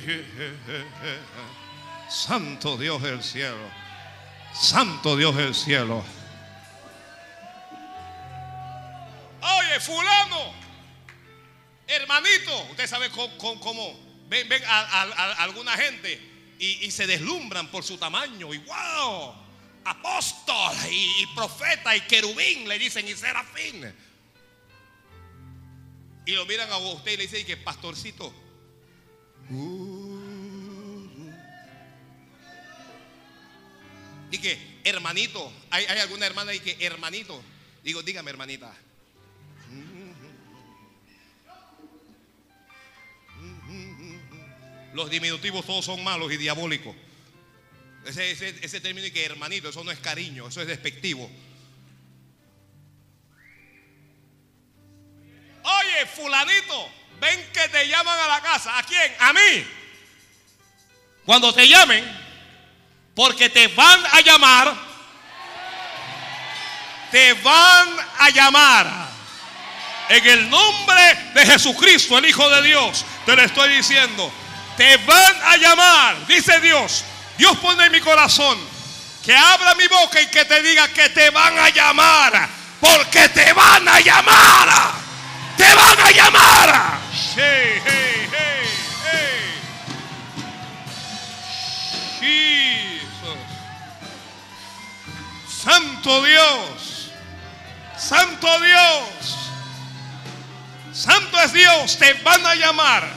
Santo 2.10 2.78
Dios 2.78 3.02
del 3.02 3.24
cielo. 3.24 3.70
Santo 4.54 5.16
Dios 5.16 5.36
del 5.36 5.56
cielo. 5.56 6.04
Oye, 9.42 9.80
fulano, 9.80 10.54
hermanito, 11.88 12.64
usted 12.70 12.88
sabe 12.88 13.10
cómo, 13.10 13.60
cómo- 13.60 14.00
ven, 14.28 14.48
ven 14.48 14.62
a, 14.68 15.34
alguna 15.44 15.76
gente 15.78 16.20
y, 16.60 16.86
y 16.86 16.92
se 16.92 17.08
deslumbran 17.08 17.68
por 17.70 17.84
su 17.84 17.98
tamaño 17.98 18.54
y 18.54 18.58
wow, 18.60 19.34
apóstol 19.84 20.76
y, 20.92 21.24
y 21.24 21.26
profeta 21.36 21.96
y 21.96 22.02
querubín 22.02 22.68
le 22.68 22.78
dicen 22.78 23.08
y 23.08 23.16
serafín. 23.16 23.94
Y 26.26 26.34
lo 26.34 26.46
miran 26.46 26.72
a 26.72 26.78
usted 26.78 27.14
y 27.14 27.18
le 27.18 27.24
dicen 27.24 27.46
que 27.46 27.58
pastorcito. 27.58 28.32
Y 34.32 34.38
que, 34.38 34.80
hermanito, 34.86 35.52
hay, 35.70 35.86
hay 35.86 36.00
alguna 36.00 36.26
hermana 36.26 36.54
y 36.54 36.60
que, 36.60 36.78
hermanito, 36.86 37.44
digo, 37.84 38.02
dígame, 38.02 38.32
hermanita. 38.32 38.74
Los 44.94 45.10
diminutivos 45.10 45.66
todos 45.66 45.86
son 45.86 46.04
malos 46.04 46.32
y 46.32 46.38
diabólicos. 46.38 46.96
Ese, 48.06 48.32
ese, 48.32 48.56
ese 48.62 48.82
término 48.82 49.04
de 49.04 49.14
que 49.14 49.26
hermanito, 49.26 49.70
eso 49.70 49.84
no 49.84 49.92
es 49.92 50.00
cariño, 50.00 50.48
eso 50.48 50.62
es 50.62 50.68
despectivo. 50.68 51.30
Oye, 55.64 56.06
fulanito, 56.16 57.01
ven 57.22 57.50
que 57.54 57.70
te 57.70 57.88
llaman 57.88 58.20
a 58.20 58.28
la 58.28 58.42
casa. 58.42 58.78
¿A 58.78 58.84
quién? 58.84 59.16
A 59.20 59.32
mí. 59.32 59.68
Cuando 61.26 61.54
te 61.54 61.68
llamen, 61.68 62.04
porque 63.16 63.50
te 63.50 63.68
van 63.68 64.04
a 64.12 64.22
llamar, 64.22 64.74
te 67.12 67.34
van 67.36 67.88
a 68.18 68.30
llamar. 68.32 69.12
En 70.10 70.28
el 70.28 70.50
nombre 70.50 71.32
de 71.36 71.46
Jesucristo, 71.46 72.18
el 72.18 72.26
Hijo 72.26 72.50
de 72.50 72.64
Dios, 72.64 73.06
te 73.26 73.36
lo 73.36 73.44
estoy 73.44 73.72
diciendo. 73.78 74.30
Te 74.76 74.98
van 74.98 75.36
a 75.44 75.58
llamar, 75.58 76.28
dice 76.28 76.60
Dios. 76.60 77.06
Dios 77.38 77.56
pone 77.58 77.86
en 77.86 77.92
mi 77.92 78.02
corazón 78.02 78.58
que 79.24 79.36
abra 79.36 79.76
mi 79.76 79.88
boca 79.88 80.20
y 80.20 80.28
que 80.28 80.44
te 80.46 80.62
diga 80.64 80.88
que 80.90 81.10
te 81.10 81.30
van 81.30 81.58
a 81.58 81.70
llamar. 81.70 82.50
Porque 82.80 83.30
te 83.30 83.54
van 83.54 83.88
a 83.88 84.00
llamar. 84.00 84.92
Te 85.56 85.76
van 85.76 86.00
a 86.00 86.12
llamar. 86.12 87.11
Hey, 87.24 87.80
hey, 87.86 88.28
hey, 88.32 88.66
hey. 92.20 93.02
Santo 95.48 96.24
Dios. 96.24 97.12
Santo 97.98 98.60
Dios. 98.60 99.38
Santo 100.94 101.40
es 101.40 101.54
Dios, 101.54 101.98
te 101.98 102.14
van 102.14 102.46
a 102.46 102.56
llamar. 102.56 103.08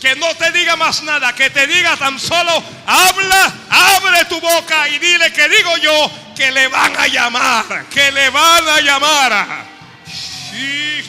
Que 0.00 0.16
no 0.16 0.34
te 0.34 0.50
diga 0.50 0.74
más 0.74 1.02
nada, 1.02 1.32
que 1.32 1.48
te 1.50 1.66
diga 1.68 1.96
tan 1.96 2.18
solo, 2.18 2.62
habla, 2.86 3.52
abre 3.70 4.24
tu 4.24 4.40
boca 4.40 4.88
y 4.88 4.98
dile 4.98 5.32
que 5.32 5.48
digo 5.48 5.76
yo 5.76 6.10
que 6.34 6.50
le 6.50 6.66
van 6.66 6.96
a 6.96 7.06
llamar, 7.06 7.86
que 7.88 8.10
le 8.10 8.28
van 8.30 8.68
a 8.68 8.80
llamar. 8.80 9.64
Sí, 10.10 11.02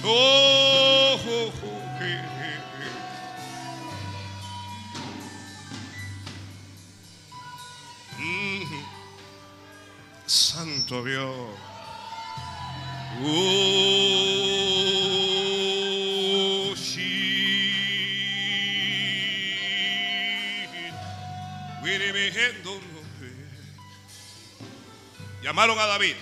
so- 0.00 0.91
Santo 10.26 11.04
Dios. 11.04 11.28
Oh, 13.24 13.62
bejendo. 22.12 22.80
Llamaron 25.42 25.78
a 25.78 25.86
David. 25.86 26.14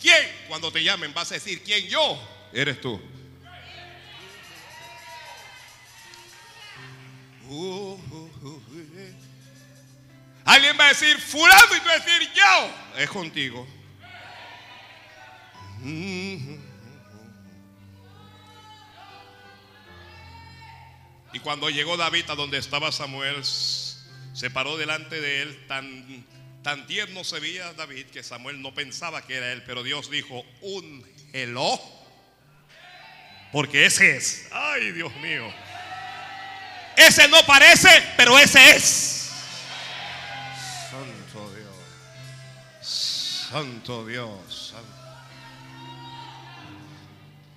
¿Quién? 0.00 0.14
Cuando 0.48 0.72
te 0.72 0.82
llamen 0.82 1.14
vas 1.14 1.30
a 1.30 1.34
decir, 1.34 1.62
¿quién 1.62 1.86
yo? 1.86 2.18
Eres 2.52 2.80
tú. 2.80 3.00
Alguien 10.44 10.76
va 10.78 10.86
a 10.86 10.88
decir, 10.88 11.18
fulano, 11.18 11.76
y 11.76 11.80
tú 11.80 11.88
a 11.88 11.98
decir, 11.98 12.30
yo. 12.34 12.70
Es 12.96 13.10
contigo. 13.10 13.66
Y 21.32 21.38
cuando 21.40 21.68
llegó 21.68 21.96
David 21.96 22.30
a 22.30 22.34
donde 22.34 22.58
estaba 22.58 22.90
Samuel, 22.92 23.44
se 23.44 24.50
paró 24.50 24.76
delante 24.76 25.20
de 25.20 25.42
él. 25.42 25.66
Tan, 25.66 26.24
tan 26.62 26.86
tierno 26.86 27.24
se 27.24 27.40
veía 27.40 27.72
David 27.74 28.06
que 28.06 28.22
Samuel 28.22 28.62
no 28.62 28.74
pensaba 28.74 29.26
que 29.26 29.34
era 29.34 29.52
él, 29.52 29.62
pero 29.64 29.82
Dios 29.82 30.10
dijo, 30.10 30.44
úngelo. 30.62 31.80
Porque 33.52 33.86
ese 33.86 34.16
es. 34.16 34.48
Ay, 34.52 34.92
Dios 34.92 35.14
mío. 35.16 35.52
Ese 36.96 37.28
no 37.28 37.44
parece, 37.46 37.88
pero 38.16 38.38
ese 38.38 38.70
es. 38.76 39.30
Santo 40.90 41.52
Dios. 41.54 42.86
Santo 43.50 44.06
Dios. 44.06 44.70
Santo. 44.72 44.86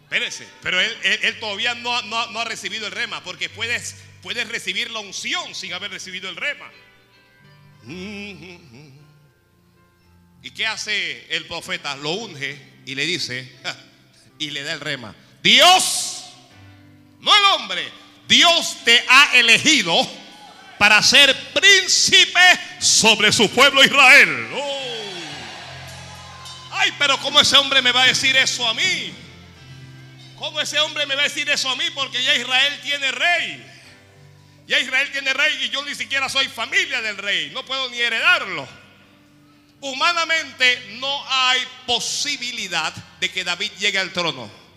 Espérese, 0.03 0.47
pero 0.63 0.79
él, 0.81 0.91
él- 1.03 1.19
él 1.23 1.39
todavía 1.39 1.75
no, 1.75 2.01
no- 2.03 2.27
no 2.31 2.39
ha 2.39 2.45
recibido 2.45 2.87
el 2.87 2.91
rema, 2.91 3.23
porque 3.23 3.47
puedes, 3.47 3.95
puedes 4.23 4.47
recibir 4.49 4.89
la 4.91 4.99
unción 4.99 5.53
sin 5.53 5.71
haber 5.73 5.91
recibido 5.91 6.29
el 6.29 6.35
rema. 6.35 6.69
¿Y 10.41 10.51
qué 10.51 10.65
hace 10.65 11.27
el 11.35 11.45
profeta? 11.45 11.95
Lo 11.97 12.11
unge 12.11 12.59
y 12.85 12.95
le 12.95 13.05
dice, 13.05 13.51
y 14.39 14.49
le 14.51 14.63
da 14.63 14.73
el 14.73 14.79
rema. 14.79 15.15
Dios, 15.43 16.23
no 17.19 17.35
el 17.35 17.43
hombre, 17.53 17.87
Dios 18.29 18.77
te 18.85 19.03
ha 19.09 19.31
elegido 19.33 20.07
para 20.77 21.01
ser 21.01 21.35
príncipe 21.51 22.39
sobre 22.79 23.33
su 23.33 23.49
pueblo 23.49 23.83
Israel. 23.83 24.49
Oh. 24.53 24.79
Ay, 26.73 26.93
pero 26.99 27.17
¿cómo 27.17 27.41
ese 27.41 27.57
hombre 27.57 27.81
me 27.81 27.91
va 27.91 28.03
a 28.03 28.07
decir 28.07 28.37
eso 28.37 28.65
a 28.67 28.75
mí? 28.75 29.13
¿Cómo 30.37 30.61
ese 30.61 30.79
hombre 30.79 31.07
me 31.07 31.15
va 31.15 31.21
a 31.21 31.23
decir 31.23 31.49
eso 31.49 31.69
a 31.69 31.75
mí? 31.75 31.85
Porque 31.95 32.23
ya 32.23 32.35
Israel 32.35 32.79
tiene 32.83 33.11
rey. 33.11 33.65
Ya 34.67 34.79
Israel 34.79 35.11
tiene 35.11 35.33
rey 35.33 35.63
y 35.63 35.69
yo 35.69 35.83
ni 35.83 35.95
siquiera 35.95 36.29
soy 36.29 36.47
familia 36.49 37.01
del 37.01 37.17
rey. 37.17 37.49
No 37.49 37.65
puedo 37.65 37.89
ni 37.89 37.99
heredarlo. 37.99 38.67
Humanamente 39.81 40.97
no 40.99 41.25
hay 41.27 41.61
posibilidad 41.87 42.93
de 43.19 43.31
que 43.31 43.43
David 43.43 43.71
llegue 43.79 43.97
al 43.97 44.13
trono. 44.13 44.68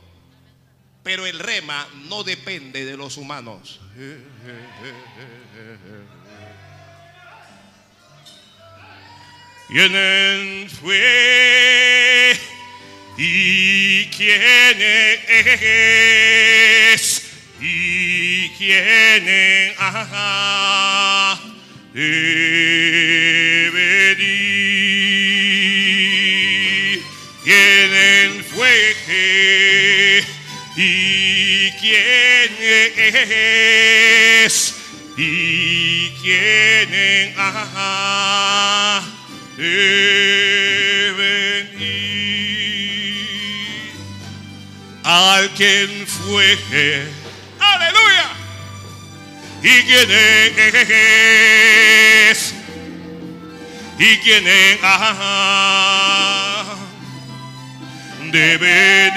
Pero 1.03 1.27
el 1.27 1.39
rema 1.39 1.89
no 2.09 2.23
depende 2.23 2.85
de 2.85 2.97
los 2.97 3.17
humanos. 3.17 3.81
¿Quién 9.69 10.69
fue 10.69 12.37
y 13.17 14.07
quién 14.07 14.83
es 15.29 17.23
y 17.61 18.49
quién 18.51 19.75
ha 19.79 21.41
de 21.95 23.71
quien 45.63 46.07
fue, 46.09 46.59
aleluya, 47.61 48.27
y 49.63 49.83
quién 49.85 50.11
es 50.11 50.57
y 53.97 54.17
quién 54.25 54.45
ha 54.83 56.65
de 58.33 58.57
venir. 58.57 59.13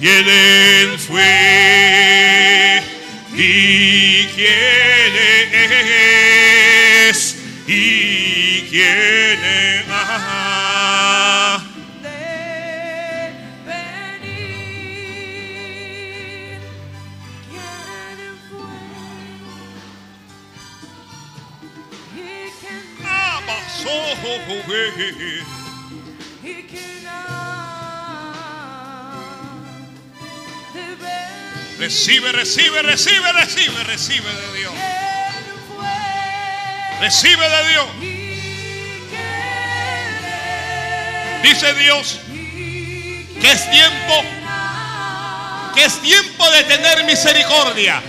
Y 0.00 0.08
él 0.08 0.98
fue 0.98 2.82
y 3.36 4.24
quién 4.34 5.14
es 7.12 7.36
y 7.68 8.66
quién 8.70 9.19
Recibe, 32.00 32.32
recibe, 32.32 32.80
recibe, 32.80 33.30
recibe, 33.30 33.84
recibe 33.84 34.32
de 34.32 34.58
Dios. 34.58 34.72
Recibe 36.98 37.46
de 37.50 37.68
Dios. 37.68 37.86
Dice 41.42 41.74
Dios 41.74 42.20
¿Y 42.30 43.24
que 43.38 43.52
es 43.52 43.70
tiempo, 43.70 44.24
que 45.74 45.84
es 45.84 46.00
tiempo 46.00 46.50
de 46.50 46.64
tener 46.64 47.04
misericordia. 47.04 48.02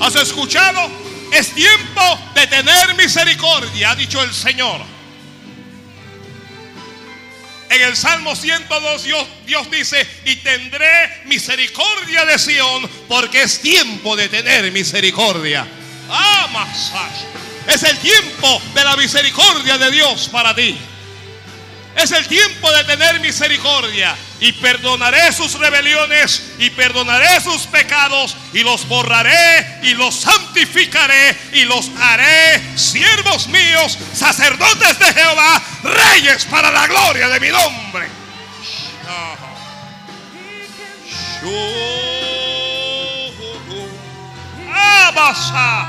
¿Has 0.00 0.14
escuchado? 0.14 0.90
Es 1.30 1.52
tiempo 1.52 2.18
de 2.34 2.46
tener 2.46 2.94
misericordia, 2.94 3.90
ha 3.90 3.96
dicho 3.96 4.22
el 4.22 4.32
Señor. 4.32 4.80
En 7.72 7.80
el 7.80 7.96
Salmo 7.96 8.36
102 8.36 9.04
Dios, 9.04 9.26
Dios 9.46 9.70
dice, 9.70 10.06
y 10.26 10.36
tendré 10.36 11.22
misericordia 11.24 12.26
de 12.26 12.38
Sión, 12.38 12.86
porque 13.08 13.44
es 13.44 13.62
tiempo 13.62 14.14
de 14.14 14.28
tener 14.28 14.70
misericordia. 14.72 15.66
Ah. 16.10 16.68
Es 17.66 17.82
el 17.84 17.96
tiempo 17.98 18.60
de 18.74 18.84
la 18.84 18.94
misericordia 18.96 19.78
de 19.78 19.90
Dios 19.90 20.28
para 20.30 20.54
ti. 20.54 20.78
Es 21.96 22.10
el 22.12 22.26
tiempo 22.26 22.70
de 22.72 22.84
tener 22.84 23.20
misericordia. 23.20 24.16
Y 24.40 24.52
perdonaré 24.52 25.32
sus 25.32 25.54
rebeliones 25.54 26.54
y 26.58 26.70
perdonaré 26.70 27.40
sus 27.40 27.62
pecados 27.68 28.36
y 28.52 28.64
los 28.64 28.88
borraré 28.88 29.80
y 29.84 29.94
los 29.94 30.16
santificaré 30.16 31.38
y 31.52 31.64
los 31.64 31.88
haré 32.00 32.60
siervos 32.76 33.46
míos, 33.46 33.96
sacerdotes 34.12 34.98
de 34.98 35.12
Jehová, 35.12 35.62
reyes 35.84 36.44
para 36.46 36.72
la 36.72 36.88
gloria 36.88 37.28
de 37.28 37.38
mi 37.38 37.50
nombre. 37.50 38.08
Abasa, 44.74 45.86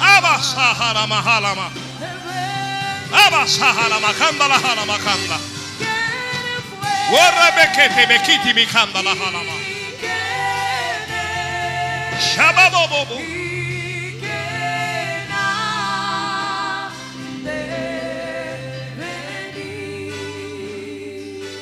abasa, 0.00 1.89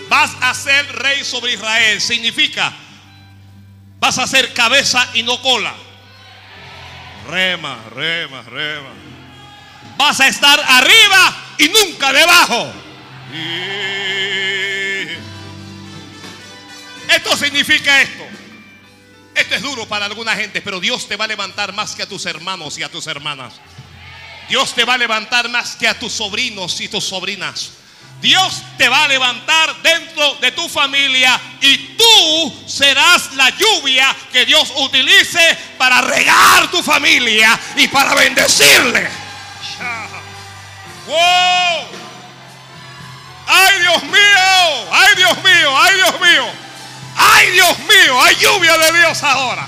Vas 0.09 0.37
a 0.41 0.55
ser 0.55 0.87
rey 0.97 1.25
sobre 1.25 1.53
Israel. 1.53 2.01
Significa, 2.01 2.73
vas 4.01 4.19
a 4.19 4.27
ser 4.27 4.53
cabeza 4.53 5.09
y 5.15 5.23
no 5.23 5.41
cola. 5.41 5.75
Rema, 7.29 7.79
rema, 7.95 8.43
rema 8.43 9.08
vas 9.99 10.21
a 10.21 10.29
estar 10.29 10.59
arriba 10.61 11.55
y 11.59 11.69
nunca 11.69 12.13
debajo. 12.13 12.73
Esto 17.09 17.37
significa 17.37 18.01
esto. 18.01 18.25
Esto 19.35 19.55
es 19.57 19.63
duro 19.63 19.87
para 19.87 20.07
alguna 20.07 20.35
gente, 20.37 20.63
pero 20.63 20.81
Dios 20.81 21.07
te 21.09 21.17
va 21.17 21.25
a 21.25 21.29
levantar 21.29 21.73
más 21.73 21.95
que 21.95 22.05
a 22.05 22.09
tus 22.09 22.27
hermanos 22.27 22.79
y 22.79 22.83
a 22.85 22.89
tus 22.89 23.07
hermanas. 23.09 23.55
Dios 24.49 24.73
te 24.75 24.85
va 24.85 24.95
a 24.95 24.99
levantar 24.99 25.49
más 25.49 25.77
que 25.77 25.89
a 25.89 25.99
tus 25.99 26.13
sobrinos 26.13 26.81
y 26.81 26.89
tus 26.89 27.05
sobrinas. 27.05 27.73
Dios 28.21 28.63
te 28.77 28.89
va 28.89 29.05
a 29.05 29.09
levantar 29.09 29.83
dentro 29.83 30.35
de 30.41 30.53
tu 30.53 30.69
familia 30.69 31.41
y 31.61 31.77
tú 31.97 32.65
serás 32.67 33.35
la 33.35 33.51
lluvia 33.51 34.15
que 34.33 34.45
Dios 34.45 34.73
utilice 34.77 35.57
para 35.77 36.01
regar 36.01 36.71
tu 36.71 36.83
familia 36.83 37.59
y 37.77 37.87
para 37.89 38.15
bendecirle. 38.15 39.28
¡Wow! 41.09 41.89
¡Ay 43.47 43.81
Dios 43.81 44.03
mío! 44.03 44.93
¡Ay 44.93 45.17
Dios 45.17 45.43
mío! 45.43 45.79
¡Ay 45.79 45.95
Dios 45.97 46.21
mío! 46.21 46.45
¡Ay 47.17 47.51
Dios 47.51 47.79
mío! 47.79 48.23
¡Hay 48.23 48.35
lluvia 48.37 48.77
de 48.77 48.93
Dios 48.93 49.23
ahora! 49.23 49.67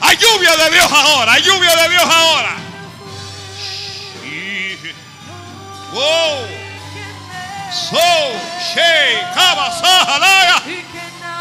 ¡Hay 0.00 0.16
lluvia 0.16 0.56
de 0.56 0.70
Dios 0.70 0.92
ahora! 0.92 1.32
¡Hay 1.32 1.42
lluvia 1.42 1.74
de 1.74 1.88
Dios 1.88 2.04
ahora! 2.04 2.56
¡Wow! 5.92 6.46
So, 7.72 7.98
she, 8.72 9.18
kaba, 9.34 9.70
sahalaya, 9.72 10.62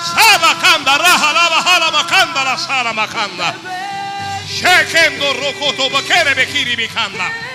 saba, 0.02 0.56
kanda, 0.60 0.98
raja, 0.98 1.34
lava, 1.34 1.62
hala, 1.62 1.92
makanda, 1.92 2.44
la 2.44 2.58
sala, 2.58 2.92
makanda. 2.92 3.54
Shekendo, 4.48 5.34
bakere, 5.92 6.34
bekiri, 6.34 6.76
bikanda. 6.76 7.47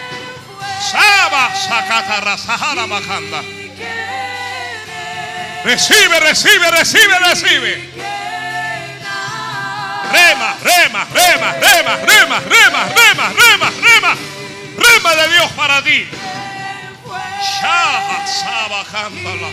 Saba, 0.83 1.55
sakata, 1.55 2.21
rasahara, 2.21 2.87
makanda. 2.87 3.41
Recibe, 5.65 6.19
recibe, 6.21 6.71
recibe, 6.71 7.19
recibe. 7.21 7.73
Rema, 10.13 10.57
rema, 10.65 11.07
rema, 11.15 11.53
rema, 11.53 11.97
rema, 11.97 12.41
rema, 12.41 12.81
rema, 12.89 13.29
rema, 13.31 13.71
rema. 13.81 14.17
Rema 14.77 15.15
de 15.15 15.29
Dios 15.29 15.53
para 15.53 15.83
ti. 15.83 16.09
Shaha, 17.61 18.27
saba, 18.27 18.85
cándala. 18.91 19.49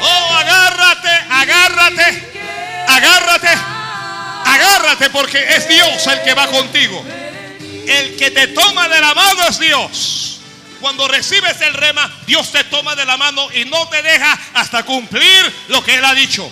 Oh, 0.00 0.34
agárrate, 0.36 1.10
agárrate, 1.30 2.22
agárrate, 2.86 3.48
agárrate 4.44 5.10
porque 5.10 5.42
es 5.56 5.66
Dios 5.68 6.06
el 6.06 6.22
que 6.22 6.34
va 6.34 6.46
contigo. 6.48 7.02
El 7.86 8.16
que 8.16 8.30
te 8.30 8.48
toma 8.48 8.88
de 8.88 9.00
la 9.00 9.14
mano 9.14 9.48
es 9.48 9.58
Dios. 9.58 10.40
Cuando 10.80 11.08
recibes 11.08 11.60
el 11.62 11.74
rema, 11.74 12.12
Dios 12.26 12.52
te 12.52 12.64
toma 12.64 12.94
de 12.94 13.06
la 13.06 13.16
mano 13.16 13.50
y 13.52 13.64
no 13.64 13.88
te 13.88 14.02
deja 14.02 14.38
hasta 14.54 14.84
cumplir 14.84 15.52
lo 15.68 15.82
que 15.82 15.94
Él 15.94 16.04
ha 16.04 16.14
dicho. 16.14 16.50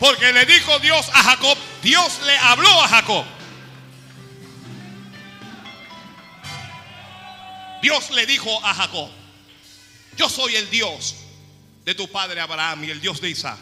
Porque 0.00 0.32
le 0.32 0.44
dijo 0.44 0.78
Dios 0.80 1.08
a 1.12 1.22
Jacob, 1.22 1.56
Dios 1.82 2.20
le 2.24 2.36
habló 2.38 2.82
a 2.82 2.88
Jacob. 2.88 3.24
Dios 7.80 8.10
le 8.10 8.26
dijo 8.26 8.64
a 8.64 8.74
Jacob, 8.74 9.10
yo 10.16 10.28
soy 10.28 10.56
el 10.56 10.70
Dios 10.70 11.16
de 11.84 11.94
tu 11.94 12.10
padre 12.10 12.40
Abraham 12.40 12.84
y 12.84 12.90
el 12.90 13.00
Dios 13.00 13.20
de 13.20 13.30
Isaac. 13.30 13.58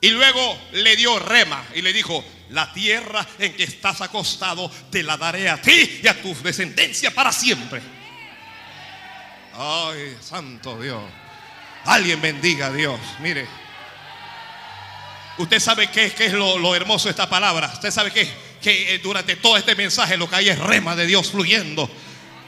Y 0.00 0.10
luego 0.10 0.58
le 0.72 0.96
dio 0.96 1.18
rema 1.18 1.64
y 1.74 1.82
le 1.82 1.92
dijo, 1.92 2.24
la 2.50 2.72
tierra 2.72 3.26
en 3.38 3.54
que 3.54 3.64
estás 3.64 4.00
acostado 4.00 4.70
te 4.90 5.02
la 5.02 5.16
daré 5.16 5.48
a 5.48 5.60
ti 5.60 6.00
y 6.02 6.06
a 6.06 6.20
tu 6.20 6.34
descendencia 6.42 7.10
para 7.10 7.32
siempre. 7.32 7.80
Ay, 9.56 10.16
santo 10.20 10.80
Dios. 10.80 11.02
Alguien 11.84 12.20
bendiga 12.20 12.66
a 12.66 12.72
Dios. 12.72 12.98
Mire. 13.20 13.46
Usted 15.36 15.58
sabe 15.58 15.88
qué, 15.88 16.12
qué 16.12 16.26
es 16.26 16.32
lo, 16.32 16.58
lo 16.58 16.74
hermoso 16.74 17.04
de 17.04 17.10
esta 17.10 17.28
palabra. 17.28 17.70
Usted 17.74 17.90
sabe 17.90 18.12
qué? 18.12 18.30
que 18.64 18.94
eh, 18.94 18.98
durante 18.98 19.36
todo 19.36 19.58
este 19.58 19.74
mensaje 19.74 20.16
lo 20.16 20.28
que 20.28 20.36
hay 20.36 20.48
es 20.48 20.58
rema 20.58 20.96
de 20.96 21.06
Dios 21.06 21.30
fluyendo. 21.30 21.90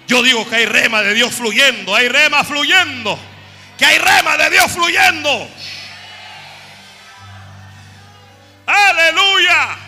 Yo 0.09 0.22
digo 0.22 0.49
que 0.49 0.57
hay 0.57 0.64
rema 0.64 1.03
de 1.03 1.12
Dios 1.12 1.34
fluyendo. 1.34 1.94
Hay 1.94 2.09
rema 2.09 2.42
fluyendo. 2.42 3.18
Que 3.76 3.84
hay 3.84 3.99
rema 3.99 4.38
de 4.38 4.49
Dios 4.49 4.72
fluyendo. 4.72 5.51
Aleluya. 8.66 9.86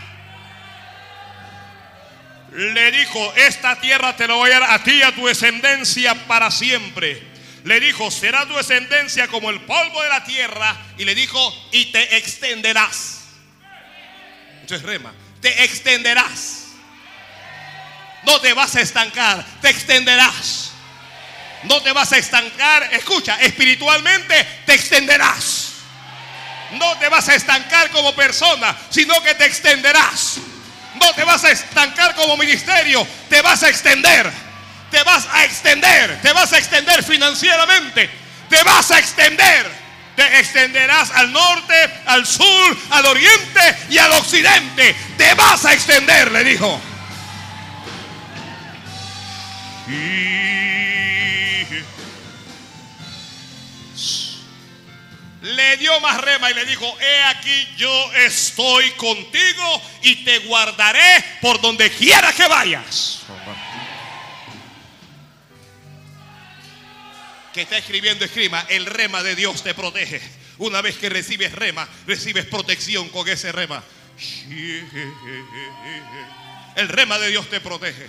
Le 2.52 2.90
dijo, 2.90 3.34
esta 3.34 3.80
tierra 3.80 4.16
te 4.16 4.26
la 4.26 4.34
voy 4.34 4.50
a 4.50 4.60
dar 4.60 4.70
a 4.70 4.82
ti 4.82 4.92
y 4.92 5.02
a 5.02 5.14
tu 5.14 5.26
descendencia 5.26 6.14
para 6.26 6.50
siempre. 6.50 7.22
Le 7.64 7.80
dijo, 7.80 8.10
será 8.10 8.46
tu 8.46 8.54
descendencia 8.54 9.28
como 9.28 9.50
el 9.50 9.60
polvo 9.60 10.02
de 10.02 10.08
la 10.08 10.24
tierra. 10.24 10.76
Y 10.96 11.04
le 11.04 11.14
dijo, 11.14 11.68
y 11.72 11.92
te 11.92 12.16
extenderás. 12.16 13.20
Esto 14.62 14.76
es 14.76 14.82
rema. 14.82 15.12
Te 15.40 15.64
extenderás. 15.64 16.66
No 18.24 18.40
te 18.40 18.52
vas 18.52 18.74
a 18.76 18.80
estancar, 18.80 19.44
te 19.60 19.70
extenderás. 19.70 20.72
No 21.64 21.82
te 21.82 21.92
vas 21.92 22.12
a 22.12 22.18
estancar. 22.18 22.88
Escucha, 22.92 23.40
espiritualmente 23.40 24.46
te 24.66 24.74
extenderás. 24.74 25.72
No 26.72 26.98
te 26.98 27.08
vas 27.08 27.28
a 27.28 27.34
estancar 27.34 27.90
como 27.90 28.14
persona, 28.14 28.76
sino 28.90 29.22
que 29.22 29.34
te 29.34 29.46
extenderás. 29.46 30.38
No 30.94 31.12
te 31.14 31.24
vas 31.24 31.44
a 31.44 31.50
estancar 31.50 32.14
como 32.14 32.36
ministerio, 32.36 33.06
te 33.28 33.42
vas 33.42 33.62
a 33.62 33.68
extender. 33.68 34.30
Te 34.90 35.02
vas 35.02 35.26
a 35.30 35.44
extender, 35.44 36.18
te 36.22 36.32
vas 36.32 36.52
a 36.52 36.58
extender 36.58 37.02
financieramente, 37.02 38.08
te 38.48 38.62
vas 38.62 38.90
a 38.90 38.98
extender. 38.98 39.88
Te 40.16 40.40
extenderás 40.40 41.12
al 41.12 41.32
norte, 41.32 41.74
al 42.06 42.26
sur, 42.26 42.76
al 42.90 43.06
oriente 43.06 43.60
y 43.88 43.98
al 43.98 44.10
occidente. 44.14 44.96
Te 45.16 45.32
vas 45.34 45.64
a 45.64 45.72
extender, 45.72 46.32
le 46.32 46.42
dijo. 46.42 46.80
Le 55.42 55.76
dio 55.76 56.00
más 56.00 56.20
rema 56.20 56.50
y 56.50 56.54
le 56.54 56.64
dijo, 56.64 56.96
he 57.00 57.22
aquí 57.24 57.68
yo 57.76 58.12
estoy 58.14 58.90
contigo 58.92 59.82
y 60.02 60.24
te 60.24 60.40
guardaré 60.40 61.24
por 61.40 61.60
donde 61.60 61.90
quiera 61.90 62.32
que 62.32 62.48
vayas. 62.48 63.20
Que 67.52 67.62
está 67.62 67.78
escribiendo, 67.78 68.24
escriba, 68.24 68.66
el 68.68 68.86
rema 68.86 69.22
de 69.22 69.36
Dios 69.36 69.62
te 69.62 69.74
protege. 69.74 70.20
Una 70.58 70.80
vez 70.82 70.96
que 70.96 71.08
recibes 71.08 71.52
rema, 71.52 71.88
recibes 72.06 72.46
protección 72.46 73.08
con 73.10 73.28
ese 73.28 73.52
rema. 73.52 73.82
El 76.74 76.88
rema 76.88 77.18
de 77.18 77.28
Dios 77.28 77.48
te 77.48 77.60
protege. 77.60 78.08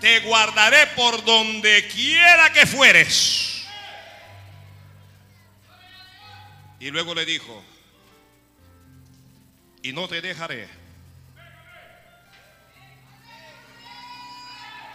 Te 0.00 0.20
guardaré 0.20 0.86
por 0.94 1.24
donde 1.24 1.88
quiera 1.88 2.52
que 2.52 2.66
fueres. 2.66 3.57
Y 6.80 6.90
luego 6.90 7.14
le 7.14 7.24
dijo, 7.24 7.62
y 9.82 9.92
no 9.92 10.08
te 10.08 10.20
dejaré 10.20 10.68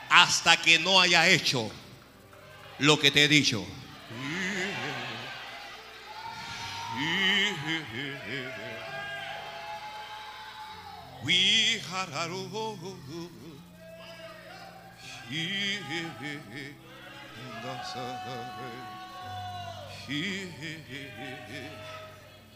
hasta 0.09 0.61
que 0.61 0.79
no 0.79 1.01
haya 1.01 1.27
hecho 1.27 1.69
lo 2.79 2.99
que 2.99 3.11
te 3.11 3.25
he 3.25 3.27
dicho. 3.27 3.65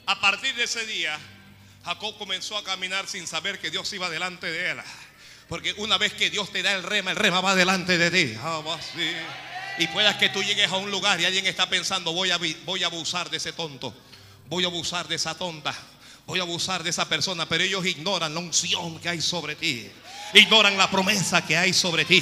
A 0.05 0.19
partir 0.19 0.55
de 0.55 0.63
ese 0.63 0.85
día, 0.85 1.17
Jacob 1.83 2.17
comenzó 2.17 2.57
a 2.57 2.63
caminar 2.63 3.07
sin 3.07 3.27
saber 3.27 3.59
que 3.59 3.71
Dios 3.71 3.91
iba 3.93 4.09
delante 4.09 4.51
de 4.51 4.71
él. 4.71 4.77
Porque 5.47 5.73
una 5.77 5.97
vez 5.97 6.13
que 6.13 6.29
Dios 6.29 6.51
te 6.51 6.61
da 6.61 6.73
el 6.73 6.83
rema, 6.83 7.11
el 7.11 7.17
rema 7.17 7.41
va 7.41 7.55
delante 7.55 7.97
de 7.97 8.11
ti. 8.11 8.37
Y 9.79 9.87
puedas 9.87 10.15
que 10.17 10.29
tú 10.29 10.43
llegues 10.43 10.71
a 10.71 10.77
un 10.77 10.91
lugar 10.91 11.21
y 11.21 11.25
alguien 11.25 11.45
está 11.45 11.69
pensando, 11.69 12.11
voy 12.11 12.31
a, 12.31 12.39
voy 12.65 12.83
a 12.83 12.87
abusar 12.87 13.29
de 13.29 13.37
ese 13.37 13.53
tonto, 13.53 13.93
voy 14.47 14.63
a 14.63 14.67
abusar 14.67 15.07
de 15.07 15.15
esa 15.15 15.35
tonta, 15.35 15.73
voy 16.25 16.39
a 16.39 16.41
abusar 16.41 16.83
de 16.83 16.89
esa 16.89 17.07
persona, 17.07 17.47
pero 17.47 17.63
ellos 17.63 17.85
ignoran 17.85 18.33
la 18.33 18.39
unción 18.39 18.99
que 18.99 19.09
hay 19.09 19.21
sobre 19.21 19.55
ti. 19.55 19.89
Ignoran 20.33 20.77
la 20.77 20.89
promesa 20.89 21.45
que 21.45 21.57
hay 21.57 21.73
sobre 21.73 22.03
ti. 22.05 22.21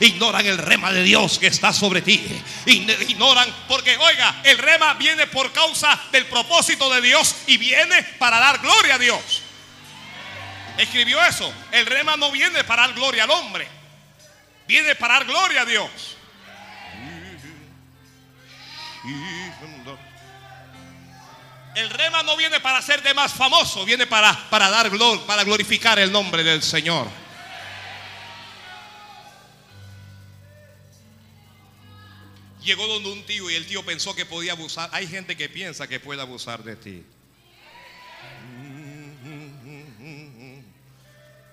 Ignoran 0.00 0.44
el 0.46 0.58
rema 0.58 0.92
de 0.92 1.02
Dios 1.02 1.38
que 1.38 1.46
está 1.46 1.72
sobre 1.72 2.02
ti. 2.02 2.26
Ign- 2.66 3.08
Ignoran, 3.10 3.48
porque 3.68 3.96
oiga, 3.96 4.40
el 4.44 4.58
rema 4.58 4.94
viene 4.94 5.26
por 5.28 5.52
causa 5.52 5.98
del 6.12 6.26
propósito 6.26 6.92
de 6.92 7.00
Dios 7.00 7.34
y 7.46 7.56
viene 7.56 8.02
para 8.18 8.38
dar 8.38 8.58
gloria 8.58 8.96
a 8.96 8.98
Dios. 8.98 9.42
Escribió 10.76 11.24
eso. 11.24 11.52
El 11.72 11.86
rema 11.86 12.16
no 12.16 12.30
viene 12.30 12.64
para 12.64 12.82
dar 12.86 12.94
gloria 12.94 13.24
al 13.24 13.30
hombre. 13.30 13.68
Viene 14.66 14.94
para 14.96 15.14
dar 15.14 15.24
gloria 15.24 15.62
a 15.62 15.64
Dios. 15.64 15.90
El 21.74 21.90
rema 21.90 22.22
no 22.22 22.36
viene 22.36 22.58
para 22.60 22.80
ser 22.80 23.02
de 23.02 23.12
más 23.12 23.32
famoso, 23.32 23.84
viene 23.84 24.06
para, 24.06 24.34
para 24.48 24.70
dar 24.70 24.88
glor, 24.88 25.20
para 25.26 25.44
glorificar 25.44 25.98
el 25.98 26.10
nombre 26.10 26.42
del 26.42 26.62
Señor. 26.62 27.06
Llegó 32.66 32.88
donde 32.88 33.12
un 33.12 33.22
tío 33.24 33.48
y 33.48 33.54
el 33.54 33.64
tío 33.64 33.84
pensó 33.84 34.16
que 34.16 34.26
podía 34.26 34.50
abusar. 34.50 34.90
Hay 34.92 35.06
gente 35.06 35.36
que 35.36 35.48
piensa 35.48 35.86
que 35.86 36.00
puede 36.00 36.20
abusar 36.20 36.64
de 36.64 36.74
ti. 36.74 37.04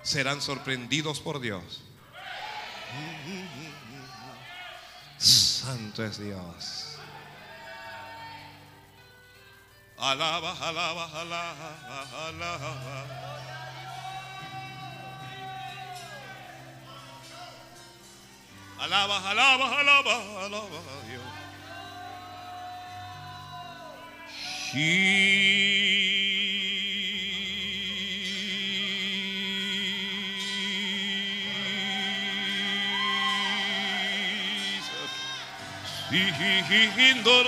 Serán 0.01 0.41
sorprendidos 0.41 1.19
por 1.19 1.39
Dios. 1.39 1.83
Santo 5.19 6.03
es 6.03 6.17
Dios. 6.17 6.97
Alaba, 9.99 10.67
alaba, 10.67 11.21
alaba, 11.21 12.27
alaba. 12.27 13.52
Alaba, 18.79 19.17
alaba, 19.29 19.79
alaba, 19.79 20.15
alaba 20.45 20.79
a 20.79 21.07
Dios. 21.07 21.23
Jesus. 24.73 25.13
Santo 37.23 37.43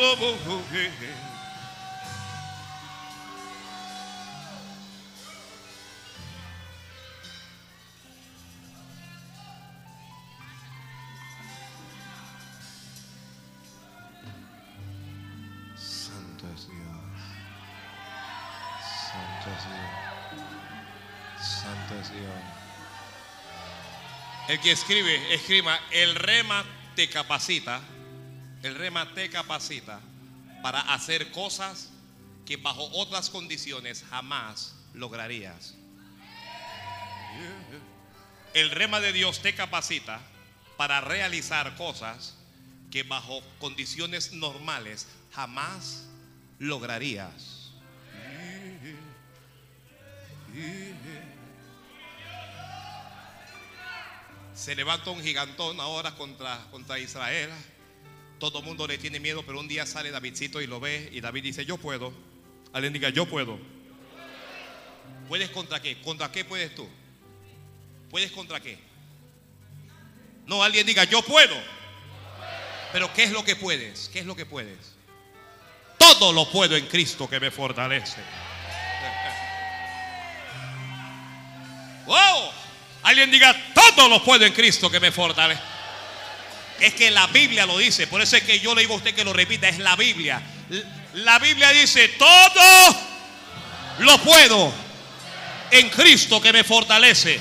El 24.55 24.61
que 24.61 24.71
escribe, 24.71 25.33
escriba, 25.33 25.77
el 25.91 26.15
rema 26.15 26.63
te 26.95 27.09
capacita, 27.09 27.81
el 28.63 28.75
rema 28.75 29.13
te 29.13 29.29
capacita 29.29 29.99
para 30.63 30.79
hacer 30.93 31.29
cosas 31.31 31.89
que 32.45 32.55
bajo 32.55 32.89
otras 32.93 33.29
condiciones 33.29 34.05
jamás 34.09 34.73
lograrías. 34.93 35.75
El 38.53 38.71
rema 38.71 39.01
de 39.01 39.11
Dios 39.11 39.41
te 39.41 39.53
capacita 39.53 40.21
para 40.77 41.01
realizar 41.01 41.75
cosas 41.75 42.37
que 42.91 43.03
bajo 43.03 43.41
condiciones 43.59 44.31
normales 44.31 45.05
jamás 45.33 46.05
lograrías. 46.59 47.73
Se 54.55 54.73
levanta 54.73 55.09
un 55.09 55.21
gigantón 55.21 55.81
ahora 55.81 56.15
contra, 56.15 56.65
contra 56.71 56.97
Israel. 56.97 57.49
Todo 58.39 58.59
el 58.59 58.65
mundo 58.65 58.87
le 58.87 58.97
tiene 58.97 59.19
miedo, 59.19 59.43
pero 59.45 59.59
un 59.59 59.67
día 59.67 59.85
sale 59.85 60.11
Davidcito 60.11 60.61
y 60.61 60.67
lo 60.67 60.79
ve 60.79 61.09
y 61.11 61.19
David 61.19 61.43
dice, 61.43 61.65
yo 61.65 61.77
puedo. 61.77 62.13
Alguien 62.71 62.93
diga, 62.93 63.09
yo 63.09 63.25
puedo. 63.25 63.59
¿Puedes 65.27 65.49
contra 65.49 65.81
qué? 65.81 66.01
¿Contra 66.01 66.31
qué 66.31 66.45
puedes 66.45 66.73
tú? 66.73 66.87
¿Puedes 68.09 68.31
contra 68.31 68.61
qué? 68.61 68.77
No, 70.45 70.63
alguien 70.63 70.87
diga, 70.87 71.03
yo 71.03 71.21
puedo. 71.21 71.55
Pero 72.93 73.11
¿qué 73.13 73.23
es 73.25 73.31
lo 73.31 73.43
que 73.43 73.57
puedes? 73.57 74.09
¿Qué 74.13 74.19
es 74.19 74.25
lo 74.25 74.37
que 74.37 74.45
puedes? 74.45 74.95
Todo 75.97 76.31
lo 76.31 76.49
puedo 76.49 76.77
en 76.77 76.87
Cristo 76.87 77.29
que 77.29 77.39
me 77.39 77.51
fortalece. 77.51 78.21
Wow. 82.05 82.51
Alguien 83.01 83.31
diga, 83.31 83.55
todo 83.75 84.09
lo 84.09 84.23
puedo 84.23 84.45
en 84.45 84.53
Cristo 84.53 84.89
que 84.89 84.99
me 84.99 85.11
fortalece. 85.11 85.61
Es 86.79 86.93
que 86.93 87.11
la 87.11 87.27
Biblia 87.27 87.65
lo 87.65 87.77
dice, 87.77 88.07
por 88.07 88.21
eso 88.21 88.35
es 88.35 88.43
que 88.43 88.59
yo 88.59 88.73
le 88.73 88.81
digo 88.81 88.95
a 88.95 88.97
usted 88.97 89.13
que 89.13 89.23
lo 89.23 89.33
repita, 89.33 89.69
es 89.69 89.77
la 89.77 89.95
Biblia. 89.95 90.41
La 91.13 91.39
Biblia 91.39 91.69
dice, 91.69 92.09
todo 92.09 92.95
lo 93.99 94.17
puedo 94.19 94.73
en 95.71 95.89
Cristo 95.89 96.41
que 96.41 96.51
me 96.51 96.63
fortalece. 96.63 97.39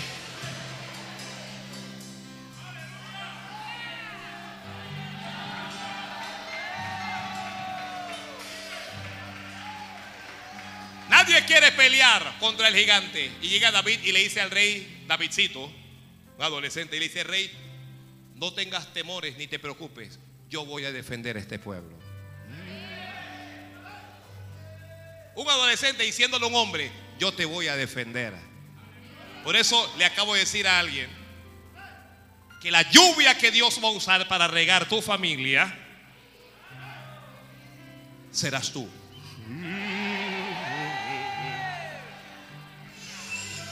Nadie 11.09 11.45
quiere 11.45 11.73
pelear 11.73 12.39
contra 12.39 12.69
el 12.69 12.77
gigante. 12.77 13.33
Y 13.41 13.49
llega 13.49 13.71
David 13.71 14.01
y 14.05 14.13
le 14.13 14.21
dice 14.21 14.41
al 14.41 14.51
rey 14.51 15.05
Davidcito, 15.07 15.73
adolescente, 16.39 16.97
y 16.97 17.01
le 17.01 17.07
dice, 17.07 17.25
rey, 17.25 17.51
no 18.35 18.53
tengas 18.53 18.93
temores 18.93 19.37
ni 19.37 19.47
te 19.47 19.59
preocupes. 19.59 20.19
Yo 20.51 20.65
voy 20.65 20.85
a 20.85 20.93
defender 20.93 21.37
este 21.37 21.59
pueblo. 21.59 21.97
Un 25.37 25.49
adolescente 25.49 26.05
diciéndole 26.05 26.45
a 26.45 26.49
un 26.49 26.55
hombre, 26.55 26.91
yo 27.19 27.33
te 27.33 27.45
voy 27.45 27.69
a 27.69 27.77
defender. 27.77 28.35
Por 29.43 29.57
eso 29.57 29.93
le 29.99 30.05
acabo 30.05 30.35
de 30.35 30.41
decir 30.41 30.67
a 30.67 30.79
alguien 30.79 31.09
que 32.63 32.71
la 32.71 32.83
lluvia 32.91 33.37
que 33.37 33.51
Dios 33.51 33.79
va 33.83 33.89
a 33.89 33.93
usar 33.93 34.27
para 34.29 34.49
regar 34.49 34.89
tu 34.89 35.03
familia 35.03 35.79
serás 38.31 38.73
tú. 38.73 38.89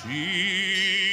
Sí. 0.04 1.11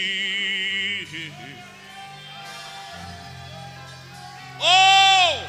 ¡Oh! 4.60 5.39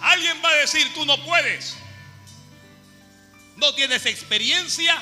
Alguien 0.00 0.40
va 0.44 0.50
a 0.50 0.54
decir, 0.54 0.92
tú 0.94 1.04
no 1.04 1.22
puedes. 1.24 1.76
No 3.56 3.74
tienes 3.74 4.06
experiencia, 4.06 4.96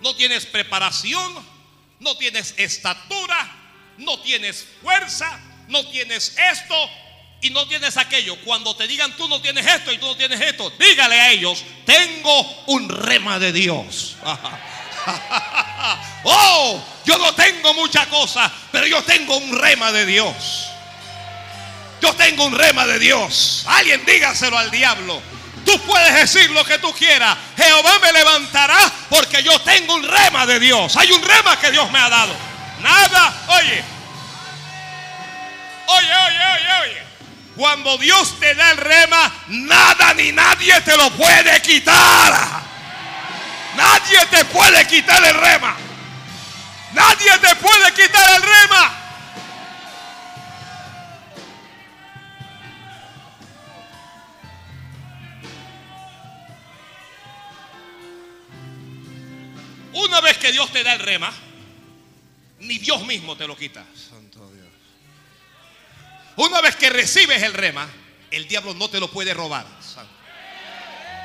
no 0.00 0.16
tienes 0.16 0.46
preparación, 0.46 1.46
no 2.00 2.16
tienes 2.16 2.54
estatura, 2.56 3.50
no 3.98 4.18
tienes 4.20 4.66
fuerza, 4.82 5.38
no 5.68 5.86
tienes 5.88 6.36
esto 6.50 6.90
y 7.42 7.50
no 7.50 7.66
tienes 7.68 7.96
aquello. 7.96 8.36
Cuando 8.44 8.74
te 8.74 8.86
digan 8.86 9.14
tú 9.16 9.28
no 9.28 9.40
tienes 9.40 9.66
esto 9.66 9.92
y 9.92 9.98
tú 9.98 10.06
no 10.06 10.16
tienes 10.16 10.40
esto, 10.40 10.70
dígale 10.78 11.20
a 11.20 11.32
ellos, 11.32 11.62
tengo 11.84 12.64
un 12.66 12.88
rema 12.88 13.38
de 13.38 13.52
Dios. 13.52 14.16
oh, 16.24 16.82
yo 17.04 17.18
no 17.18 17.34
tengo 17.34 17.74
mucha 17.74 18.06
cosa, 18.06 18.50
pero 18.70 18.86
yo 18.86 19.02
tengo 19.02 19.36
un 19.36 19.58
rema 19.58 19.90
de 19.92 20.06
Dios. 20.06 20.68
Yo 22.00 22.14
tengo 22.14 22.44
un 22.44 22.56
rema 22.56 22.86
de 22.86 22.98
Dios. 22.98 23.64
Alguien 23.66 24.04
dígaselo 24.04 24.58
al 24.58 24.70
diablo. 24.70 25.22
Tú 25.64 25.80
puedes 25.82 26.14
decir 26.14 26.50
lo 26.50 26.64
que 26.64 26.78
tú 26.78 26.92
quieras. 26.92 27.36
Jehová 27.56 27.98
me 28.00 28.12
levantará 28.12 28.78
porque 29.08 29.42
yo 29.42 29.60
tengo 29.60 29.94
un 29.94 30.02
rema 30.02 30.44
de 30.46 30.58
Dios. 30.58 30.96
Hay 30.96 31.12
un 31.12 31.22
rema 31.22 31.58
que 31.58 31.70
Dios 31.70 31.90
me 31.92 31.98
ha 31.98 32.08
dado. 32.08 32.34
Nada, 32.80 33.34
oye. 33.48 33.84
Oye, 35.86 36.14
oye, 36.26 36.38
oye, 36.54 36.82
oye. 36.82 37.02
Cuando 37.56 37.98
Dios 37.98 38.40
te 38.40 38.54
da 38.54 38.70
el 38.72 38.78
rema, 38.78 39.32
nada 39.48 40.14
ni 40.14 40.32
nadie 40.32 40.80
te 40.80 40.96
lo 40.96 41.10
puede 41.10 41.60
quitar. 41.62 42.62
Nadie 43.76 44.26
te 44.26 44.44
puede 44.46 44.86
quitar 44.86 45.22
el 45.24 45.34
rema. 45.34 45.76
Nadie 46.94 47.38
te 47.40 47.56
puede 47.56 47.94
quitar 47.94 48.36
el 48.36 48.42
rema. 48.42 48.98
Una 59.94 60.20
vez 60.20 60.38
que 60.38 60.52
Dios 60.52 60.70
te 60.72 60.82
da 60.82 60.94
el 60.94 61.00
rema, 61.00 61.32
ni 62.60 62.78
Dios 62.78 63.04
mismo 63.06 63.36
te 63.36 63.46
lo 63.46 63.56
quita. 63.56 63.84
Santo 63.94 64.50
Dios. 64.52 64.68
Una 66.36 66.60
vez 66.60 66.76
que 66.76 66.90
recibes 66.90 67.42
el 67.42 67.54
rema, 67.54 67.88
el 68.30 68.48
diablo 68.48 68.74
no 68.74 68.88
te 68.88 69.00
lo 69.00 69.10
puede 69.10 69.34
robar. 69.34 69.66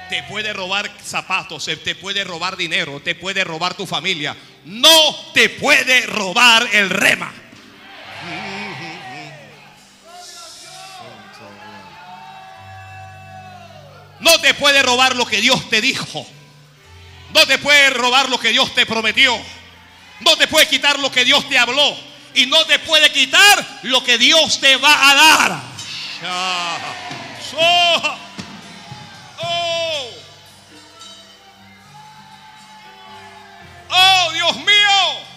Te 0.09 0.23
puede 0.23 0.53
robar 0.53 0.89
zapatos, 1.03 1.69
te 1.83 1.95
puede 1.95 2.23
robar 2.23 2.55
dinero, 2.55 3.01
te 3.01 3.13
puede 3.15 3.43
robar 3.43 3.73
tu 3.73 3.85
familia. 3.85 4.35
No 4.65 5.15
te 5.33 5.49
puede 5.49 6.05
robar 6.05 6.67
el 6.71 6.89
rema. 6.89 7.33
No 14.19 14.39
te 14.41 14.53
puede 14.53 14.81
robar 14.81 15.15
lo 15.15 15.25
que 15.25 15.41
Dios 15.41 15.69
te 15.69 15.81
dijo. 15.81 16.25
No 17.33 17.45
te 17.45 17.57
puede 17.57 17.89
robar 17.91 18.29
lo 18.29 18.39
que 18.39 18.49
Dios 18.49 18.73
te 18.73 18.85
prometió. 18.85 19.37
No 20.21 20.35
te 20.37 20.47
puede 20.47 20.67
quitar 20.67 20.99
lo 20.99 21.11
que 21.11 21.25
Dios 21.25 21.47
te 21.49 21.57
habló. 21.57 21.97
Y 22.33 22.45
no 22.45 22.65
te 22.65 22.79
puede 22.79 23.11
quitar 23.11 23.79
lo 23.83 24.03
que 24.03 24.17
Dios 24.17 24.59
te 24.59 24.77
va 24.77 25.09
a 25.09 25.15
dar. 25.15 25.61
Oh, 33.89 34.31
Dios 34.33 34.55
mío. 34.57 35.27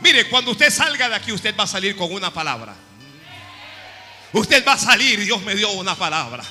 Mire, 0.00 0.28
cuando 0.28 0.52
usted 0.52 0.70
salga 0.70 1.08
de 1.08 1.14
aquí, 1.14 1.32
usted 1.32 1.54
va 1.56 1.64
a 1.64 1.68
salir 1.68 1.96
con 1.96 2.12
una 2.12 2.32
palabra. 2.32 2.74
Usted 4.32 4.64
va 4.66 4.72
a 4.72 4.78
salir, 4.78 5.24
Dios 5.24 5.42
me 5.42 5.54
dio 5.54 5.70
una 5.70 5.94
palabra. 5.94 6.44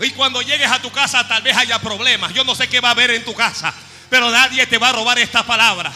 Y 0.00 0.10
cuando 0.10 0.42
llegues 0.42 0.70
a 0.70 0.80
tu 0.80 0.90
casa 0.90 1.26
tal 1.28 1.42
vez 1.42 1.56
haya 1.56 1.78
problemas. 1.78 2.34
Yo 2.34 2.44
no 2.44 2.54
sé 2.54 2.68
qué 2.68 2.80
va 2.80 2.88
a 2.88 2.92
haber 2.92 3.10
en 3.12 3.24
tu 3.24 3.34
casa, 3.34 3.72
pero 4.10 4.30
nadie 4.30 4.66
te 4.66 4.78
va 4.78 4.88
a 4.88 4.92
robar 4.92 5.18
esta 5.18 5.44
palabra. 5.44 5.92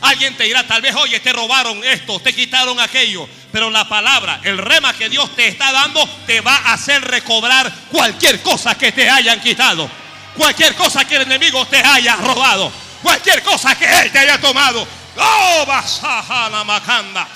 Alguien 0.00 0.34
te 0.36 0.44
dirá, 0.44 0.66
tal 0.66 0.80
vez, 0.80 0.94
oye, 0.94 1.20
te 1.20 1.32
robaron 1.32 1.84
esto, 1.84 2.18
te 2.20 2.34
quitaron 2.34 2.80
aquello. 2.80 3.28
Pero 3.52 3.70
la 3.70 3.88
palabra, 3.88 4.40
el 4.44 4.58
rema 4.58 4.92
que 4.94 5.08
Dios 5.08 5.34
te 5.34 5.48
está 5.48 5.72
dando, 5.72 6.06
te 6.26 6.40
va 6.40 6.56
a 6.56 6.74
hacer 6.74 7.02
recobrar 7.02 7.72
cualquier 7.90 8.42
cosa 8.42 8.76
que 8.76 8.92
te 8.92 9.08
hayan 9.10 9.40
quitado. 9.40 9.90
Cualquier 10.36 10.74
cosa 10.76 11.04
que 11.04 11.16
el 11.16 11.22
enemigo 11.22 11.66
te 11.66 11.78
haya 11.78 12.16
robado. 12.16 12.72
Cualquier 13.02 13.42
cosa 13.42 13.76
que 13.76 13.84
él 14.02 14.12
te 14.12 14.20
haya 14.20 14.40
tomado. 14.40 14.86
Oh, 15.16 15.64
basajana 15.66 16.64
macanda. 16.64 17.26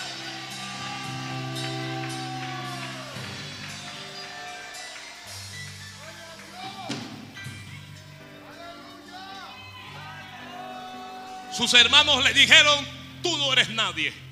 Sus 11.57 11.73
hermanos 11.75 12.25
le 12.25 12.35
dijeron, 12.35 12.85
tú 13.23 13.37
no 13.39 13.53
eres 13.53 13.69
nadie. 13.71 14.24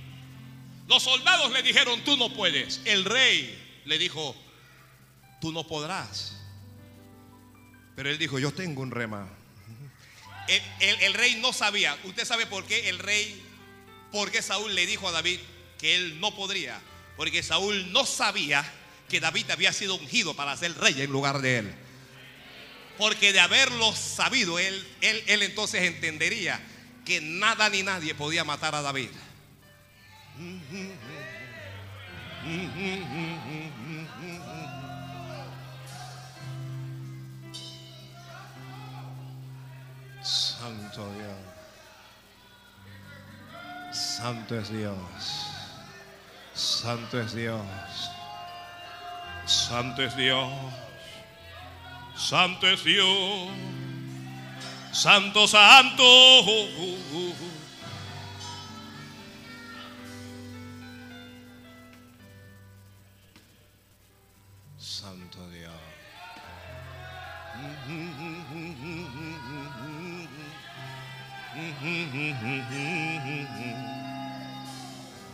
Los 0.92 1.04
soldados 1.04 1.50
le 1.52 1.62
dijeron, 1.62 2.04
tú 2.04 2.18
no 2.18 2.34
puedes. 2.34 2.82
El 2.84 3.06
rey 3.06 3.80
le 3.86 3.96
dijo, 3.96 4.36
tú 5.40 5.50
no 5.50 5.66
podrás. 5.66 6.36
Pero 7.96 8.10
él 8.10 8.18
dijo, 8.18 8.38
yo 8.38 8.52
tengo 8.52 8.82
un 8.82 8.90
rema. 8.90 9.26
El, 10.78 11.14
rey 11.14 11.36
no 11.36 11.54
sabía. 11.54 11.96
¿Usted 12.04 12.26
sabe 12.26 12.44
por 12.44 12.66
qué 12.66 12.90
el 12.90 12.98
rey, 12.98 13.42
por 14.10 14.30
qué 14.30 14.42
Saúl 14.42 14.74
le 14.74 14.84
dijo 14.84 15.08
a 15.08 15.12
David 15.12 15.40
que 15.78 15.94
él 15.94 16.20
no 16.20 16.36
podría? 16.36 16.78
Porque 17.16 17.42
Saúl 17.42 17.90
no 17.90 18.04
sabía 18.04 18.62
que 19.08 19.18
David 19.18 19.50
había 19.50 19.72
sido 19.72 19.94
ungido 19.94 20.36
para 20.36 20.54
ser 20.58 20.76
rey 20.76 21.00
en 21.00 21.10
lugar 21.10 21.40
de 21.40 21.56
él. 21.60 21.74
Porque 22.98 23.32
de 23.32 23.40
haberlo 23.40 23.96
sabido, 23.96 24.58
él, 24.58 24.86
él 25.00 25.42
entonces 25.42 25.84
entendería 25.84 26.60
que 27.06 27.22
nada 27.22 27.70
ni 27.70 27.82
nadie 27.82 28.14
podía 28.14 28.44
matar 28.44 28.74
a 28.74 28.82
David. 28.82 29.08
Santo 40.22 41.12
Dios. 41.12 41.36
Santo 43.92 44.58
es 44.58 44.70
Dios. 44.70 44.96
Santo 46.54 47.20
es 47.20 47.34
Dios. 47.34 47.66
Santo 49.46 50.02
es 50.02 50.16
Dios. 50.16 50.52
Santo 52.16 52.66
es 52.68 52.84
Dios. 52.84 53.50
Santo, 54.92 55.46
santo. 55.48 56.02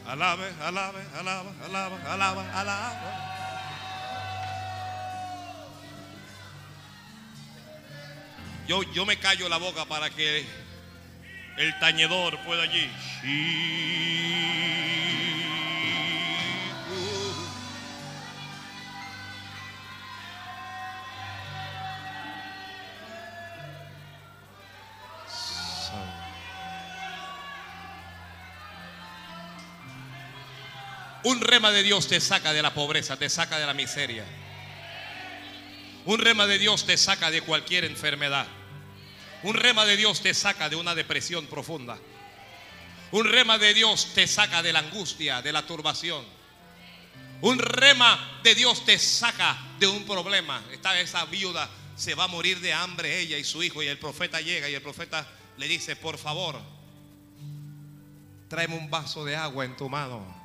Alabe, 0.06 0.52
alabe, 0.62 1.00
alabe, 1.18 1.50
alabe, 1.64 1.96
alabe, 2.06 2.40
alabe. 2.54 3.28
Yo, 8.66 8.82
yo 8.92 9.06
me 9.06 9.16
callo 9.16 9.48
la 9.48 9.56
boca 9.56 9.86
para 9.86 10.10
que 10.10 10.44
el 11.56 11.78
tañedor 11.78 12.38
pueda 12.44 12.64
allí. 12.64 12.90
Un 31.28 31.42
rema 31.42 31.70
de 31.70 31.82
Dios 31.82 32.08
te 32.08 32.22
saca 32.22 32.54
de 32.54 32.62
la 32.62 32.72
pobreza, 32.72 33.18
te 33.18 33.28
saca 33.28 33.58
de 33.58 33.66
la 33.66 33.74
miseria. 33.74 34.24
Un 36.06 36.20
rema 36.20 36.46
de 36.46 36.58
Dios 36.58 36.86
te 36.86 36.96
saca 36.96 37.30
de 37.30 37.42
cualquier 37.42 37.84
enfermedad. 37.84 38.46
Un 39.42 39.52
rema 39.52 39.84
de 39.84 39.98
Dios 39.98 40.22
te 40.22 40.32
saca 40.32 40.70
de 40.70 40.76
una 40.76 40.94
depresión 40.94 41.46
profunda. 41.46 41.98
Un 43.10 43.26
rema 43.26 43.58
de 43.58 43.74
Dios 43.74 44.14
te 44.14 44.26
saca 44.26 44.62
de 44.62 44.72
la 44.72 44.78
angustia, 44.78 45.42
de 45.42 45.52
la 45.52 45.66
turbación. 45.66 46.24
Un 47.42 47.58
rema 47.58 48.40
de 48.42 48.54
Dios 48.54 48.86
te 48.86 48.98
saca 48.98 49.54
de 49.78 49.86
un 49.86 50.06
problema. 50.06 50.64
Está 50.72 50.98
esa 50.98 51.26
viuda, 51.26 51.68
se 51.94 52.14
va 52.14 52.24
a 52.24 52.28
morir 52.28 52.58
de 52.60 52.72
hambre 52.72 53.20
ella 53.20 53.36
y 53.36 53.44
su 53.44 53.62
hijo. 53.62 53.82
Y 53.82 53.88
el 53.88 53.98
profeta 53.98 54.40
llega 54.40 54.70
y 54.70 54.74
el 54.74 54.80
profeta 54.80 55.28
le 55.58 55.68
dice, 55.68 55.94
por 55.94 56.16
favor, 56.16 56.58
tráeme 58.48 58.78
un 58.78 58.88
vaso 58.88 59.26
de 59.26 59.36
agua 59.36 59.66
en 59.66 59.76
tu 59.76 59.90
mano. 59.90 60.37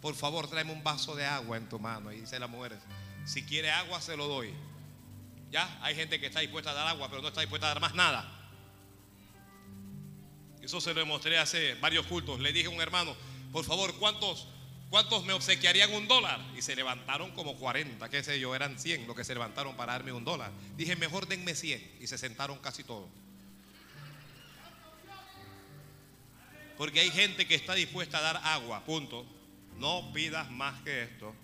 Por 0.00 0.14
favor, 0.14 0.48
tráeme 0.48 0.72
un 0.72 0.84
vaso 0.84 1.16
de 1.16 1.24
agua 1.24 1.56
en 1.56 1.68
tu 1.68 1.80
mano. 1.80 2.12
Y 2.12 2.20
dice 2.20 2.38
la 2.38 2.46
mujer, 2.46 2.78
si 3.24 3.44
quiere 3.44 3.72
agua, 3.72 4.00
se 4.00 4.16
lo 4.16 4.28
doy. 4.28 4.54
Ya, 5.50 5.78
hay 5.82 5.94
gente 5.94 6.20
que 6.20 6.26
está 6.26 6.40
dispuesta 6.40 6.70
a 6.70 6.74
dar 6.74 6.86
agua, 6.86 7.08
pero 7.08 7.22
no 7.22 7.28
está 7.28 7.40
dispuesta 7.40 7.66
a 7.66 7.70
dar 7.70 7.80
más 7.80 7.94
nada. 7.94 8.32
Eso 10.62 10.80
se 10.80 10.94
lo 10.94 11.00
demostré 11.00 11.38
hace 11.38 11.74
varios 11.74 12.06
cultos. 12.06 12.38
Le 12.40 12.52
dije 12.52 12.66
a 12.66 12.70
un 12.70 12.80
hermano, 12.80 13.16
por 13.52 13.64
favor, 13.64 13.94
¿cuántos, 13.98 14.46
cuántos 14.90 15.24
me 15.24 15.32
obsequiarían 15.32 15.92
un 15.92 16.06
dólar? 16.06 16.40
Y 16.56 16.62
se 16.62 16.76
levantaron 16.76 17.32
como 17.32 17.56
40, 17.56 18.08
qué 18.08 18.22
sé 18.22 18.38
yo, 18.38 18.54
eran 18.54 18.78
100 18.78 19.06
los 19.08 19.16
que 19.16 19.24
se 19.24 19.34
levantaron 19.34 19.76
para 19.76 19.94
darme 19.94 20.12
un 20.12 20.24
dólar. 20.24 20.52
Dije, 20.76 20.94
mejor 20.94 21.26
denme 21.26 21.54
100. 21.54 21.98
Y 22.00 22.06
se 22.06 22.16
sentaron 22.16 22.58
casi 22.58 22.84
todos. 22.84 23.08
Porque 26.76 27.00
hay 27.00 27.10
gente 27.10 27.46
que 27.46 27.54
está 27.54 27.74
dispuesta 27.74 28.18
a 28.18 28.22
dar 28.22 28.40
agua, 28.44 28.84
punto. 28.84 29.26
No 29.76 30.12
pidas 30.12 30.50
más 30.50 30.82
que 30.82 31.02
esto. 31.02 31.34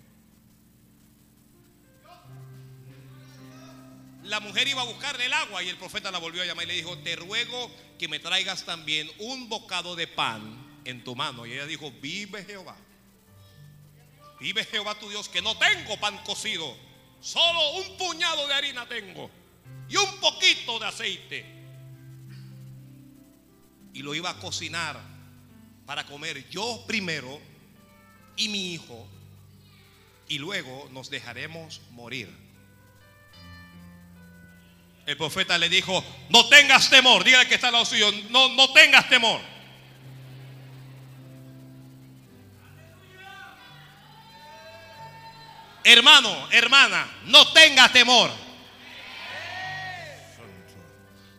La 4.23 4.39
mujer 4.39 4.67
iba 4.67 4.81
a 4.81 4.85
buscarle 4.85 5.25
el 5.25 5.33
agua 5.33 5.63
y 5.63 5.69
el 5.69 5.77
profeta 5.77 6.09
la 6.09 6.17
volvió 6.17 6.41
a 6.41 6.45
llamar 6.45 6.65
y 6.65 6.67
le 6.67 6.73
dijo, 6.75 6.97
te 6.99 7.15
ruego 7.15 7.69
que 7.99 8.07
me 8.07 8.19
traigas 8.19 8.63
también 8.63 9.09
un 9.19 9.49
bocado 9.49 9.95
de 9.95 10.07
pan 10.07 10.81
en 10.85 11.03
tu 11.03 11.15
mano. 11.15 11.45
Y 11.45 11.53
ella 11.53 11.65
dijo, 11.65 11.91
vive 12.01 12.45
Jehová. 12.45 12.77
Vive 14.39 14.63
Jehová 14.65 14.95
tu 14.95 15.09
Dios, 15.09 15.29
que 15.29 15.41
no 15.41 15.57
tengo 15.57 15.99
pan 15.99 16.17
cocido. 16.23 16.75
Solo 17.21 17.77
un 17.77 17.97
puñado 17.97 18.47
de 18.47 18.53
harina 18.53 18.87
tengo. 18.87 19.29
Y 19.89 19.95
un 19.97 20.19
poquito 20.19 20.79
de 20.79 20.85
aceite. 20.85 21.45
Y 23.93 24.01
lo 24.01 24.15
iba 24.15 24.29
a 24.29 24.39
cocinar 24.39 25.12
para 25.85 26.05
comer 26.05 26.49
yo 26.49 26.83
primero 26.87 27.39
y 28.35 28.49
mi 28.49 28.73
hijo. 28.73 29.07
Y 30.27 30.37
luego 30.37 30.89
nos 30.91 31.09
dejaremos 31.09 31.81
morir. 31.91 32.29
El 35.05 35.17
profeta 35.17 35.57
le 35.57 35.67
dijo, 35.67 36.03
no 36.29 36.47
tengas 36.47 36.89
temor. 36.89 37.23
Dígale 37.23 37.47
que 37.47 37.55
está 37.55 37.67
al 37.67 37.73
lado 37.73 37.85
suyo, 37.85 38.11
no, 38.29 38.49
no 38.49 38.71
tengas 38.71 39.09
temor. 39.09 39.41
Hermano, 45.83 46.47
hermana, 46.51 47.05
no 47.25 47.51
tengas 47.51 47.91
temor. 47.91 48.31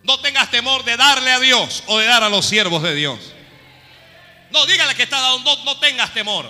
No 0.02 0.20
tengas 0.20 0.50
temor 0.50 0.84
de 0.84 0.98
darle 0.98 1.32
a 1.32 1.40
Dios 1.40 1.82
o 1.86 1.98
de 1.98 2.04
dar 2.04 2.22
a 2.22 2.28
los 2.28 2.44
siervos 2.44 2.82
de 2.82 2.94
Dios. 2.94 3.34
No, 4.54 4.64
dígale 4.66 4.94
que 4.94 5.02
está 5.02 5.20
dado, 5.20 5.40
no, 5.40 5.64
no 5.64 5.80
tengas 5.80 6.14
temor. 6.14 6.48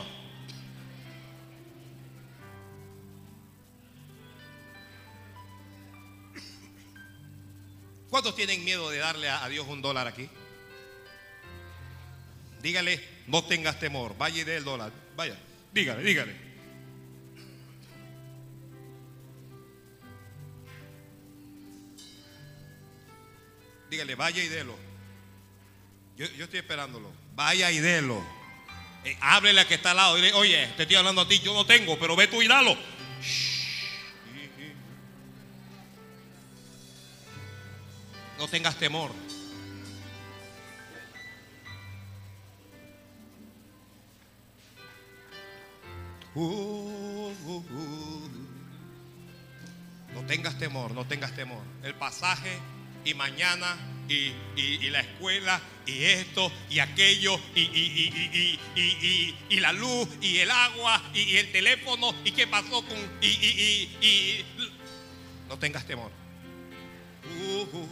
¿Cuántos 8.10 8.36
tienen 8.36 8.62
miedo 8.62 8.90
de 8.90 8.98
darle 8.98 9.30
a, 9.30 9.48
Dios 9.48 9.66
un 9.66 9.80
dólar 9.80 10.06
aquí? 10.06 10.28
Dígale, 12.60 13.02
no 13.26 13.42
tengas 13.42 13.80
temor, 13.80 14.14
vaya 14.18 14.42
y 14.42 14.44
dé 14.44 14.56
el 14.56 14.64
dólar. 14.64 14.92
Vaya, 15.16 15.38
dígale, 15.72 16.02
dígale. 16.02 16.36
Dígale, 23.88 24.14
vaya 24.14 24.44
y 24.44 24.48
délo. 24.48 24.76
Yo, 26.18 26.26
yo 26.26 26.44
estoy 26.44 26.58
esperándolo. 26.58 27.23
Vaya 27.34 27.70
y 27.72 27.80
délo. 27.80 28.22
Eh, 29.04 29.16
háblele 29.20 29.60
a 29.60 29.66
que 29.66 29.74
está 29.74 29.90
al 29.90 29.96
lado. 29.96 30.16
Dile, 30.16 30.32
oye, 30.34 30.66
te 30.76 30.82
estoy 30.82 30.96
hablando 30.96 31.22
a 31.22 31.28
ti, 31.28 31.40
yo 31.40 31.52
no 31.52 31.66
tengo, 31.66 31.98
pero 31.98 32.16
ve 32.16 32.28
tú 32.28 32.42
y 32.42 32.48
dalo. 32.48 32.76
No 38.38 38.48
tengas 38.48 38.76
temor. 38.76 39.10
Uh, 46.34 47.32
uh, 47.44 47.56
uh. 47.56 48.30
No 50.14 50.26
tengas 50.26 50.58
temor, 50.58 50.92
no 50.92 51.06
tengas 51.06 51.34
temor. 51.34 51.62
El 51.82 51.94
pasaje 51.94 52.58
y 53.04 53.14
mañana 53.14 53.76
y, 54.08 54.32
y- 54.56 54.78
y 54.82 54.90
la 54.90 55.00
escuela 55.00 55.60
y 55.86 56.04
esto 56.04 56.50
y 56.70 56.78
aquello 56.78 57.38
y, 57.54 57.60
y- 57.60 58.58
la 59.60 59.72
luz 59.72 60.08
y 60.20 60.38
el 60.38 60.50
agua 60.50 61.02
y, 61.14 61.36
el 61.36 61.50
teléfono 61.52 62.14
y 62.24 62.32
qué 62.32 62.46
pasó 62.46 62.84
con... 62.84 62.98
Y, 63.22 64.44
no 65.48 65.58
tengas 65.58 65.86
temor. 65.86 66.10
Uh, 67.40 67.76
uh. 67.76 67.88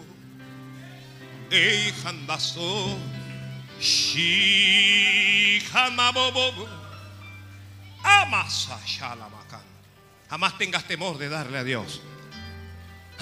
Jamás 10.28 10.56
tengas 10.59 10.84
temor 10.86 11.18
de 11.18 11.28
darle 11.28 11.59
a 11.59 11.64
Dios. 11.64 12.01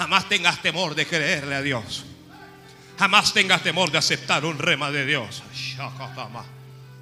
Jamás 0.01 0.31
tengas 0.31 0.63
temor 0.63 0.95
de 0.95 1.07
creerle 1.07 1.55
a 1.55 1.61
Dios. 1.61 2.07
Jamás 2.99 3.35
tengas 3.35 3.63
temor 3.63 3.91
de 3.91 3.99
aceptar 3.99 4.47
un 4.47 4.59
rema 4.59 4.91
de 4.91 5.05
Dios. 5.05 5.43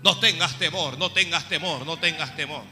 No 0.03 0.19
tengas 0.19 0.59
temor, 0.59 0.99
no 0.99 1.13
tengas 1.13 1.49
temor, 1.49 1.87
no 1.87 1.97
tengas 1.97 2.35
temor. 2.35 2.65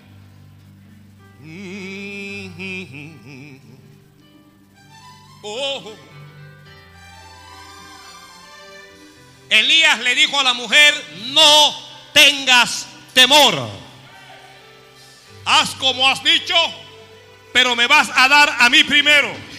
Oh. 5.43 5.95
Elías 9.49 10.01
le 10.01 10.15
dijo 10.17 10.41
a 10.41 10.43
la 10.43 10.55
mujer, 10.55 10.93
no 11.27 11.73
tengas 12.13 12.89
temor. 13.15 13.71
Haz 15.45 15.77
como 15.77 16.09
has 16.09 16.25
dicho, 16.25 16.57
pero 17.53 17.77
me 17.77 17.87
vas 17.87 18.11
a 18.13 18.27
dar 18.27 18.57
a 18.59 18.69
mí 18.69 18.83
primero. 18.83 19.56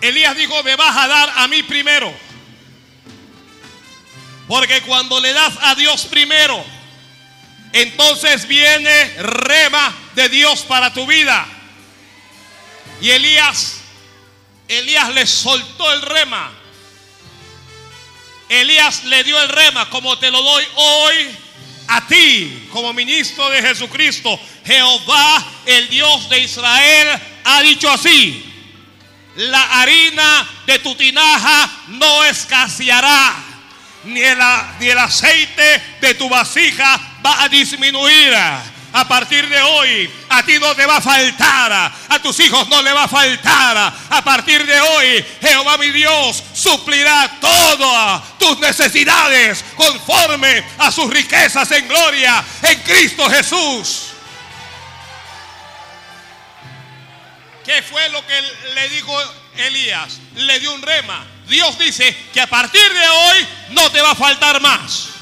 Elías 0.00 0.36
dijo, 0.36 0.62
me 0.62 0.76
vas 0.76 0.96
a 0.96 1.08
dar 1.08 1.32
a 1.36 1.48
mí 1.48 1.62
primero. 1.62 2.14
Porque 4.46 4.82
cuando 4.82 5.20
le 5.20 5.32
das 5.32 5.54
a 5.62 5.74
Dios 5.74 6.04
primero, 6.06 6.64
entonces 7.72 8.46
viene 8.46 9.14
rema 9.18 9.94
de 10.14 10.28
Dios 10.28 10.62
para 10.62 10.92
tu 10.92 11.06
vida. 11.06 11.46
Y 13.00 13.10
Elías, 13.10 13.80
Elías 14.68 15.12
le 15.14 15.26
soltó 15.26 15.92
el 15.92 16.02
rema. 16.02 16.52
Elías 18.48 19.04
le 19.04 19.24
dio 19.24 19.40
el 19.40 19.48
rema 19.48 19.88
como 19.88 20.18
te 20.18 20.30
lo 20.30 20.42
doy 20.42 20.64
hoy 20.74 21.43
a 21.88 22.06
ti 22.06 22.68
como 22.70 22.92
ministro 22.92 23.48
de 23.50 23.62
Jesucristo. 23.62 24.38
Jehová, 24.64 25.44
el 25.66 25.88
Dios 25.88 26.28
de 26.28 26.40
Israel, 26.40 27.20
ha 27.44 27.62
dicho 27.62 27.90
así. 27.90 28.50
La 29.36 29.80
harina 29.80 30.48
de 30.66 30.78
tu 30.78 30.94
tinaja 30.94 31.70
no 31.88 32.24
escaseará, 32.24 33.34
ni 34.04 34.20
el, 34.20 34.38
ni 34.78 34.88
el 34.88 34.98
aceite 34.98 35.82
de 36.00 36.14
tu 36.14 36.28
vasija 36.28 37.00
va 37.24 37.42
a 37.42 37.48
disminuir. 37.48 38.32
A 38.96 39.08
partir 39.08 39.48
de 39.48 39.60
hoy, 39.60 40.08
a 40.28 40.44
ti 40.44 40.56
no 40.60 40.72
te 40.76 40.86
va 40.86 40.98
a 40.98 41.00
faltar, 41.00 41.92
a 42.08 42.18
tus 42.22 42.38
hijos 42.38 42.68
no 42.68 42.80
le 42.80 42.92
va 42.92 43.04
a 43.04 43.08
faltar. 43.08 43.92
A 44.08 44.22
partir 44.22 44.64
de 44.64 44.80
hoy, 44.80 45.24
Jehová 45.40 45.76
mi 45.78 45.90
Dios 45.90 46.40
suplirá 46.54 47.28
todas 47.40 48.38
tus 48.38 48.56
necesidades 48.60 49.64
conforme 49.74 50.64
a 50.78 50.92
sus 50.92 51.10
riquezas 51.10 51.68
en 51.72 51.88
gloria 51.88 52.44
en 52.62 52.80
Cristo 52.82 53.28
Jesús. 53.28 54.10
¿Qué 57.64 57.82
fue 57.82 58.08
lo 58.10 58.24
que 58.24 58.40
le 58.74 58.88
dijo 58.90 59.12
Elías? 59.56 60.20
Le 60.36 60.60
dio 60.60 60.72
un 60.72 60.82
rema. 60.82 61.26
Dios 61.48 61.76
dice 61.80 62.16
que 62.32 62.40
a 62.40 62.46
partir 62.46 62.92
de 62.92 63.08
hoy 63.08 63.48
no 63.70 63.90
te 63.90 64.00
va 64.00 64.12
a 64.12 64.14
faltar 64.14 64.60
más. 64.60 65.13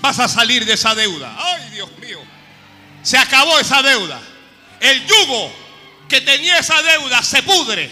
Vas 0.00 0.18
a 0.18 0.28
salir 0.28 0.64
de 0.64 0.74
esa 0.74 0.94
deuda. 0.94 1.34
Ay, 1.38 1.70
Dios 1.70 1.90
mío. 1.98 2.20
Se 3.02 3.18
acabó 3.18 3.58
esa 3.58 3.82
deuda. 3.82 4.20
El 4.80 5.06
yugo 5.06 5.52
que 6.08 6.20
tenía 6.20 6.58
esa 6.58 6.80
deuda 6.82 7.22
se 7.22 7.42
pudre. 7.42 7.90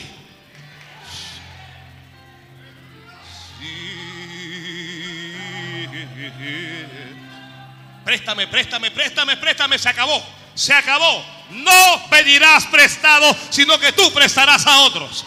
Préstame, 8.05 8.47
préstame, 8.47 8.90
préstame, 8.90 9.36
préstame. 9.36 9.78
Se 9.78 9.89
acabó. 9.89 10.24
Se 10.55 10.72
acabó. 10.72 11.24
No 11.51 12.09
pedirás 12.09 12.66
prestado, 12.66 13.36
sino 13.51 13.78
que 13.78 13.93
tú 13.93 14.10
prestarás 14.12 14.66
a 14.66 14.80
otros. 14.80 15.24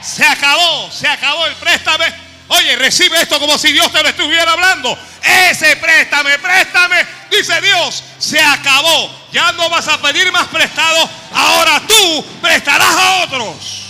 Se 0.00 0.24
acabó, 0.24 0.90
se 0.92 1.08
acabó 1.08 1.46
el 1.46 1.54
préstame. 1.56 2.27
Oye, 2.48 2.76
recibe 2.76 3.20
esto 3.20 3.38
como 3.38 3.58
si 3.58 3.72
Dios 3.72 3.92
te 3.92 4.02
lo 4.02 4.08
estuviera 4.08 4.52
hablando. 4.52 4.98
Ese 5.22 5.76
préstame, 5.76 6.38
préstame, 6.38 7.06
dice 7.30 7.60
Dios, 7.60 8.02
se 8.18 8.40
acabó. 8.40 9.28
Ya 9.32 9.52
no 9.52 9.68
vas 9.68 9.86
a 9.88 10.00
pedir 10.00 10.32
más 10.32 10.48
prestado. 10.48 11.08
Ahora 11.32 11.82
tú 11.86 12.24
prestarás 12.40 12.96
a 12.96 13.16
otros. 13.24 13.88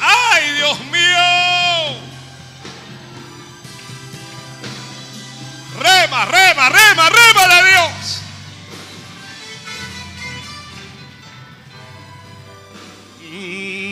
Ay, 0.00 0.50
Dios 0.52 0.80
mío. 0.80 2.02
Rema, 5.78 6.24
rema, 6.26 6.68
rema, 6.68 7.08
rema 7.08 7.48
de 7.48 7.70
Dios. 7.70 8.20
Mm. 13.30 13.91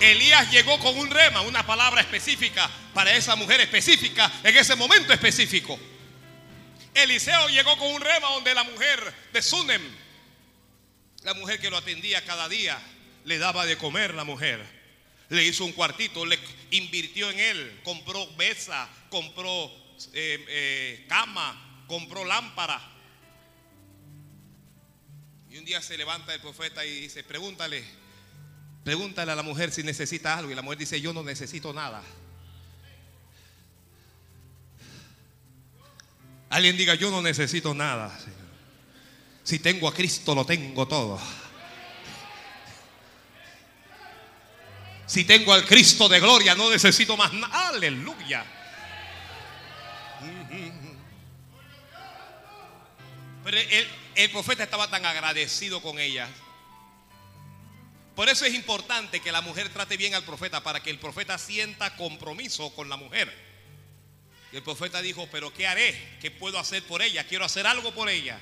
Elías 0.00 0.50
llegó 0.50 0.78
con 0.78 0.96
un 0.98 1.10
rema, 1.10 1.40
una 1.40 1.64
palabra 1.66 2.02
específica 2.02 2.70
para 2.92 3.14
esa 3.16 3.34
mujer 3.34 3.60
específica 3.60 4.30
en 4.42 4.56
ese 4.56 4.76
momento 4.76 5.12
específico. 5.12 5.78
Eliseo 6.94 7.48
llegó 7.48 7.76
con 7.78 7.92
un 7.92 8.00
rema 8.00 8.28
donde 8.30 8.54
la 8.54 8.64
mujer 8.64 9.14
de 9.32 9.42
Sunem, 9.42 9.82
la 11.22 11.34
mujer 11.34 11.60
que 11.60 11.70
lo 11.70 11.76
atendía 11.76 12.24
cada 12.24 12.48
día, 12.48 12.78
le 13.24 13.38
daba 13.38 13.66
de 13.66 13.76
comer 13.76 14.14
la 14.14 14.24
mujer. 14.24 14.64
Le 15.28 15.44
hizo 15.44 15.64
un 15.64 15.72
cuartito, 15.72 16.24
le 16.24 16.38
invirtió 16.70 17.30
en 17.30 17.40
él, 17.40 17.80
compró 17.82 18.26
mesa, 18.38 18.88
compró 19.10 19.66
eh, 20.12 20.44
eh, 20.48 21.06
cama, 21.08 21.84
compró 21.86 22.24
lámpara. 22.24 22.80
Y 25.50 25.58
un 25.58 25.64
día 25.64 25.82
se 25.82 25.98
levanta 25.98 26.32
el 26.34 26.40
profeta 26.40 26.84
y 26.84 27.00
dice, 27.00 27.24
pregúntale, 27.24 27.84
pregúntale 28.86 29.32
a 29.32 29.34
la 29.34 29.42
mujer 29.42 29.72
si 29.72 29.82
necesita 29.82 30.38
algo. 30.38 30.52
Y 30.52 30.54
la 30.54 30.62
mujer 30.62 30.78
dice, 30.78 31.00
yo 31.00 31.12
no 31.12 31.24
necesito 31.24 31.72
nada. 31.72 32.04
Alguien 36.50 36.76
diga, 36.76 36.94
yo 36.94 37.10
no 37.10 37.20
necesito 37.20 37.74
nada. 37.74 38.16
Si 39.42 39.58
tengo 39.58 39.88
a 39.88 39.92
Cristo, 39.92 40.36
lo 40.36 40.46
tengo 40.46 40.86
todo. 40.86 41.20
Si 45.04 45.24
tengo 45.24 45.52
al 45.52 45.66
Cristo 45.66 46.08
de 46.08 46.20
gloria, 46.20 46.54
no 46.54 46.70
necesito 46.70 47.16
más 47.16 47.32
nada. 47.32 47.70
Aleluya. 47.70 48.46
Pero 53.42 53.58
el 54.14 54.30
profeta 54.30 54.62
estaba 54.62 54.88
tan 54.88 55.04
agradecido 55.04 55.82
con 55.82 55.98
ella. 55.98 56.28
Por 58.16 58.30
eso 58.30 58.46
es 58.46 58.54
importante 58.54 59.20
que 59.20 59.30
la 59.30 59.42
mujer 59.42 59.68
trate 59.68 59.98
bien 59.98 60.14
al 60.14 60.24
profeta 60.24 60.62
para 60.62 60.82
que 60.82 60.88
el 60.88 60.98
profeta 60.98 61.36
sienta 61.36 61.94
compromiso 61.96 62.74
con 62.74 62.88
la 62.88 62.96
mujer. 62.96 63.30
Y 64.50 64.56
el 64.56 64.62
profeta 64.62 65.02
dijo, 65.02 65.28
pero 65.30 65.52
¿qué 65.52 65.66
haré? 65.66 66.16
¿Qué 66.22 66.30
puedo 66.30 66.58
hacer 66.58 66.82
por 66.84 67.02
ella? 67.02 67.26
Quiero 67.26 67.44
hacer 67.44 67.66
algo 67.66 67.92
por 67.92 68.08
ella. 68.08 68.40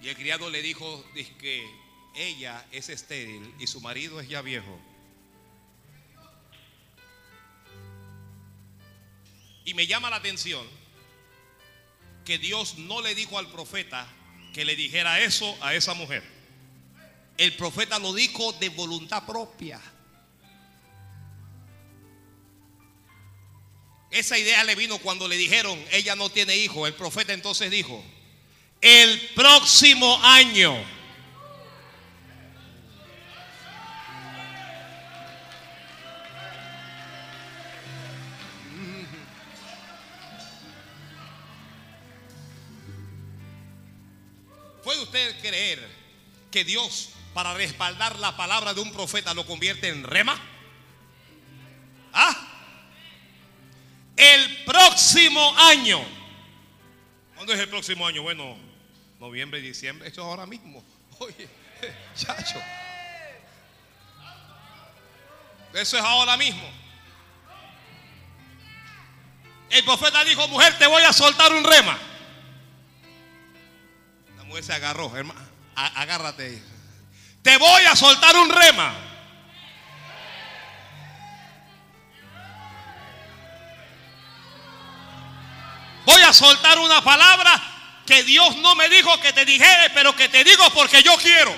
Y 0.00 0.08
el 0.08 0.14
criado 0.14 0.48
le 0.48 0.62
dijo 0.62 1.04
que 1.12 1.68
ella 2.14 2.64
es 2.70 2.88
estéril 2.88 3.54
y 3.58 3.66
su 3.66 3.80
marido 3.80 4.20
es 4.20 4.28
ya 4.28 4.40
viejo. 4.40 4.80
Y 9.64 9.74
me 9.74 9.88
llama 9.88 10.10
la 10.10 10.16
atención 10.16 10.64
que 12.24 12.38
Dios 12.38 12.78
no 12.78 13.02
le 13.02 13.16
dijo 13.16 13.36
al 13.36 13.50
profeta 13.50 14.06
que 14.54 14.64
le 14.64 14.76
dijera 14.76 15.18
eso 15.18 15.58
a 15.60 15.74
esa 15.74 15.94
mujer. 15.94 16.39
El 17.40 17.56
profeta 17.56 17.98
lo 17.98 18.12
dijo 18.12 18.52
de 18.52 18.68
voluntad 18.68 19.24
propia. 19.24 19.80
Esa 24.10 24.36
idea 24.36 24.62
le 24.62 24.74
vino 24.74 24.98
cuando 24.98 25.26
le 25.26 25.38
dijeron, 25.38 25.82
ella 25.90 26.14
no 26.16 26.28
tiene 26.28 26.54
hijo. 26.54 26.86
El 26.86 26.92
profeta 26.92 27.32
entonces 27.32 27.70
dijo, 27.70 28.04
el 28.82 29.18
próximo 29.34 30.20
año. 30.22 30.84
¿Puede 44.84 45.02
usted 45.04 45.40
creer 45.40 45.88
que 46.50 46.64
Dios, 46.64 47.14
para 47.34 47.54
respaldar 47.54 48.18
la 48.18 48.36
palabra 48.36 48.74
de 48.74 48.80
un 48.80 48.92
profeta, 48.92 49.34
lo 49.34 49.46
convierte 49.46 49.88
en 49.88 50.02
rema? 50.02 50.38
¿Ah? 52.12 52.36
El 54.16 54.64
próximo 54.64 55.56
año. 55.56 56.00
¿Cuándo 57.34 57.52
es 57.54 57.60
el 57.60 57.68
próximo 57.68 58.06
año? 58.06 58.22
Bueno, 58.22 58.56
noviembre, 59.18 59.60
diciembre. 59.60 60.08
Esto 60.08 60.20
es 60.22 60.26
ahora 60.26 60.46
mismo. 60.46 60.84
Oye, 61.18 61.48
chacho. 62.16 62.60
Eso 65.72 65.96
es 65.96 66.02
ahora 66.02 66.36
mismo. 66.36 66.68
El 69.70 69.84
profeta 69.84 70.24
dijo, 70.24 70.48
mujer, 70.48 70.76
te 70.78 70.86
voy 70.86 71.02
a 71.04 71.12
soltar 71.12 71.52
un 71.54 71.62
rema. 71.62 71.96
La 74.36 74.44
mujer 74.44 74.64
se 74.64 74.72
agarró, 74.72 75.16
hermano. 75.16 75.40
Agárrate. 75.76 76.69
Te 77.42 77.56
voy 77.56 77.84
a 77.84 77.96
soltar 77.96 78.36
un 78.36 78.50
rema. 78.50 78.94
Voy 86.04 86.22
a 86.22 86.32
soltar 86.32 86.78
una 86.78 87.02
palabra 87.02 87.62
que 88.04 88.22
Dios 88.24 88.56
no 88.56 88.74
me 88.74 88.88
dijo 88.88 89.18
que 89.20 89.32
te 89.32 89.44
dijere, 89.44 89.90
pero 89.94 90.14
que 90.16 90.28
te 90.28 90.42
digo 90.42 90.64
porque 90.74 91.02
yo 91.02 91.16
quiero. 91.16 91.54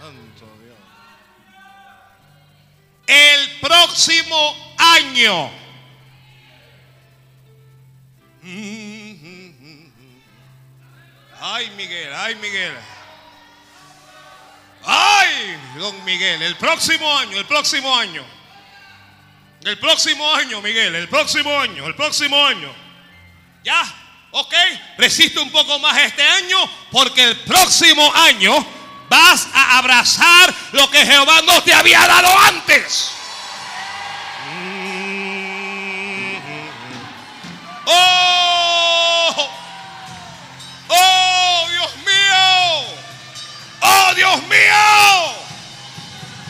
Santo 0.00 0.46
Dios. 0.62 0.78
El 3.06 3.60
próximo 3.60 4.74
año. 4.78 5.50
Ay, 11.58 11.70
Miguel, 11.70 12.14
ay, 12.14 12.36
Miguel. 12.36 12.72
Ay, 14.84 15.58
don 15.76 16.04
Miguel, 16.04 16.40
el 16.40 16.54
próximo 16.54 17.18
año, 17.18 17.36
el 17.36 17.46
próximo 17.46 17.96
año. 17.96 18.24
El 19.64 19.76
próximo 19.76 20.32
año, 20.36 20.62
Miguel, 20.62 20.94
el 20.94 21.08
próximo 21.08 21.58
año, 21.58 21.84
el 21.84 21.96
próximo 21.96 22.46
año. 22.46 22.72
Ya, 23.64 23.82
ok, 24.30 24.54
resiste 24.98 25.40
un 25.40 25.50
poco 25.50 25.80
más 25.80 25.98
este 25.98 26.22
año 26.22 26.58
porque 26.92 27.24
el 27.24 27.36
próximo 27.40 28.08
año 28.14 28.64
vas 29.08 29.48
a 29.52 29.78
abrazar 29.78 30.54
lo 30.70 30.88
que 30.88 31.04
Jehová 31.04 31.42
no 31.42 31.60
te 31.64 31.74
había 31.74 32.06
dado 32.06 32.38
antes. 32.38 33.10
Oh, 37.84 39.50
oh, 40.90 41.27
mío, 41.27 41.27
oh, 43.80 44.14
Dios 44.14 44.42
mío. 44.44 45.34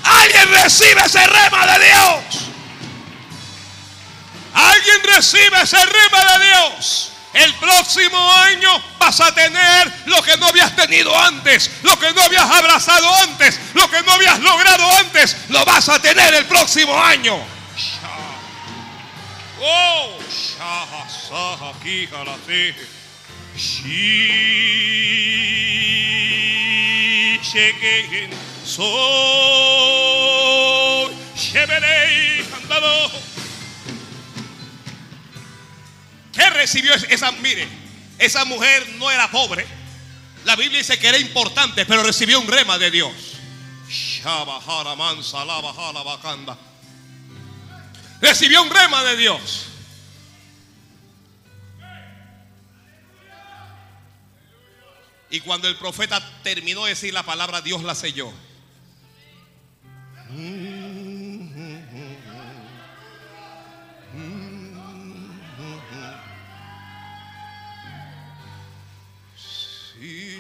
Alguien 0.05 0.49
recibe 0.63 1.03
ese 1.05 1.27
rema 1.27 1.67
de 1.67 1.85
Dios. 1.85 2.49
Alguien 4.55 5.03
recibe 5.15 5.63
ese 5.63 5.85
rema 5.85 6.25
de 6.25 6.47
Dios. 6.47 7.13
El 7.35 7.55
próximo 7.55 8.33
año 8.33 8.83
vas 8.99 9.21
a 9.21 9.33
tener 9.33 9.93
lo 10.07 10.23
que 10.23 10.37
no 10.39 10.47
habías 10.47 10.75
tenido 10.75 11.17
antes, 11.17 11.71
lo 11.83 11.99
que 11.99 12.13
no 12.13 12.23
habías 12.23 12.51
abrazado 12.51 13.15
antes, 13.17 13.61
lo 13.75 13.89
que 13.91 14.03
no 14.03 14.13
habías 14.13 14.41
logrado 14.41 14.97
antes, 14.97 15.37
lo 15.49 15.65
vas 15.65 15.89
a 15.89 16.01
tener 16.01 16.35
el 16.35 16.47
próximo 16.47 16.99
año. 17.01 17.39
Oh, 19.61 20.19
shekehen, 27.53 28.31
andado. 32.55 33.11
¿Qué 36.33 36.51
recibió 36.51 36.95
esa? 36.95 37.33
Mire, 37.33 37.67
esa 38.19 38.45
mujer 38.45 38.87
no 38.99 39.11
era 39.11 39.31
pobre. 39.31 39.67
La 40.45 40.57
Biblia 40.57 40.79
dice 40.79 40.99
que 40.99 41.09
era 41.09 41.19
importante, 41.19 41.87
pero 41.87 42.03
recibió 42.03 42.39
un 42.41 42.47
rema 42.47 42.79
de 42.79 42.91
Dios. 42.91 43.13
Recibió 48.21 48.63
un 48.63 48.71
rema 48.71 49.03
de 49.05 49.17
Dios. 49.17 49.67
Y 55.31 55.41
cuando 55.41 55.69
el 55.69 55.77
profeta 55.77 56.23
terminó 56.43 56.85
de 56.85 56.91
decir 56.91 57.13
la 57.13 57.23
palabra, 57.23 57.61
Dios 57.61 57.83
la 57.83 57.95
selló. 57.95 58.33
Sí. 70.01 70.39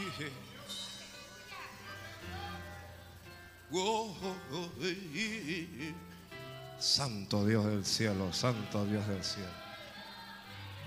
Santo 6.78 7.44
Dios 7.44 7.66
del 7.66 7.85
cielo, 7.85 8.32
Santo 8.32 8.86
Dios 8.86 9.06
del 9.06 9.23
cielo. 9.23 9.51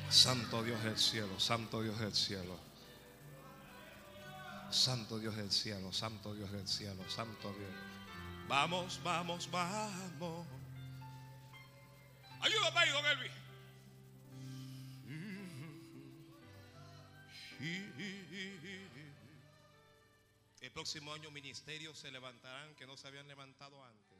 Santo 0.10 0.64
Dios 0.64 0.84
del 0.84 0.98
cielo, 0.98 1.40
Santo 1.40 1.82
Dios 1.82 1.99
del 1.99 2.15
cielo. 2.15 2.70
Santo 4.72 5.19
Dios 5.19 5.35
del 5.35 5.52
cielo, 5.52 5.91
Santo 5.91 6.34
Dios 6.34 6.52
del 6.52 6.68
cielo, 6.68 7.03
Santo 7.10 7.53
Dios. 7.53 7.69
Vamos, 8.48 8.99
vamos, 9.03 9.49
vamos. 9.52 10.48
Ayúdame 12.41 12.80
ahí, 12.80 12.89
don 12.89 13.06
Elvis. 13.06 13.31
El 20.61 20.72
próximo 20.72 21.14
año 21.14 21.30
ministerios 21.31 21.98
se 21.98 22.11
levantarán 22.11 22.73
que 22.76 22.88
no 22.88 22.98
se 22.98 23.07
habían 23.07 23.27
levantado 23.27 23.84
antes. 23.84 24.10